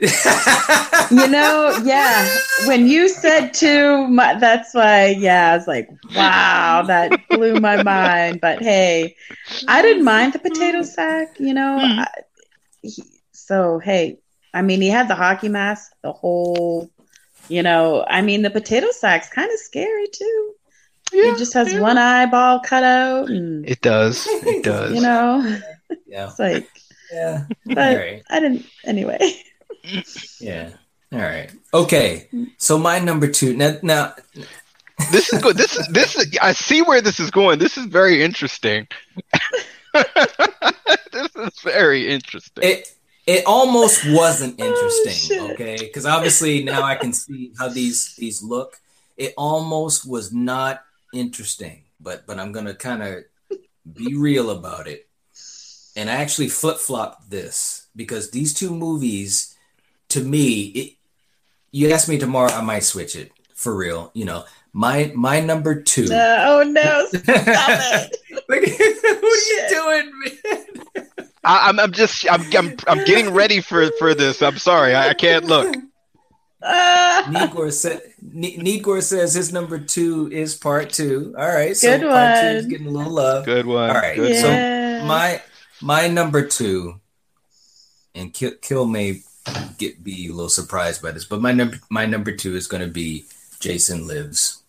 [1.10, 2.26] You know, yeah.
[2.66, 7.82] When you said two, my, that's why, yeah, I was like, wow, that blew my
[7.82, 8.40] mind.
[8.40, 9.14] But hey,
[9.68, 11.78] I didn't mind the potato sack, you know.
[11.78, 11.98] Mhm.
[11.98, 12.08] I,
[12.82, 13.02] he,
[13.32, 14.20] so, hey,
[14.54, 16.90] I mean, he had the hockey mask, the whole,
[17.48, 20.54] you know, I mean, the potato sack's kind of scary too.
[21.12, 21.80] Yeah, he just has yeah.
[21.80, 24.26] one eyeball cut out, and, It does.
[24.26, 24.94] It does.
[24.94, 25.58] you know,
[26.06, 26.26] yeah.
[26.28, 26.66] it's like,
[27.12, 27.44] Yeah.
[27.66, 28.22] But right.
[28.30, 29.18] I didn't, anyway.
[30.40, 30.70] Yeah.
[31.12, 31.50] All right.
[31.74, 32.28] Okay.
[32.58, 33.56] So my number two.
[33.56, 34.14] Now, now
[35.10, 35.56] this is good.
[35.56, 36.16] This is this.
[36.16, 37.58] Is, I see where this is going.
[37.58, 38.86] This is very interesting.
[41.12, 42.64] this is very interesting.
[42.64, 42.94] it
[43.26, 45.12] it almost wasn't Oh, interesting.
[45.36, 45.50] shit.
[45.52, 48.80] okay, because obviously now I can see how these these look.
[49.16, 50.82] It almost was not
[51.12, 53.24] interesting, but but I'm gonna kind of
[53.92, 55.08] be real about it.
[55.94, 59.51] And I actually flip flopped this because these two movies,
[60.12, 60.92] to me, it.
[61.70, 64.10] You ask me tomorrow, I might switch it for real.
[64.14, 66.04] You know, my my number two.
[66.04, 68.16] Uh, oh no, stop it.
[68.30, 68.48] Look
[69.22, 71.06] what are you doing, man?
[71.44, 72.30] I, I'm, I'm just.
[72.30, 72.76] I'm, I'm.
[72.86, 74.42] I'm getting ready for for this.
[74.42, 74.94] I'm sorry.
[74.94, 75.74] I, I can't look.
[76.62, 77.24] Ah.
[77.28, 81.34] Needgore said Ne- says his number two is part two.
[81.36, 83.44] All right, so Good part two is getting a little love.
[83.44, 83.90] Good one.
[83.90, 85.42] All right, Good so my
[85.80, 87.00] my number two,
[88.14, 89.22] and Kill, Kill may
[89.78, 92.82] get be a little surprised by this, but my number my number two is going
[92.82, 93.24] to be
[93.60, 94.62] Jason Lives.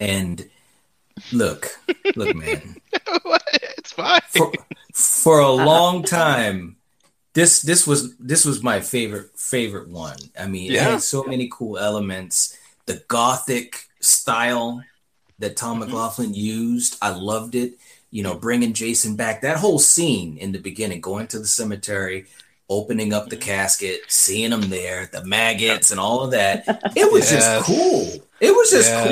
[0.00, 0.48] And
[1.32, 1.78] look,
[2.16, 4.20] look, man, it's fine.
[4.30, 4.52] for,
[4.92, 6.76] for a long time,
[7.34, 10.16] this this was this was my favorite favorite one.
[10.38, 10.90] I mean, it Yeah.
[10.90, 12.56] had so many cool elements.
[12.86, 14.82] The gothic style
[15.38, 15.86] that Tom Mhm.
[15.86, 17.78] McLoughlin used, I loved it.
[18.10, 19.40] You know, bringing Jason back.
[19.40, 22.26] That whole scene in the beginning, going to the cemetery,
[22.72, 26.64] opening up the casket, seeing them there, the maggots and all of that.
[26.96, 27.42] It was Yes.
[27.44, 28.08] just cool.
[28.40, 29.06] It was just Yeah.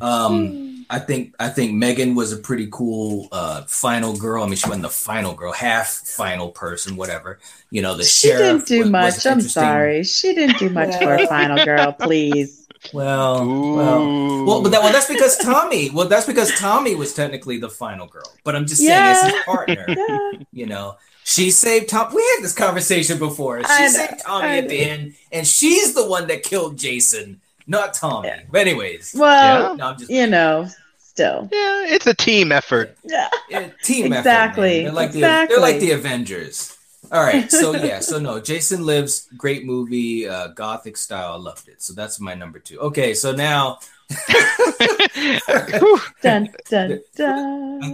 [0.00, 0.08] cool.
[0.08, 4.42] Um, I think I think Megan was a pretty cool uh, final girl.
[4.42, 7.38] I mean, she wasn't the final girl, half final person, whatever.
[7.70, 9.26] You know, the she sheriff didn't do was- was much.
[9.26, 10.04] I'm sorry.
[10.04, 12.58] She didn't do much for a final girl, please.
[12.92, 13.46] Well,
[13.76, 14.44] well, Ooh.
[14.44, 15.88] well, but that, well, that's because Tommy.
[15.90, 18.24] Well, that's because Tommy was technically the final girl.
[18.44, 19.42] But I'm just saying, as his Yeah.
[19.44, 20.30] partner, Yeah.
[20.52, 22.14] you know, she saved Tom.
[22.14, 23.60] We had this conversation before.
[23.60, 27.40] She I know, saved Tommy at the end, and she's the one that killed Jason,
[27.66, 28.28] not Tommy.
[28.28, 28.40] Yeah.
[28.50, 30.66] But anyways, Well, no, I'm just you know,
[30.98, 31.48] still.
[31.52, 32.96] yeah, it's a team effort.
[33.04, 33.28] Yeah.
[33.48, 34.84] Yeah, team Exactly, effort.
[34.84, 34.84] man.
[34.84, 35.54] They're like the exactly.
[35.56, 36.76] they're like the Avengers.
[37.10, 41.32] All right, so yeah, so no, Jason Lives, great movie, uh, gothic style.
[41.32, 41.82] I loved it.
[41.82, 42.78] So that's my number two.
[42.78, 43.80] Okay, so now
[45.78, 46.00] Whew.
[46.22, 47.00] Dun dun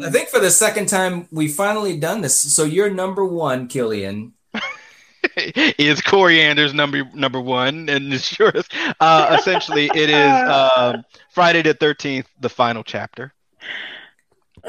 [0.04, 2.38] I think for the second time we finally done this.
[2.38, 4.32] So you're number one, Killian.
[5.36, 8.68] is Coriander's number number one, and it's yours.
[9.00, 13.32] Uh, essentially, it is um, Friday the Thirteenth, the final chapter.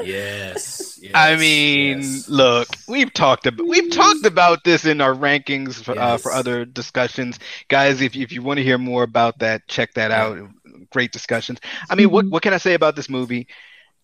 [0.02, 0.98] Yes.
[1.02, 2.28] yes I mean, yes.
[2.28, 6.64] look, we've talked about we've talked about this in our rankings for, uh, for other
[6.64, 8.00] discussions, guys.
[8.00, 10.22] If if you want to hear more about that, check that Yeah.
[10.24, 10.50] out.
[10.90, 11.60] Great discussions.
[11.88, 13.46] I mean, what what can I say about this movie?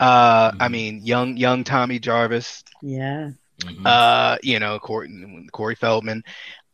[0.00, 0.68] Uh, I Mhm.
[0.68, 3.32] mean, young young Tommy Jarvis, Yeah.
[3.62, 3.84] Mhm.
[3.84, 5.08] uh, you know, Corey,
[5.52, 6.22] Corey Feldman.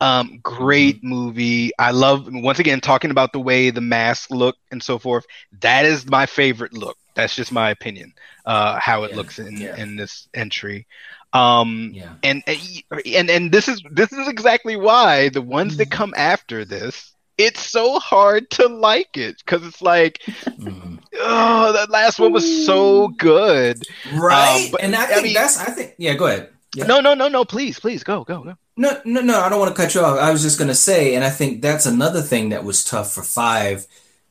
[0.01, 1.71] Um, great movie.
[1.79, 5.25] I love once again talking about the way the mask look and so forth.
[5.61, 6.97] That is my favorite look.
[7.15, 8.13] That's just my opinion.
[8.45, 9.77] Uh, how it Yeah, looks in yeah.
[9.77, 10.87] in this entry.
[11.33, 12.17] Um, yeah.
[12.23, 17.12] and and and this is this is exactly why the ones that come after this,
[17.47, 20.99] it's so hard to like it because it's like, Mhm.
[21.21, 23.83] oh, that last one was so good.
[24.15, 24.65] Right.
[24.67, 26.49] Um, but- and I I think mean- that's I think yeah, go ahead.
[26.75, 26.87] Yeah.
[26.87, 27.45] No, no, no, no.
[27.45, 28.55] Please, please go, go, go.
[28.79, 30.19] No, no, no, I don't want to cut you off.
[30.19, 33.13] I was just going to say, and I think that's another thing that was tough
[33.13, 33.87] for five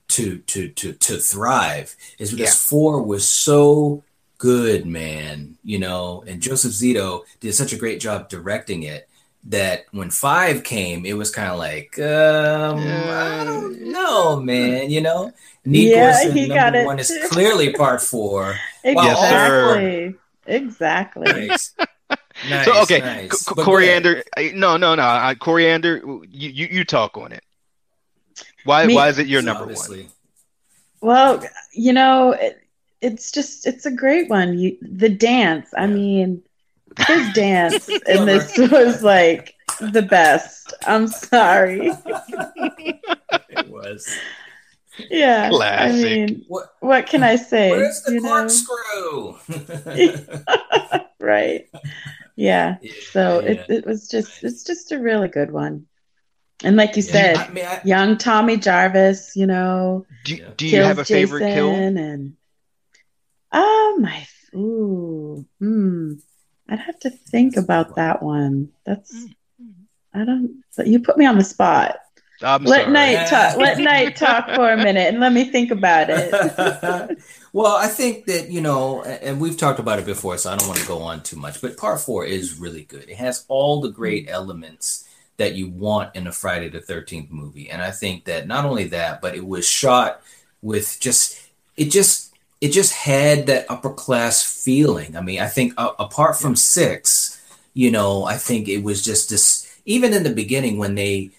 [0.10, 2.56] to to to to thrive is because Yeah.
[2.56, 4.04] four was so
[4.40, 5.58] good, man.
[5.64, 9.08] You know, and Joseph Zito did such a great job directing it
[9.45, 14.89] that when five came, it was kind of like, um, I don't know, man.
[14.89, 15.31] You know,
[15.65, 18.57] Nico Yeah, he number got it one is clearly part four.
[18.84, 20.15] Yes, Exactly.
[20.47, 21.27] Exactly.
[21.49, 21.73] Nice.
[22.49, 23.39] Nice, so okay, nice.
[23.39, 24.23] C- coriander.
[24.38, 25.03] I- No, no, no.
[25.03, 25.97] I, coriander.
[25.97, 27.43] You, you you talk on it.
[28.63, 30.07] Why Me- why is it your number Obviously.
[31.01, 31.43] Well,
[31.73, 32.61] you know, it,
[33.01, 34.57] it's just it's a great one.
[34.57, 35.69] You, the dance.
[35.76, 35.88] I Yeah.
[35.88, 36.41] mean,
[37.07, 40.73] his dance and this was like the best.
[40.85, 41.91] I'm sorry.
[43.49, 44.19] It was.
[45.09, 45.49] Yeah.
[45.49, 45.89] Classic.
[45.89, 46.65] I mean, What?
[46.80, 47.72] what can I say?
[47.72, 49.38] Where's the you know?
[49.49, 50.99] corkscrew?
[51.19, 51.68] right.
[52.35, 52.77] Yeah.
[53.11, 53.51] So Yeah.
[53.51, 55.88] it it was just it's just a really good one.
[56.63, 57.11] And like you Yeah.
[57.11, 61.41] said, I mean, I, young Tommy Jarvis, you know, Do, do you have a favorite
[61.41, 62.03] Jason kill?
[62.03, 62.34] and
[63.51, 66.13] oh my ooh hmm
[66.72, 68.69] I'd have to think about that one.
[68.85, 69.27] That's
[69.61, 69.73] Mm.
[70.14, 71.98] I don't you put me on the spot.
[72.43, 72.93] I'm let sorry.
[72.93, 76.31] night talk let night talk for a minute and let me think about it.
[77.53, 80.68] well, I think that you know, and we've talked about it before, so I don't
[80.68, 81.61] want to go on too much.
[81.61, 83.10] But part four is really good.
[83.10, 85.07] It has all the great elements
[85.38, 88.85] that you want in a Friday the Thirteenth movie, and I think that not only
[88.85, 90.22] that, but it was shot
[90.64, 91.39] with just
[91.77, 92.31] it just
[92.62, 95.18] it just had that upper class feeling.
[95.18, 97.42] I mean, I think uh, apart from six,
[97.74, 99.68] you know, I think it was just this.
[99.86, 101.32] Even in the beginning, when they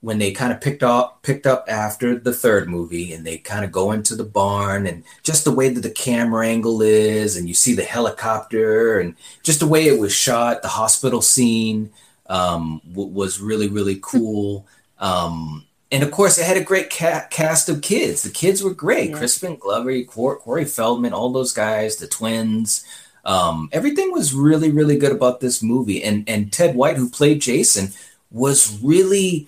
[0.00, 3.64] when they kind of picked up picked up after the third movie and they kind
[3.64, 7.48] of go into the barn and just the way that the camera angle is and
[7.48, 11.90] you see the helicopter and just the way it was shot the hospital scene
[12.28, 14.66] um, w- was really really cool
[14.98, 18.72] um, and of course it had a great ca- cast of kids the kids were
[18.74, 19.16] great Yeah.
[19.18, 22.84] crispin glover Cor- corey feldman all those guys the twins
[23.24, 27.40] um, everything was really really good about this movie and and ted white who played
[27.40, 27.88] jason
[28.30, 29.46] was really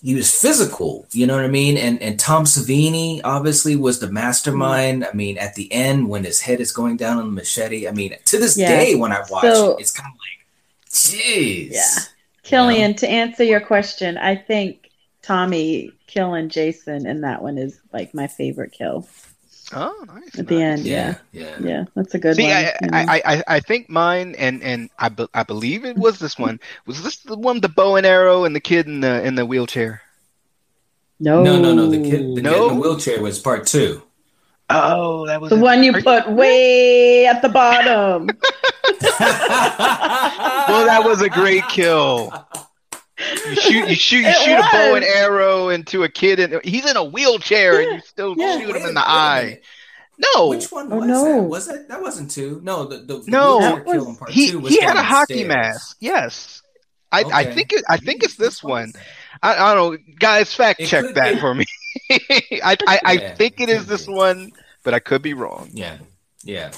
[0.00, 1.76] he was physical, you know what I mean?
[1.76, 5.04] And and Tom Savini obviously was the mastermind.
[5.04, 7.90] I mean, at the end when his head is going down on the machete, I
[7.90, 8.68] mean, to this Yeah.
[8.68, 10.46] day when I watch So- it, it's kind of like,
[10.92, 11.72] jeez.
[11.72, 12.02] Yeah.
[12.44, 14.87] Killian, to answer your question, I think
[15.28, 19.06] Tommy killing Jason and that one is like my favorite kill.
[19.74, 20.38] Oh, nice.
[20.38, 20.78] at the nice.
[20.78, 20.86] end.
[20.86, 21.18] Yeah.
[21.32, 21.56] yeah.
[21.60, 22.52] Yeah, that's a good See, one.
[22.52, 22.96] I, you know.
[22.96, 26.58] I, I, I think mine, and and I, be, I believe it was this one.
[26.86, 29.44] Was this the one, the bow and arrow, and the kid in the in the
[29.44, 30.00] wheelchair?
[31.20, 31.90] no, No, no, no.
[31.90, 34.02] The kid, the kid in the wheelchair was part two.
[34.70, 35.60] Oh, that was the it.
[35.60, 38.30] one you Are put way at the bottom.
[40.68, 42.32] Well, that was a great kill.
[43.18, 46.60] You shoot, you shoot, you It shoot a bow and arrow into a kid, and
[46.64, 48.58] he's in a wheelchair, and you still Yeah.
[48.60, 49.60] shoot him in the eye.
[50.34, 51.24] No, Which one Oh, was no.
[51.24, 51.42] that?
[51.42, 52.60] Was that that wasn't two?
[52.64, 53.82] No, the, the the No.
[53.84, 55.48] was- part he two was he had a hockey stairs.
[55.48, 55.96] mask.
[56.00, 56.62] Yes,
[57.12, 58.82] I I think it, I think it's this one one.
[58.86, 59.06] was that?
[59.42, 60.52] I, I don't know, guys.
[60.54, 61.40] Fact It check that be.
[61.40, 61.64] for me.
[62.10, 64.12] I I, I Yeah, think it it is could this be.
[64.12, 65.70] one, but I could be wrong.
[65.72, 65.98] Yeah,
[66.42, 66.72] yeah,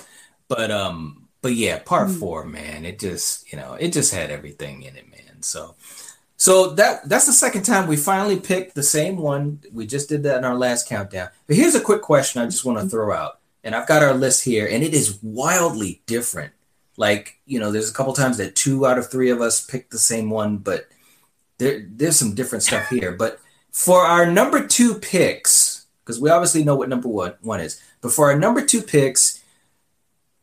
[0.49, 2.19] but um, but yeah, part Mm.
[2.19, 5.43] four, man, it just you know it just had everything in it, man.
[5.43, 5.77] So,
[6.41, 9.61] so that that's the second time we finally picked the same one.
[9.71, 11.29] We just did that in our last countdown.
[11.47, 14.15] But here's a quick question I just want to throw out, and I've got our
[14.15, 16.55] list here, and it is wildly different.
[16.97, 19.91] Like you know, there's a couple times that two out of three of us picked
[19.91, 20.89] the same one, but
[21.59, 23.13] there there's some different stuff here.
[23.13, 23.39] But
[23.71, 28.13] for our number two picks, because we obviously know what number one one is, but
[28.13, 29.43] for our number two picks,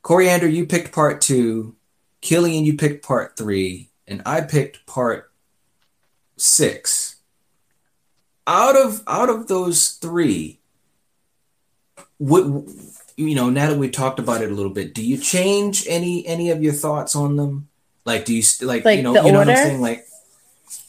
[0.04, 1.76] Coriander, you picked part two,
[2.22, 5.27] Killian, you picked part three, and I picked part
[6.38, 7.16] six.
[8.46, 10.60] Out of out of those three,
[12.18, 12.64] what
[13.18, 16.26] you know, now that we talked about it a little bit, do you change any
[16.26, 17.68] any of your thoughts on them?
[18.06, 19.82] Like, do you like, Like you know the you know what I'm saying?
[19.82, 20.06] Like,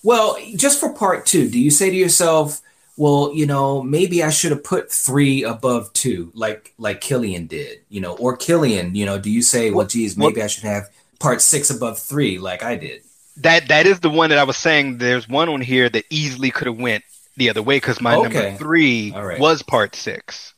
[0.04, 2.60] well, just for part two, do you say to yourself,
[2.96, 7.80] well, you know, maybe I should have put three above two, like like Killian did,
[7.88, 10.64] you know, or Killian, you know, do you say, well, geez, Well- maybe I should
[10.64, 10.88] have
[11.18, 13.02] part six above three, like I did?
[13.42, 14.98] That that is the one that I was saying.
[14.98, 17.04] There's one on here that easily could have went
[17.36, 18.22] the other way because my Okay.
[18.22, 19.38] number three right.
[19.38, 20.54] was part six,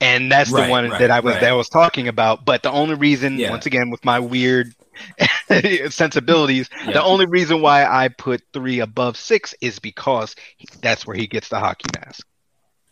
[0.00, 2.44] and that's Right, the one right, that I was that I was talking about.
[2.44, 3.50] But the only reason, Yeah.
[3.50, 4.74] once again, with my weird
[5.90, 6.92] sensibilities, Yeah.
[6.92, 10.34] the only reason why I put three above six is because
[10.82, 12.26] that's where he gets the hockey mask.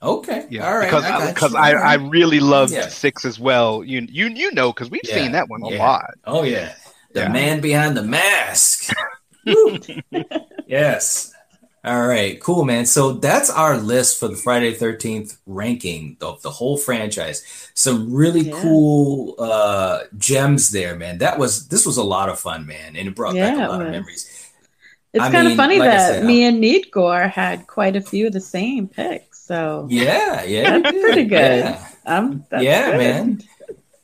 [0.03, 1.59] Okay, Yeah, all right, because I because you.
[1.59, 2.89] I, I really loved Yeah.
[2.89, 3.85] six as well.
[3.85, 6.11] You you you know because we've Yeah, seen that one a lot.
[6.25, 6.75] Oh yeah,
[7.15, 7.29] the Yeah.
[7.29, 8.93] man behind the mask.
[10.67, 11.33] Yes.
[11.85, 12.87] All right, cool, man.
[12.87, 17.71] So that's our list for the Friday Thirteenth ranking of the whole franchise.
[17.75, 18.53] Some really Yeah.
[18.53, 21.19] cool uh, gems there, man.
[21.19, 23.65] That was this was a lot of fun, man, and it brought back Yeah, a
[23.65, 24.31] it lot of memories.
[25.13, 27.97] It's I kind mean, of funny like that said, me and Need Gore had quite
[27.97, 29.45] a few of the same picks.
[29.45, 31.39] So Yeah, yeah, That's pretty good.
[31.59, 31.89] Yeah.
[32.07, 32.97] um, that's Yeah, good.
[32.97, 33.43] man.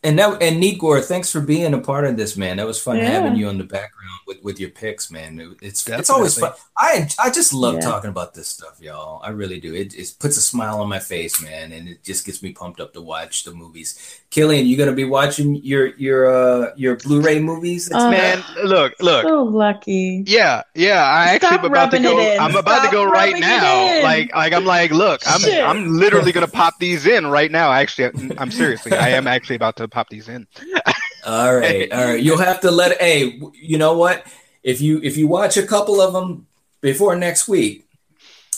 [0.08, 2.56] And that and Nigor, thanks for being a part of this, man.
[2.56, 3.10] That was fun Yeah.
[3.10, 3.97] having you on the background
[4.28, 5.40] with, with your picks, man.
[5.40, 6.52] It- It's it's always fun.
[6.76, 7.80] I I just love Yeah.
[7.80, 9.20] talking about this stuff, y'all.
[9.24, 9.74] I really do.
[9.74, 12.78] It it puts a smile on my face, man, and it just gets me pumped
[12.80, 13.98] up to watch the movies.
[14.30, 17.90] Killian, you gonna be watching your your uh your Blu-ray movies?
[17.90, 19.22] Uh, Man, look look.
[19.24, 20.22] So lucky.
[20.26, 21.02] Yeah, yeah.
[21.02, 22.36] I actually Stop am about to go.
[22.38, 24.02] I'm about to go right now.
[24.02, 25.64] Like, like I'm like, look, I'm Shit.
[25.64, 27.72] I'm literally gonna pop these in right now.
[27.72, 30.46] Actually, I'm seriously, I am actually about to pop these in.
[31.28, 32.22] All right, all right.
[32.22, 32.98] You'll have to let.
[32.98, 34.24] Hey, you know what?
[34.62, 36.46] If you if you watch a couple of them
[36.80, 37.86] before next week,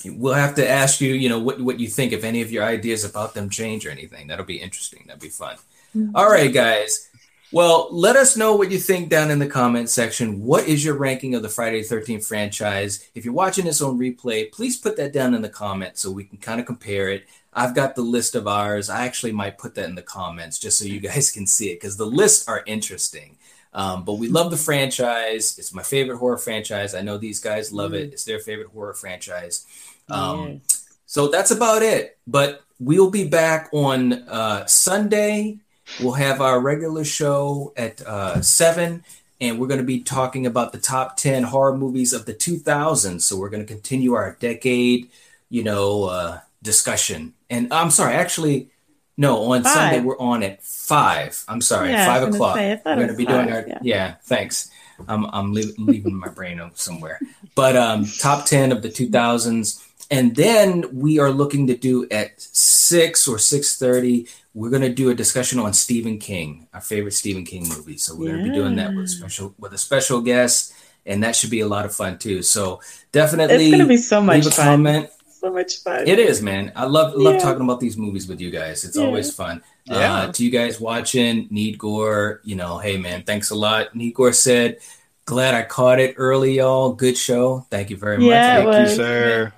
[0.04, 1.12] we'll have to ask you.
[1.14, 3.90] You know what what you think if any of your ideas about them change or
[3.90, 4.28] anything.
[4.28, 5.02] That'll be interesting.
[5.08, 5.56] That'd be fun.
[5.96, 6.14] Mm-hmm.
[6.14, 7.08] All right, guys.
[7.52, 10.44] Well, let us know what you think down in the comment section.
[10.44, 13.10] What is your ranking of the Friday the 13th franchise?
[13.16, 16.22] If you're watching this on replay, please put that down in the comments so we
[16.22, 17.26] can kind of compare it.
[17.52, 18.88] I've got the list of ours.
[18.88, 21.76] I actually might put that in the comments just so you guys can see it
[21.76, 23.36] because the lists are interesting.
[23.72, 25.58] Um, but we love the franchise.
[25.58, 26.94] It's my favorite horror franchise.
[26.94, 28.12] I know these guys love it.
[28.12, 29.64] It's their favorite horror franchise.
[30.08, 30.60] Um,
[31.06, 32.18] so that's about it.
[32.26, 35.58] But we'll be back on uh, Sunday.
[36.00, 39.04] We'll have our regular show at uh, 7,
[39.40, 43.22] and we're going to be talking about the top 10 horror movies of the 2000s.
[43.22, 45.10] So we're going to continue our decade,
[45.48, 47.34] you know, uh, discussion.
[47.48, 48.70] And I'm sorry, actually,
[49.16, 49.72] no, on Five.
[49.72, 51.44] Sunday we're on at 5.
[51.48, 52.56] I'm sorry, Yeah, 5 o'clock.
[52.56, 53.78] say, we're going to be doing our, yeah.
[53.82, 54.70] yeah, thanks.
[55.08, 57.18] I'm, I'm leaving, leaving my brain somewhere.
[57.54, 59.86] But um, top 10 of the 2000s.
[60.10, 65.10] And then we are looking to do at 6 or 6.30, we're going to do
[65.10, 67.96] a discussion on Stephen King, our favorite Stephen King movie.
[67.96, 69.18] So we're going to be doing that with Yeah.
[69.18, 70.72] special with a special guest.
[71.06, 72.42] And that should be a lot of fun too.
[72.42, 72.80] So
[73.12, 74.64] definitely It's gonna be so much leave a fun.
[74.66, 75.08] comment.
[75.40, 76.06] So much fun.
[76.06, 76.70] It is, man.
[76.76, 77.40] I love love Yeah.
[77.40, 78.84] talking about these movies with you guys.
[78.84, 79.04] It's Yeah.
[79.04, 79.62] always fun.
[79.86, 80.14] Yeah.
[80.14, 83.94] Uh, to you guys watching, Need Gore, you know, hey man, thanks a lot.
[83.96, 84.78] Need Gore said,
[85.24, 86.92] glad I caught it early, y'all.
[86.92, 87.66] Good show.
[87.70, 88.26] Thank you very much.
[88.26, 89.52] Yeah, it Thank you, sir.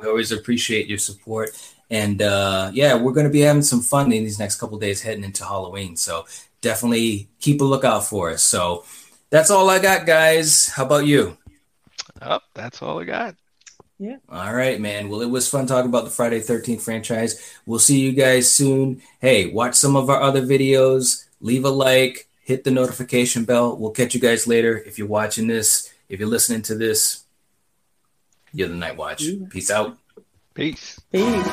[0.00, 1.50] We always appreciate your support.
[1.90, 5.02] And uh, yeah, we're going to be having some fun in these next couple days
[5.02, 5.96] heading into Halloween.
[5.96, 6.24] So
[6.62, 8.42] definitely keep a lookout for us.
[8.42, 8.84] So
[9.28, 10.68] that's all I got, guys.
[10.68, 11.36] How about you?
[12.22, 13.34] Oh, that's all I got.
[14.30, 15.08] All right, man.
[15.10, 17.54] Well, it was fun talking about the Friday 13th franchise.
[17.66, 19.02] We'll see you guys soon.
[19.20, 23.76] Hey, watch some of our other videos, leave a like, hit the notification bell.
[23.76, 24.78] We'll catch you guys later.
[24.78, 27.24] If you're watching this, if you're listening to this,
[28.52, 29.22] you're the Night Watch.
[29.50, 29.98] Peace out.
[30.54, 30.98] Peace.
[31.12, 31.46] Peace.